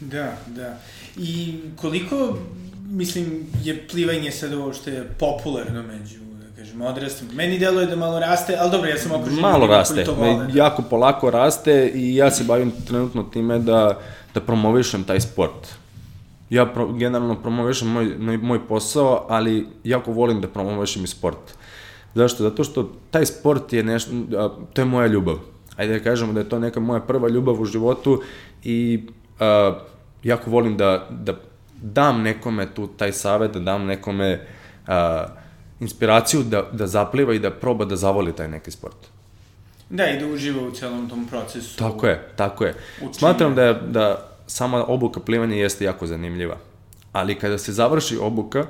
Da, 0.00 0.36
da. 0.46 0.78
I 1.16 1.60
koliko, 1.76 2.38
mislim, 2.86 3.46
je 3.64 3.88
plivanje 3.88 4.30
sad 4.30 4.52
ovo 4.52 4.72
što 4.72 4.90
je 4.90 5.08
popularno 5.18 5.82
među 5.82 6.18
da 6.18 6.56
kažem, 6.56 6.80
odraslim. 6.82 7.30
Meni 7.34 7.58
deluje 7.58 7.86
da 7.86 7.96
malo 7.96 8.20
raste, 8.20 8.56
ali 8.60 8.70
dobro, 8.70 8.90
ja 8.90 8.98
sam 8.98 9.12
okružen. 9.12 9.40
Malo 9.40 9.66
raste, 9.66 10.04
to 10.04 10.14
vole, 10.14 10.46
da. 10.46 10.58
jako 10.58 10.82
polako 10.82 11.30
raste 11.30 11.90
i 11.94 12.16
ja 12.16 12.30
se 12.30 12.44
bavim 12.44 12.72
trenutno 12.86 13.22
time 13.22 13.58
da, 13.58 13.98
da 14.34 14.40
promovišem 14.40 15.04
taj 15.04 15.20
sport. 15.20 15.68
Ja 16.50 16.66
pro, 16.66 16.92
generalno 16.92 17.42
promovišem 17.42 17.88
moj, 17.88 18.38
moj 18.38 18.66
posao, 18.68 19.26
ali 19.28 19.66
jako 19.84 20.12
volim 20.12 20.40
da 20.40 20.48
promovišem 20.48 21.04
i 21.04 21.06
sport. 21.06 21.54
Zašto? 22.14 22.42
Zato 22.42 22.64
što 22.64 22.90
taj 23.10 23.26
sport 23.26 23.72
je 23.72 23.82
nešto, 23.82 24.10
to 24.72 24.80
je 24.80 24.84
moja 24.84 25.06
ljubav. 25.06 25.38
Ajde 25.76 25.98
da 25.98 26.04
kažemo 26.04 26.32
da 26.32 26.40
je 26.40 26.48
to 26.48 26.58
neka 26.58 26.80
moja 26.80 27.00
prva 27.00 27.28
ljubav 27.28 27.60
u 27.60 27.64
životu 27.64 28.22
i 28.64 29.00
a, 29.40 29.78
jako 30.22 30.50
volim 30.50 30.76
da, 30.76 31.06
da 31.10 31.34
dam 31.82 32.22
nekome 32.22 32.74
tu 32.74 32.86
taj 32.86 33.12
savet, 33.12 33.52
da 33.52 33.60
dam 33.60 33.86
nekome 33.86 34.46
a, 34.86 35.26
inspiraciju 35.80 36.42
da, 36.42 36.62
da 36.72 36.86
zapliva 36.86 37.34
i 37.34 37.38
da 37.38 37.50
proba 37.50 37.84
da 37.84 37.96
zavoli 37.96 38.32
taj 38.36 38.48
neki 38.48 38.70
sport. 38.70 38.96
Da, 39.90 40.10
i 40.10 40.18
da 40.18 40.26
uživa 40.26 40.62
u 40.62 40.70
celom 40.70 41.08
tom 41.08 41.26
procesu. 41.26 41.78
Tako 41.78 42.06
je, 42.06 42.28
tako 42.36 42.64
je. 42.64 42.74
Učenja. 42.96 43.12
Smatram 43.12 43.54
da, 43.54 43.62
je, 43.62 43.74
da 43.74 44.28
sama 44.46 44.84
obuka 44.84 45.20
plivanja 45.20 45.56
jeste 45.56 45.84
jako 45.84 46.06
zanimljiva. 46.06 46.56
Ali 47.12 47.34
kada 47.34 47.58
se 47.58 47.72
završi 47.72 48.16
obuka, 48.16 48.66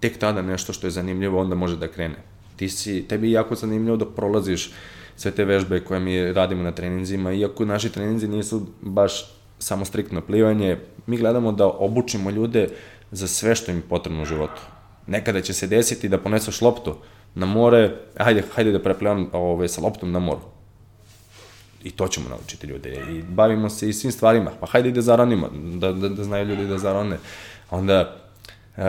tek 0.00 0.18
tada 0.18 0.42
nešto 0.42 0.72
što 0.72 0.86
je 0.86 0.90
zanimljivo 0.90 1.40
onda 1.40 1.54
može 1.54 1.76
da 1.76 1.88
krene. 1.88 2.16
Ti 2.56 2.68
si, 2.68 3.04
tebi 3.08 3.28
je 3.28 3.32
jako 3.32 3.54
zanimljivo 3.54 3.96
da 3.96 4.06
prolaziš 4.06 4.70
sve 5.16 5.30
te 5.30 5.44
vežbe 5.44 5.80
koje 5.80 6.00
mi 6.00 6.32
radimo 6.32 6.62
na 6.62 6.72
treninzima, 6.72 7.32
iako 7.32 7.64
naši 7.64 7.92
treninzi 7.92 8.28
nisu 8.28 8.66
baš 8.80 9.37
samo 9.58 9.84
striktno 9.84 10.20
plivanje, 10.20 10.78
mi 11.06 11.16
gledamo 11.16 11.52
da 11.52 11.66
obučimo 11.66 12.30
ljude 12.30 12.68
za 13.10 13.28
sve 13.28 13.54
što 13.54 13.70
im 13.70 13.76
je 13.76 13.88
potrebno 13.88 14.22
u 14.22 14.26
životu. 14.26 14.60
Nekada 15.06 15.40
će 15.40 15.52
se 15.52 15.66
desiti 15.66 16.08
da 16.08 16.18
poneseš 16.18 16.60
loptu 16.60 16.94
na 17.34 17.46
more, 17.46 17.96
hajde, 18.16 18.42
hajde 18.54 18.72
da 18.72 18.82
preplivam 18.82 19.30
ove, 19.32 19.68
sa 19.68 19.80
loptom 19.80 20.12
na 20.12 20.18
moru. 20.18 20.40
I 21.84 21.90
to 21.90 22.08
ćemo 22.08 22.28
naučiti 22.28 22.66
ljude. 22.66 23.04
I 23.10 23.22
bavimo 23.22 23.70
se 23.70 23.88
i 23.88 23.92
svim 23.92 24.12
stvarima. 24.12 24.50
Pa 24.60 24.66
hajde 24.66 24.90
da 24.90 25.02
zaronimo, 25.02 25.48
da, 25.54 25.92
da, 25.92 26.08
da 26.08 26.24
znaju 26.24 26.46
ljudi 26.46 26.66
da 26.66 26.78
zarone. 26.78 27.18
Onda 27.70 28.16
uh, 28.76 28.82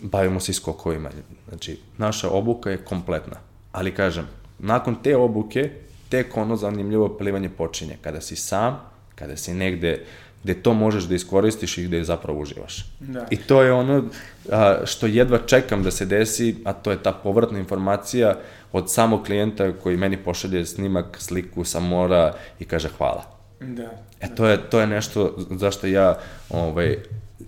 bavimo 0.00 0.40
se 0.40 0.52
i 0.52 0.54
skokovima. 0.54 1.10
Znači, 1.48 1.78
naša 1.98 2.30
obuka 2.30 2.70
je 2.70 2.84
kompletna. 2.84 3.36
Ali 3.72 3.94
kažem, 3.94 4.28
nakon 4.58 4.96
te 5.02 5.16
obuke, 5.16 5.70
tek 6.08 6.36
ono 6.36 6.56
zanimljivo 6.56 7.08
plivanje 7.18 7.48
počinje. 7.48 7.96
Kada 8.00 8.20
si 8.20 8.36
sam, 8.36 8.91
kada 9.22 9.36
si 9.36 9.54
negde 9.54 10.00
gde 10.42 10.54
to 10.54 10.74
možeš 10.74 11.04
da 11.04 11.14
iskoristiš 11.14 11.78
i 11.78 11.84
gde 11.84 12.04
zapravo 12.04 12.40
uživaš. 12.40 12.86
Da. 13.00 13.26
I 13.30 13.36
to 13.36 13.62
je 13.62 13.72
ono 13.72 14.04
a, 14.50 14.76
što 14.84 15.06
jedva 15.06 15.38
čekam 15.38 15.82
da 15.82 15.90
se 15.90 16.06
desi, 16.06 16.56
a 16.64 16.72
to 16.72 16.90
je 16.90 17.02
ta 17.02 17.12
povratna 17.12 17.58
informacija 17.58 18.38
od 18.72 18.92
samog 18.92 19.24
klijenta 19.26 19.72
koji 19.72 19.96
meni 19.96 20.16
pošalje 20.16 20.66
snimak, 20.66 21.16
sliku 21.18 21.64
sa 21.64 21.80
mora 21.80 22.34
i 22.58 22.64
kaže 22.64 22.88
hvala. 22.98 23.22
Da. 23.60 23.90
E 24.20 24.34
to 24.34 24.46
je, 24.46 24.58
to 24.70 24.80
je 24.80 24.86
nešto 24.86 25.36
zašto 25.50 25.86
ja 25.86 26.18
ovaj, 26.50 26.98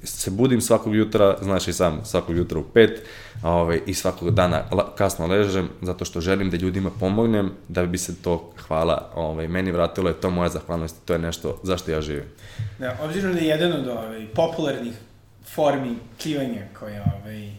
se 0.03 0.30
budim 0.30 0.61
svakog 0.61 0.95
jutra, 0.95 1.36
znaš 1.42 1.68
i 1.68 1.72
sam, 1.72 2.01
svakog 2.05 2.36
jutra 2.36 2.59
u 2.59 2.62
pet 2.62 3.03
ovaj, 3.42 3.80
i 3.86 3.95
svakog 3.95 4.30
dana 4.30 4.64
kasno 4.97 5.26
ležem, 5.26 5.68
zato 5.82 6.05
što 6.05 6.20
želim 6.20 6.51
da 6.51 6.57
ljudima 6.57 6.90
pomognem, 7.01 7.51
da 7.68 7.86
bi 7.86 7.99
se 7.99 8.22
to 8.22 8.53
hvala 8.66 9.11
ovaj, 9.14 9.49
meni 9.49 9.72
vratilo, 9.72 10.09
je 10.09 10.20
to 10.20 10.30
moja 10.30 10.49
zahvalnost, 10.49 10.97
to 11.05 11.12
je 11.12 11.18
nešto 11.18 11.61
zašto 11.62 11.90
ja 11.90 12.01
živim. 12.01 12.24
Da, 12.78 12.99
obzirom 13.03 13.32
da 13.32 13.38
je 13.38 13.47
jedan 13.47 13.72
od 13.72 13.88
ovaj, 13.88 14.26
popularnih 14.34 14.95
formi 15.55 15.97
plivanja 16.22 16.62
koja 16.78 17.05
ovaj, 17.20 17.51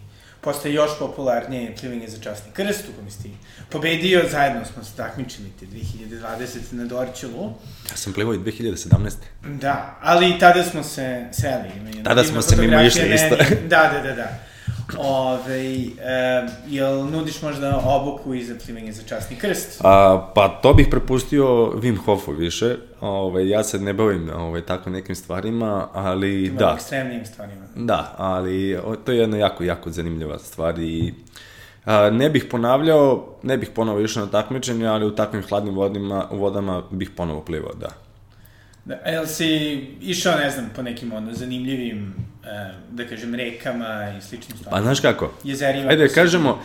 postaje 0.45 0.73
još 0.73 0.91
popularnije 0.99 1.75
plivanje 1.79 2.07
za 2.09 2.17
časni 2.21 2.51
krst, 2.53 2.83
u 2.89 2.93
kojem 2.93 3.11
si 3.11 3.29
pobedio, 3.69 4.23
zajedno 4.31 4.65
smo 4.73 4.83
se 4.83 4.95
takmičili 4.97 5.49
te 5.59 5.65
2020 5.65 6.57
na 6.71 6.85
Dorčelu. 6.85 7.53
Ja 7.91 7.97
sam 7.97 8.13
plivao 8.13 8.33
i 8.33 8.37
2017. 8.37 9.11
Da, 9.43 9.99
ali 10.01 10.29
i 10.29 10.39
tada 10.39 10.63
smo 10.63 10.83
se 10.83 11.25
seli. 11.31 12.03
Tada 12.03 12.23
smo 12.23 12.41
se 12.41 12.55
mimo 12.55 12.81
išli 12.81 13.13
isto. 13.13 13.35
Da, 13.67 13.91
da, 13.93 14.09
da, 14.09 14.15
da. 14.15 14.54
Ove, 14.97 15.75
e, 15.99 16.47
jel 16.67 17.05
nudiš 17.05 17.41
možda 17.41 17.81
obuku 17.85 18.33
i 18.33 18.43
za 18.43 18.55
plivanje 18.65 18.91
za 18.91 19.03
časni 19.03 19.35
krst? 19.35 19.81
A, 19.83 20.31
pa 20.35 20.47
to 20.47 20.73
bih 20.73 20.87
prepustio 20.91 21.45
Wim 21.75 21.97
Hofu 21.97 22.31
više. 22.31 22.75
Ove, 23.01 23.49
ja 23.49 23.63
se 23.63 23.79
ne 23.79 23.93
bavim 23.93 24.29
ove, 24.29 24.61
tako 24.61 24.89
nekim 24.89 25.15
stvarima, 25.15 25.87
ali 25.93 26.45
Ima 26.45 26.59
da. 26.59 26.73
ekstremnim 26.75 27.25
stvarima. 27.25 27.65
Da, 27.75 28.15
ali 28.17 28.75
o, 28.75 28.95
to 28.95 29.11
je 29.11 29.17
jedna 29.17 29.37
jako, 29.37 29.63
jako 29.63 29.89
zanimljiva 29.91 30.39
stvar 30.39 30.79
i 30.79 31.13
a, 31.85 32.09
ne 32.09 32.29
bih 32.29 32.45
ponavljao, 32.51 33.35
ne 33.43 33.57
bih 33.57 33.69
ponovo 33.75 33.99
išao 33.99 34.25
na 34.25 34.31
takmičenje, 34.31 34.87
ali 34.87 35.05
u 35.05 35.15
takvim 35.15 35.43
hladnim 35.43 35.75
vodima, 35.75 36.27
vodama 36.31 36.83
bih 36.91 37.09
ponovo 37.15 37.41
plivao, 37.41 37.73
da. 37.73 37.89
Da, 38.85 38.95
jel 38.95 39.25
si 39.25 39.47
išao, 40.01 40.35
ne 40.39 40.49
znam, 40.49 40.69
po 40.75 40.81
nekim 40.81 41.13
ono 41.13 41.33
zanimljivim, 41.33 42.15
da 42.91 43.07
kažem, 43.07 43.35
rekama 43.35 44.13
i 44.17 44.21
sličnim 44.21 44.57
Pa 44.57 44.61
stvarima? 44.61 44.81
znaš 44.81 44.99
kako? 44.99 45.31
Jezerima. 45.43 45.89
Ajde 45.89 46.07
kažemo, 46.07 46.59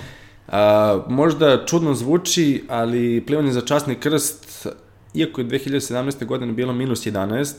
a, 0.49 1.01
možda 1.09 1.67
čudno 1.67 1.95
zvuči, 1.95 2.65
ali 2.69 3.25
plivanje 3.27 3.53
za 3.53 3.61
časni 3.61 3.95
krst, 3.95 4.67
iako 5.15 5.41
je 5.41 5.47
2017. 5.47 6.27
godine 6.27 6.53
bilo 6.53 6.73
minus 6.73 7.07
11, 7.07 7.55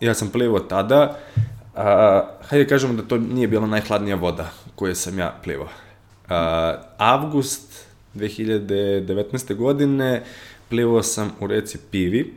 ja 0.00 0.14
sam 0.14 0.28
plivao 0.28 0.60
tada, 0.60 1.18
a, 1.74 2.28
hajde 2.48 2.64
da 2.64 2.68
kažemo 2.68 2.94
da 2.94 3.02
to 3.02 3.16
nije 3.18 3.48
bila 3.48 3.66
najhladnija 3.66 4.16
voda 4.16 4.50
koju 4.74 4.94
sam 4.94 5.18
ja 5.18 5.34
plivao. 5.44 5.68
A, 6.28 6.74
avgust 6.98 7.86
2019. 8.14 9.54
godine 9.54 10.22
plivao 10.68 11.02
sam 11.02 11.32
u 11.40 11.46
reci 11.46 11.78
Pivi, 11.90 12.34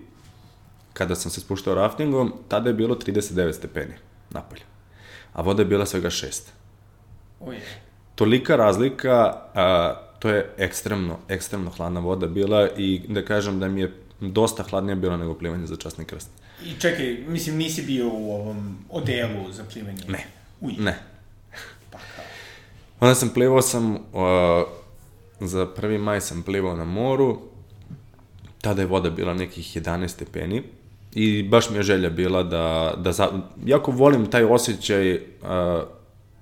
kada 0.94 1.16
sam 1.16 1.32
se 1.32 1.42
spuštao 1.42 1.76
raftingom, 1.76 2.34
tada 2.48 2.70
je 2.70 2.74
bilo 2.74 2.96
39 2.96 3.54
stepeni 3.54 3.94
napolje, 4.30 4.62
a 5.34 5.42
voda 5.42 5.62
je 5.62 5.66
bila 5.66 5.86
svega 5.86 6.10
6 6.10 6.42
Oj, 7.40 7.58
tolika 8.16 8.56
razlika, 8.56 9.34
a, 9.56 9.96
to 10.20 10.30
je 10.30 10.54
ekstremno, 10.58 11.18
ekstremno 11.30 11.70
hladna 11.70 12.00
voda 12.00 12.28
bila 12.28 12.70
i 12.78 13.02
da 13.08 13.26
kažem 13.26 13.60
da 13.60 13.68
mi 13.68 13.82
je 13.82 13.94
dosta 14.20 14.64
hladnija 14.64 14.96
bila 14.96 15.18
nego 15.18 15.34
plivanje 15.34 15.66
za 15.68 15.76
časni 15.76 16.06
krst. 16.06 16.30
I 16.66 16.74
čekaj, 16.80 17.18
mislim, 17.28 17.58
nisi 17.58 17.82
bio 17.82 18.10
u 18.10 18.34
ovom 18.34 18.78
odelu 18.90 19.52
za 19.52 19.64
plivanje? 19.74 20.04
Ne. 20.08 20.26
Uj, 20.62 20.74
Ne. 20.80 21.00
pa 21.92 21.98
kao. 21.98 22.26
Onda 23.00 23.16
sam 23.16 23.30
plivao 23.30 23.62
sam, 23.62 23.98
a, 24.14 24.64
za 25.40 25.68
1. 25.78 25.98
maj 26.00 26.22
sam 26.22 26.44
plivao 26.44 26.76
na 26.76 26.84
moru, 26.86 27.42
tada 28.62 28.82
je 28.82 28.88
voda 28.88 29.10
bila 29.10 29.34
nekih 29.34 29.78
11 29.78 30.08
stepeni 30.08 30.64
i 31.14 31.44
baš 31.44 31.70
mi 31.70 31.78
je 31.78 31.84
želja 31.84 32.10
bila 32.10 32.44
da, 32.44 32.94
da 32.98 33.12
za, 33.12 33.30
jako 33.66 33.92
volim 33.92 34.26
taj 34.26 34.44
osjećaj 34.44 35.20
a, 35.44 35.84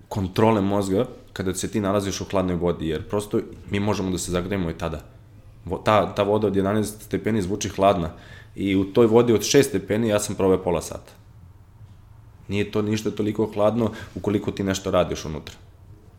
kontrole 0.09 0.61
mozga 0.61 1.05
kada 1.33 1.53
se 1.53 1.71
ti 1.71 1.79
nalaziš 1.79 2.21
u 2.21 2.25
hladnoj 2.25 2.55
vodi, 2.55 2.87
jer 2.87 3.03
prosto 3.07 3.39
mi 3.69 3.79
možemo 3.79 4.11
da 4.11 4.17
se 4.17 4.31
zagrejemo 4.31 4.69
i 4.69 4.77
tada. 4.77 5.01
Vo, 5.65 5.77
ta, 5.77 6.15
ta 6.15 6.23
voda 6.23 6.47
od 6.47 6.55
11 6.55 6.83
stepeni 6.83 7.41
zvuči 7.41 7.69
hladna 7.69 8.11
i 8.55 8.75
u 8.75 8.83
toj 8.93 9.07
vodi 9.07 9.33
od 9.33 9.41
6 9.41 9.63
stepeni 9.63 10.07
ja 10.07 10.19
sam 10.19 10.35
proveo 10.35 10.63
pola 10.63 10.81
sata. 10.81 11.11
Nije 12.47 12.71
to 12.71 12.81
ništa 12.81 13.11
toliko 13.11 13.45
hladno 13.53 13.91
ukoliko 14.15 14.51
ti 14.51 14.63
nešto 14.63 14.91
radiš 14.91 15.25
unutra. 15.25 15.55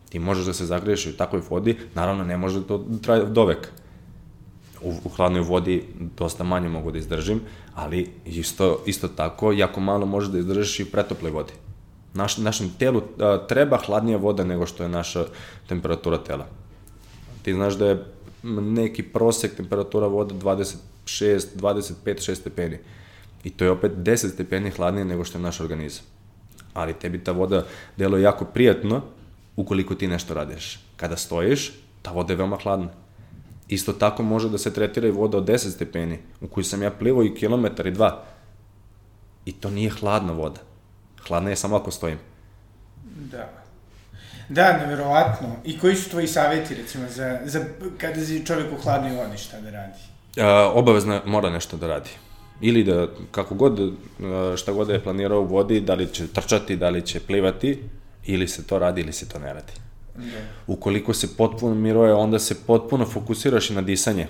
Ti 0.08 0.18
možeš 0.18 0.46
da 0.46 0.52
se 0.52 0.66
zagreješ 0.66 1.06
u 1.06 1.16
takvoj 1.16 1.42
vodi, 1.50 1.76
naravno 1.94 2.24
ne 2.24 2.36
može 2.36 2.66
to 2.66 2.84
traje 3.02 3.24
do 3.24 3.44
veka. 3.44 3.68
U, 4.82 4.94
u 5.04 5.08
hladnoj 5.08 5.40
vodi 5.40 5.84
dosta 6.18 6.44
manje 6.44 6.68
mogu 6.68 6.90
da 6.90 6.98
izdržim, 6.98 7.40
ali 7.80 8.10
isto, 8.24 8.82
isto 8.86 9.08
tako 9.08 9.52
jako 9.52 9.80
malo 9.80 10.06
možeš 10.06 10.30
da 10.30 10.38
izdržiš 10.38 10.80
i 10.80 10.82
u 10.82 10.86
pretoploj 10.86 11.30
vodi. 11.30 11.52
Naš, 12.14 12.36
našem 12.36 12.70
telu 12.78 13.02
a, 13.18 13.38
treba 13.48 13.78
hladnija 13.86 14.18
voda 14.18 14.44
nego 14.44 14.66
što 14.66 14.82
je 14.82 14.88
naša 14.88 15.24
temperatura 15.68 16.18
tela. 16.18 16.46
Ti 17.42 17.52
znaš 17.52 17.74
da 17.74 17.86
je 17.86 18.04
neki 18.42 19.02
prosek 19.02 19.56
temperatura 19.56 20.06
vode 20.06 20.34
26, 20.34 20.76
25, 21.06 21.94
6 22.04 22.34
stepeni. 22.34 22.78
I 23.44 23.50
to 23.50 23.64
je 23.64 23.70
opet 23.70 23.92
10 23.92 24.34
stepeni 24.34 24.70
hladnije 24.70 25.04
nego 25.04 25.24
što 25.24 25.38
je 25.38 25.42
naš 25.42 25.60
organizam. 25.60 26.04
Ali 26.74 26.94
tebi 26.94 27.24
ta 27.24 27.32
voda 27.32 27.64
deluje 27.96 28.22
jako 28.22 28.44
prijatno 28.44 29.02
ukoliko 29.56 29.94
ti 29.94 30.08
nešto 30.08 30.34
radiš. 30.34 30.80
Kada 30.96 31.16
stojiš, 31.16 31.72
ta 32.02 32.12
voda 32.12 32.32
je 32.32 32.36
veoma 32.36 32.56
hladna. 32.62 32.88
Isto 33.70 33.92
tako 33.92 34.22
može 34.22 34.48
da 34.48 34.58
se 34.58 34.72
tretira 34.72 35.08
i 35.08 35.10
voda 35.10 35.38
od 35.38 35.48
10 35.48 35.70
stepeni, 35.70 36.18
u 36.40 36.48
koju 36.48 36.64
sam 36.64 36.82
ja 36.82 36.90
plivao 36.90 37.24
i 37.24 37.34
kilometar 37.34 37.86
i 37.86 37.90
dva. 37.90 38.24
I 39.44 39.52
to 39.52 39.70
nije 39.70 39.90
hladna 39.90 40.32
voda. 40.32 40.60
Hladna 41.28 41.50
je 41.50 41.56
samo 41.56 41.76
ako 41.76 41.90
stojim. 41.90 42.18
Da. 43.04 43.48
Da, 44.48 44.78
neverovatno. 44.78 45.56
I 45.64 45.78
koji 45.78 45.96
su 45.96 46.10
tvoji 46.10 46.26
savjeti, 46.26 46.74
recimo, 46.74 47.04
za, 47.08 47.38
za 47.44 47.64
kada 47.98 48.24
si 48.24 48.46
čovjek 48.46 48.72
u 48.72 48.82
hladnoj 48.82 49.16
vodi, 49.16 49.38
šta 49.38 49.60
da 49.60 49.70
radi? 49.70 49.98
A, 50.36 50.72
obavezno 50.74 51.20
mora 51.26 51.50
nešto 51.50 51.76
da 51.76 51.86
radi. 51.86 52.10
Ili 52.60 52.84
da, 52.84 53.06
kako 53.30 53.54
god, 53.54 53.92
šta 54.56 54.72
god 54.72 54.86
da 54.86 54.92
je 54.92 55.02
planirao 55.02 55.40
u 55.40 55.46
vodi, 55.46 55.80
da 55.80 55.94
li 55.94 56.06
će 56.12 56.26
trčati, 56.26 56.76
da 56.76 56.88
li 56.88 57.06
će 57.06 57.20
plivati, 57.20 57.82
ili 58.26 58.48
se 58.48 58.66
to 58.66 58.78
radi, 58.78 59.00
ili 59.00 59.12
se 59.12 59.28
to 59.28 59.38
ne 59.38 59.52
radi. 59.52 59.72
Da. 60.20 60.40
Ukoliko 60.66 61.14
se 61.14 61.36
potpuno 61.36 61.74
miruje, 61.74 62.14
onda 62.14 62.38
se 62.38 62.66
potpuno 62.66 63.06
fokusiraš 63.06 63.70
i 63.70 63.74
na 63.74 63.82
disanje. 63.82 64.26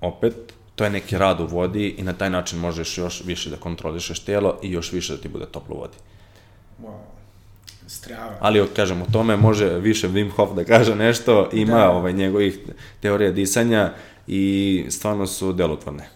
Opet, 0.00 0.52
to 0.74 0.84
je 0.84 0.90
neki 0.90 1.18
rad 1.18 1.40
u 1.40 1.46
vodi 1.46 1.94
i 1.98 2.02
na 2.02 2.12
taj 2.12 2.30
način 2.30 2.58
možeš 2.58 2.98
još 2.98 3.24
više 3.24 3.50
da 3.50 3.56
kontrolišeš 3.56 4.24
telo 4.24 4.58
i 4.62 4.72
još 4.72 4.92
više 4.92 5.16
da 5.16 5.22
ti 5.22 5.28
bude 5.28 5.46
toplo 5.46 5.76
u 5.76 5.78
vodi. 5.78 5.96
Wow. 6.82 7.12
Strava. 7.86 8.36
Ali, 8.40 8.66
kažem, 8.76 9.02
o 9.02 9.06
tome 9.12 9.36
može 9.36 9.78
više 9.78 10.08
Wim 10.08 10.30
Hof 10.30 10.50
da 10.56 10.64
kaže 10.64 10.94
nešto, 10.94 11.48
ima 11.52 11.78
da. 11.78 11.90
ovaj, 11.90 12.12
njegovih 12.12 12.58
teorija 13.00 13.30
disanja 13.30 13.92
i 14.26 14.84
stvarno 14.90 15.26
su 15.26 15.52
delotvorne. 15.52 16.08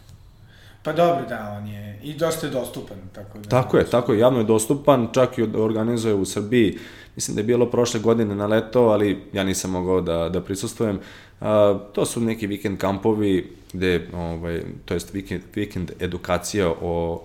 Pa 0.82 0.92
dobro, 0.92 1.24
da, 1.28 1.59
on 1.59 1.66
je 1.66 2.01
i 2.03 2.14
dosta 2.14 2.47
je 2.47 2.53
dostupan. 2.53 2.97
Tako, 3.12 3.38
da 3.38 3.49
tako 3.49 3.78
je, 3.78 3.90
tako 3.90 4.12
je, 4.12 4.18
javno 4.18 4.38
je 4.38 4.44
dostupan, 4.44 5.09
čak 5.12 5.38
i 5.38 5.42
organizuje 5.42 6.14
u 6.14 6.24
Srbiji, 6.24 6.78
mislim 7.16 7.34
da 7.34 7.40
je 7.40 7.44
bilo 7.44 7.70
prošle 7.70 8.00
godine 8.00 8.34
na 8.34 8.46
leto, 8.46 8.82
ali 8.82 9.22
ja 9.32 9.44
nisam 9.44 9.70
mogao 9.70 10.00
da, 10.00 10.28
da 10.28 10.40
prisustujem. 10.40 11.00
A, 11.40 11.78
to 11.92 12.06
su 12.06 12.20
neki 12.20 12.46
vikend 12.46 12.78
kampovi, 12.78 13.52
gde, 13.72 14.08
ovaj, 14.14 14.62
to 14.84 14.94
jest 14.94 15.14
vikend, 15.14 15.42
vikend 15.54 15.90
edukacija 16.00 16.70
o 16.82 17.24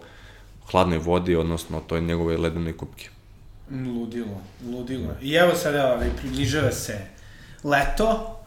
hladnoj 0.72 0.98
vodi, 0.98 1.36
odnosno 1.36 1.82
toj 1.88 2.02
njegove 2.02 2.38
ledenoj 2.38 2.78
kupke. 2.78 3.10
Ludilo, 3.72 4.42
ludilo. 4.72 5.16
I 5.22 5.34
evo 5.34 5.56
sada, 5.56 5.94
ovaj, 5.94 6.10
približava 6.22 6.72
se 6.72 7.00
leto, 7.64 8.38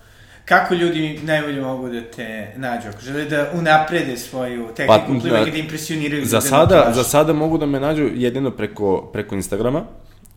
kako 0.44 0.74
ljudi 0.74 1.20
najbolje 1.22 1.60
mogu 1.60 1.88
da 1.88 2.00
te 2.00 2.52
nađu? 2.56 2.88
Ako 2.88 3.00
žele 3.00 3.24
da 3.24 3.50
unaprede 3.54 4.16
svoju 4.16 4.68
tehniku 4.76 5.14
pa, 5.14 5.20
plivanja, 5.20 5.50
da 5.50 5.58
impresioniraju 5.58 6.26
za 6.26 6.40
sada, 6.40 6.92
za 6.94 7.04
sada 7.04 7.32
mogu 7.32 7.58
da 7.58 7.66
me 7.66 7.80
nađu 7.80 8.10
jedino 8.14 8.50
preko, 8.50 9.10
preko 9.12 9.34
Instagrama, 9.34 9.84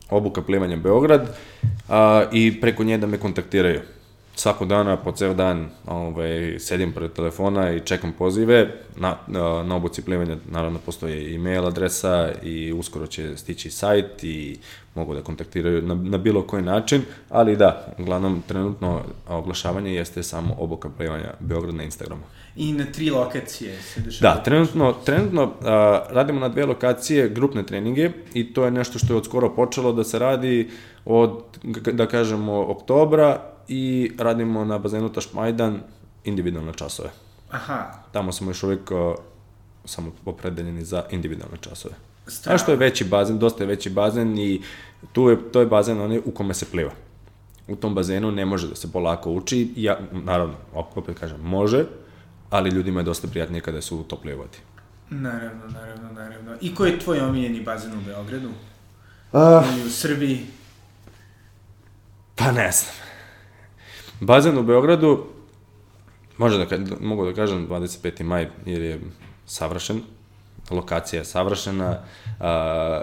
obuka 0.09 0.41
plivanja 0.41 0.75
Beograd, 0.75 1.37
a, 1.89 2.25
i 2.31 2.61
preko 2.61 2.83
nje 2.83 2.97
da 2.97 3.07
me 3.07 3.17
kontaktiraju 3.17 3.81
svako 4.39 4.65
dana, 4.65 4.97
po 4.97 5.11
ceo 5.11 5.33
dan 5.33 5.69
ovaj, 5.85 6.59
sedim 6.59 6.91
pred 6.93 7.13
telefona 7.13 7.71
i 7.71 7.79
čekam 7.79 8.13
pozive. 8.17 8.67
Na, 8.95 9.17
na, 9.27 9.75
obuci 9.75 10.01
plivanja 10.01 10.37
naravno 10.51 10.79
postoje 10.85 11.33
i 11.33 11.37
mail 11.37 11.67
adresa 11.67 12.31
i 12.43 12.73
uskoro 12.73 13.07
će 13.07 13.37
stići 13.37 13.71
sajt 13.71 14.23
i 14.23 14.57
mogu 14.97 15.13
da 15.13 15.21
kontaktiraju 15.21 15.81
na, 15.81 15.95
na 15.95 16.17
bilo 16.17 16.41
koji 16.41 16.63
način, 16.63 17.01
ali 17.29 17.55
da, 17.55 17.95
uglavnom 17.99 18.43
trenutno 18.47 19.01
oglašavanje 19.27 19.93
jeste 19.93 20.23
samo 20.23 20.55
obuka 20.59 20.89
plivanja 20.97 21.33
Beograd 21.39 21.75
na 21.75 21.83
Instagramu. 21.83 22.23
I 22.55 22.73
na 22.73 22.85
tri 22.85 23.09
lokacije 23.09 23.81
se 23.81 24.01
dešava? 24.01 24.33
Da, 24.33 24.43
trenutno, 24.43 24.93
trenutno 25.05 25.51
a, 25.61 26.01
radimo 26.09 26.39
na 26.39 26.49
dve 26.49 26.65
lokacije 26.65 27.29
grupne 27.29 27.63
treninge 27.65 28.11
i 28.33 28.53
to 28.53 28.65
je 28.65 28.71
nešto 28.71 28.99
što 28.99 29.13
je 29.13 29.17
od 29.17 29.25
skoro 29.25 29.55
počelo 29.55 29.93
da 29.93 30.03
se 30.03 30.19
radi 30.19 30.69
od, 31.05 31.43
da 31.93 32.07
kažemo, 32.07 32.61
oktobra 32.61 33.41
i 33.67 34.11
radimo 34.17 34.65
na 34.65 34.77
bazenu 34.77 35.09
Tašmajdan 35.09 35.79
individualne 36.25 36.73
časove. 36.73 37.09
Aha. 37.51 37.93
Tamo 38.11 38.31
smo 38.31 38.49
još 38.49 38.63
uvijek 38.63 38.91
samo 39.85 40.11
opredeljeni 40.25 40.83
za 40.85 41.03
individualne 41.11 41.57
časove. 41.61 41.95
Strano. 42.27 42.57
što 42.57 42.71
je 42.71 42.77
veći 42.77 43.03
bazen, 43.03 43.39
dosta 43.39 43.63
je 43.63 43.67
veći 43.67 43.89
bazen 43.89 44.37
i 44.37 44.61
tu 45.13 45.29
je, 45.29 45.51
to 45.51 45.59
je 45.59 45.65
bazen 45.65 46.01
onaj 46.01 46.21
u 46.25 46.31
kome 46.31 46.53
se 46.53 46.65
pliva. 46.65 46.91
U 47.67 47.75
tom 47.75 47.95
bazenu 47.95 48.31
ne 48.31 48.45
može 48.45 48.67
da 48.67 48.75
se 48.75 48.91
polako 48.91 49.31
uči, 49.31 49.73
ja, 49.75 49.99
naravno, 50.11 50.55
opet 50.73 51.19
kažem, 51.19 51.41
može, 51.41 51.85
ali 52.49 52.69
ljudima 52.69 52.99
je 52.99 53.03
dosta 53.03 53.27
prijatnije 53.27 53.61
kada 53.61 53.81
su 53.81 53.97
u 53.97 54.03
toplije 54.03 54.35
vodi. 54.35 54.57
Naravno, 55.09 55.67
naravno, 55.67 56.11
naravno. 56.11 56.55
I 56.61 56.75
koji 56.75 56.91
je 56.91 56.99
tvoj 56.99 57.19
omiljeni 57.19 57.61
bazen 57.61 57.93
u 57.93 58.01
Beogradu? 58.05 58.49
Uh, 59.31 59.41
Ili 59.73 59.87
u 59.87 59.89
Srbiji? 59.89 60.45
Pa 62.35 62.51
ne 62.51 62.71
znam. 62.71 62.93
Bazen 64.19 64.57
u 64.57 64.63
Beogradu, 64.63 65.25
može 66.37 66.65
da, 66.65 66.77
mogu 66.99 67.25
da 67.25 67.33
kažem 67.33 67.67
25. 67.67 68.23
maj, 68.23 68.49
jer 68.65 68.81
je 68.81 69.01
savršen, 69.45 70.01
lokacija 70.71 71.19
je 71.19 71.25
savršena, 71.25 71.99
a, 72.39 73.01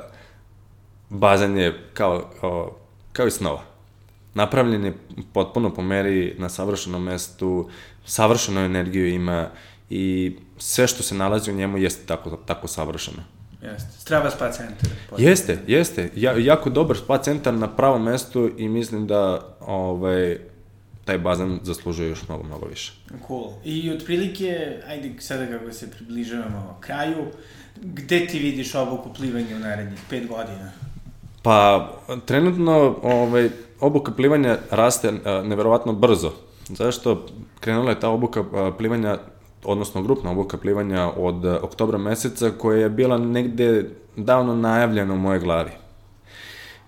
bazen 1.11 1.57
je 1.57 1.81
kao, 1.95 2.31
kao, 2.41 2.77
kao 3.13 3.27
i 3.27 3.31
snova. 3.31 3.63
Napravljen 4.35 4.85
je 4.85 4.97
potpuno 5.33 5.75
po 5.75 5.83
meri 5.83 6.35
na 6.39 6.49
savršenom 6.49 7.03
mestu, 7.03 7.71
savršenu 8.05 8.61
energiju 8.61 9.09
ima 9.09 9.49
i 9.91 10.37
sve 10.59 10.87
što 10.87 11.03
se 11.03 11.15
nalazi 11.15 11.51
u 11.51 11.55
njemu 11.55 11.79
jeste 11.79 12.07
tako, 12.07 12.31
tako 12.47 12.69
savršeno. 12.69 13.23
Jeste. 13.63 13.99
Strava 13.99 14.31
spa 14.31 14.53
centar. 14.53 14.91
Jeste, 15.19 15.59
jeste. 15.67 16.11
Ja, 16.17 16.33
jako 16.33 16.71
dobar 16.71 16.97
spa 16.97 17.19
centar 17.19 17.55
na 17.55 17.77
pravom 17.77 18.03
mestu 18.03 18.51
i 18.57 18.69
mislim 18.69 19.07
da 19.07 19.49
ovaj, 19.61 20.39
taj 21.05 21.19
bazen 21.19 21.59
zaslužuje 21.63 22.09
još 22.09 22.29
mnogo, 22.29 22.45
mnogo 22.45 22.67
više. 22.67 22.93
Cool. 23.27 23.51
I 23.65 23.91
otprilike, 23.91 24.81
ajde 24.89 25.15
sada 25.19 25.47
kako 25.47 25.73
se 25.73 25.91
približavamo 25.91 26.79
kraju, 26.81 27.27
gde 27.77 28.27
ti 28.27 28.39
vidiš 28.39 28.75
obuku 28.75 29.13
plivanja 29.15 29.57
u 29.57 29.59
narednih 29.59 30.01
pet 30.11 30.29
godina? 30.29 30.73
Pa, 31.43 31.91
trenutno 32.27 32.97
ovaj, 33.03 33.51
obuka 33.81 34.13
plivanja 34.13 34.59
raste 34.71 35.13
neverovatno 35.45 35.93
brzo. 35.93 36.33
Zašto? 36.69 37.27
Krenula 37.61 37.91
je 37.91 38.01
ta 38.01 38.09
obuka 38.09 38.45
plivanja, 38.79 39.19
odnosno 39.65 40.03
grupna 40.03 40.31
obuka 40.31 40.57
plivanja 40.57 41.11
od 41.17 41.45
oktobra 41.45 41.99
meseca, 41.99 42.51
koja 42.59 42.79
je 42.79 42.91
bila 42.91 43.19
negde 43.19 43.91
davno 44.17 44.57
najavljena 44.57 45.15
u 45.15 45.19
moje 45.19 45.41
glavi. 45.41 45.71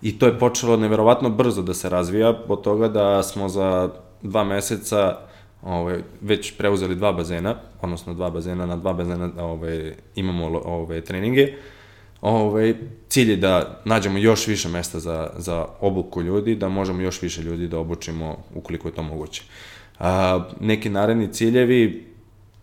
I 0.02 0.18
to 0.18 0.26
je 0.26 0.38
počelo 0.38 0.76
neverovatno 0.76 1.30
brzo 1.30 1.62
da 1.62 1.74
se 1.74 1.88
razvija, 1.88 2.34
od 2.48 2.62
toga 2.62 2.88
da 2.88 3.22
smo 3.22 3.48
za 3.48 3.90
dva 4.26 4.44
meseca 4.44 5.18
ovaj, 5.62 5.98
već 6.20 6.56
preuzeli 6.56 6.94
dva 6.94 7.12
bazena, 7.12 7.54
odnosno 7.82 8.14
dva 8.14 8.30
bazena, 8.30 8.66
na 8.66 8.76
dva 8.76 8.92
bazena 8.92 9.30
ovaj, 9.38 9.94
imamo 10.14 10.60
ovaj, 10.64 11.00
treninge. 11.00 11.52
Ovaj, 12.20 12.74
cilj 13.08 13.30
je 13.30 13.36
da 13.36 13.80
nađemo 13.84 14.18
još 14.18 14.46
više 14.46 14.68
mesta 14.68 15.00
za, 15.00 15.30
za 15.36 15.66
obuku 15.80 16.22
ljudi, 16.22 16.54
da 16.54 16.68
možemo 16.68 17.00
još 17.00 17.22
više 17.22 17.42
ljudi 17.42 17.68
da 17.68 17.78
obučimo 17.78 18.36
ukoliko 18.54 18.88
je 18.88 18.94
to 18.94 19.02
moguće. 19.02 19.42
A, 19.98 20.44
neki 20.60 20.88
naredni 20.88 21.32
ciljevi, 21.32 22.06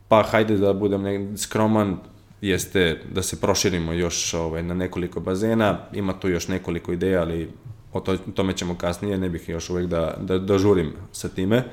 pa 0.07 0.23
hajde 0.23 0.57
da 0.57 0.73
budem 0.73 1.37
skroman, 1.37 1.97
jeste 2.41 3.01
da 3.11 3.23
se 3.23 3.41
proširimo 3.41 3.93
još 3.93 4.33
ovaj, 4.33 4.63
na 4.63 4.73
nekoliko 4.73 5.19
bazena, 5.19 5.79
ima 5.93 6.13
tu 6.13 6.29
još 6.29 6.47
nekoliko 6.47 6.93
ideja, 6.93 7.21
ali 7.21 7.49
o 7.93 7.99
to, 7.99 8.17
tome 8.17 8.53
ćemo 8.53 8.75
kasnije, 8.77 9.17
ne 9.17 9.29
bih 9.29 9.49
još 9.49 9.69
uvek 9.69 9.85
da, 9.85 10.13
da, 10.19 10.39
da 10.39 10.57
žurim 10.57 10.93
sa 11.11 11.29
time, 11.29 11.63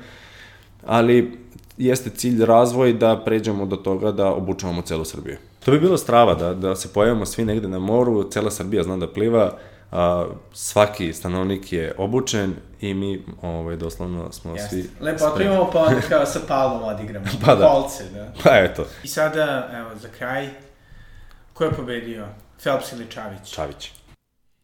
ali 0.85 1.37
jeste 1.77 2.09
cilj 2.09 2.45
razvoj 2.45 2.93
da 2.93 3.21
pređemo 3.25 3.65
do 3.65 3.75
toga 3.75 4.11
da 4.11 4.27
obučavamo 4.27 4.81
celu 4.81 5.05
Srbiju. 5.05 5.37
To 5.65 5.71
bi 5.71 5.79
bilo 5.79 5.97
strava, 5.97 6.33
da, 6.35 6.53
da 6.53 6.75
se 6.75 6.93
pojavimo 6.93 7.25
svi 7.25 7.45
negde 7.45 7.67
na 7.67 7.79
moru, 7.79 8.29
cela 8.29 8.51
Srbija 8.51 8.83
zna 8.83 8.97
da 8.97 9.07
pliva, 9.07 9.57
a, 9.91 10.27
svaki 10.53 11.13
stanovnik 11.13 11.73
je 11.73 11.93
obučen 11.97 12.53
i 12.81 12.93
mi 12.93 13.23
ovaj, 13.41 13.75
doslovno 13.75 14.31
smo 14.31 14.51
Jeste. 14.51 14.69
svi... 14.69 14.89
Lepo, 14.99 15.25
otpremamo 15.25 15.69
pa 15.73 15.79
onda 15.79 16.01
kao 16.09 16.25
sa 16.25 16.39
palom 16.47 16.83
odigramo. 16.83 17.25
pa 17.45 17.55
da. 17.55 17.67
Kolce, 17.67 18.03
da. 18.13 18.33
Pa 18.43 18.57
eto. 18.57 18.85
I 19.03 19.07
sada, 19.07 19.69
evo, 19.73 19.89
za 20.01 20.07
kraj, 20.17 20.49
ko 21.53 21.63
je 21.63 21.71
pobedio? 21.71 22.27
Phelps 22.63 22.91
ili 22.91 23.07
Čavić? 23.09 23.53
Čavić. 23.53 23.91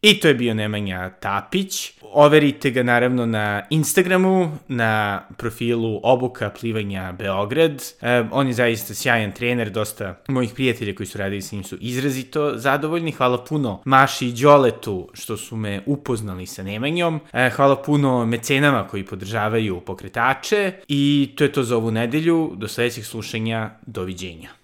I 0.02 0.20
to 0.20 0.28
je 0.28 0.34
bio 0.34 0.54
Nemanja 0.54 1.10
Tapić. 1.10 1.92
Overite 2.02 2.70
ga 2.70 2.82
naravno 2.82 3.26
na 3.26 3.62
Instagramu, 3.70 4.58
na 4.68 5.22
profilu 5.36 6.00
Obuka 6.02 6.50
plivanja 6.50 7.12
Beograd. 7.12 7.82
E, 8.00 8.24
on 8.32 8.46
je 8.46 8.52
zaista 8.52 8.94
sjajan 8.94 9.32
trener, 9.32 9.70
dosta 9.70 10.14
mojih 10.28 10.52
prijatelja 10.54 10.94
koji 10.94 11.06
su 11.06 11.18
radili 11.18 11.42
s 11.42 11.52
njim 11.52 11.64
su 11.64 11.76
izrazito 11.80 12.52
zadovoljni. 12.56 13.12
Hvala 13.12 13.44
puno 13.44 13.82
Maši 13.84 14.28
i 14.28 14.32
Đoletu 14.32 15.08
što 15.14 15.36
su 15.36 15.56
me 15.56 15.82
upoznali 15.86 16.46
sa 16.46 16.62
Nemanjom. 16.62 17.20
E, 17.32 17.50
hvala 17.50 17.82
puno 17.82 18.26
mecenama 18.26 18.88
koji 18.88 19.04
podržavaju 19.04 19.80
pokretače. 19.80 20.72
I 20.88 21.30
to 21.36 21.44
je 21.44 21.52
to 21.52 21.62
za 21.62 21.76
ovu 21.76 21.90
nedelju. 21.90 22.52
Do 22.56 22.68
sledećeg 22.68 23.04
slušanja. 23.04 23.70
Doviđenja. 23.86 24.57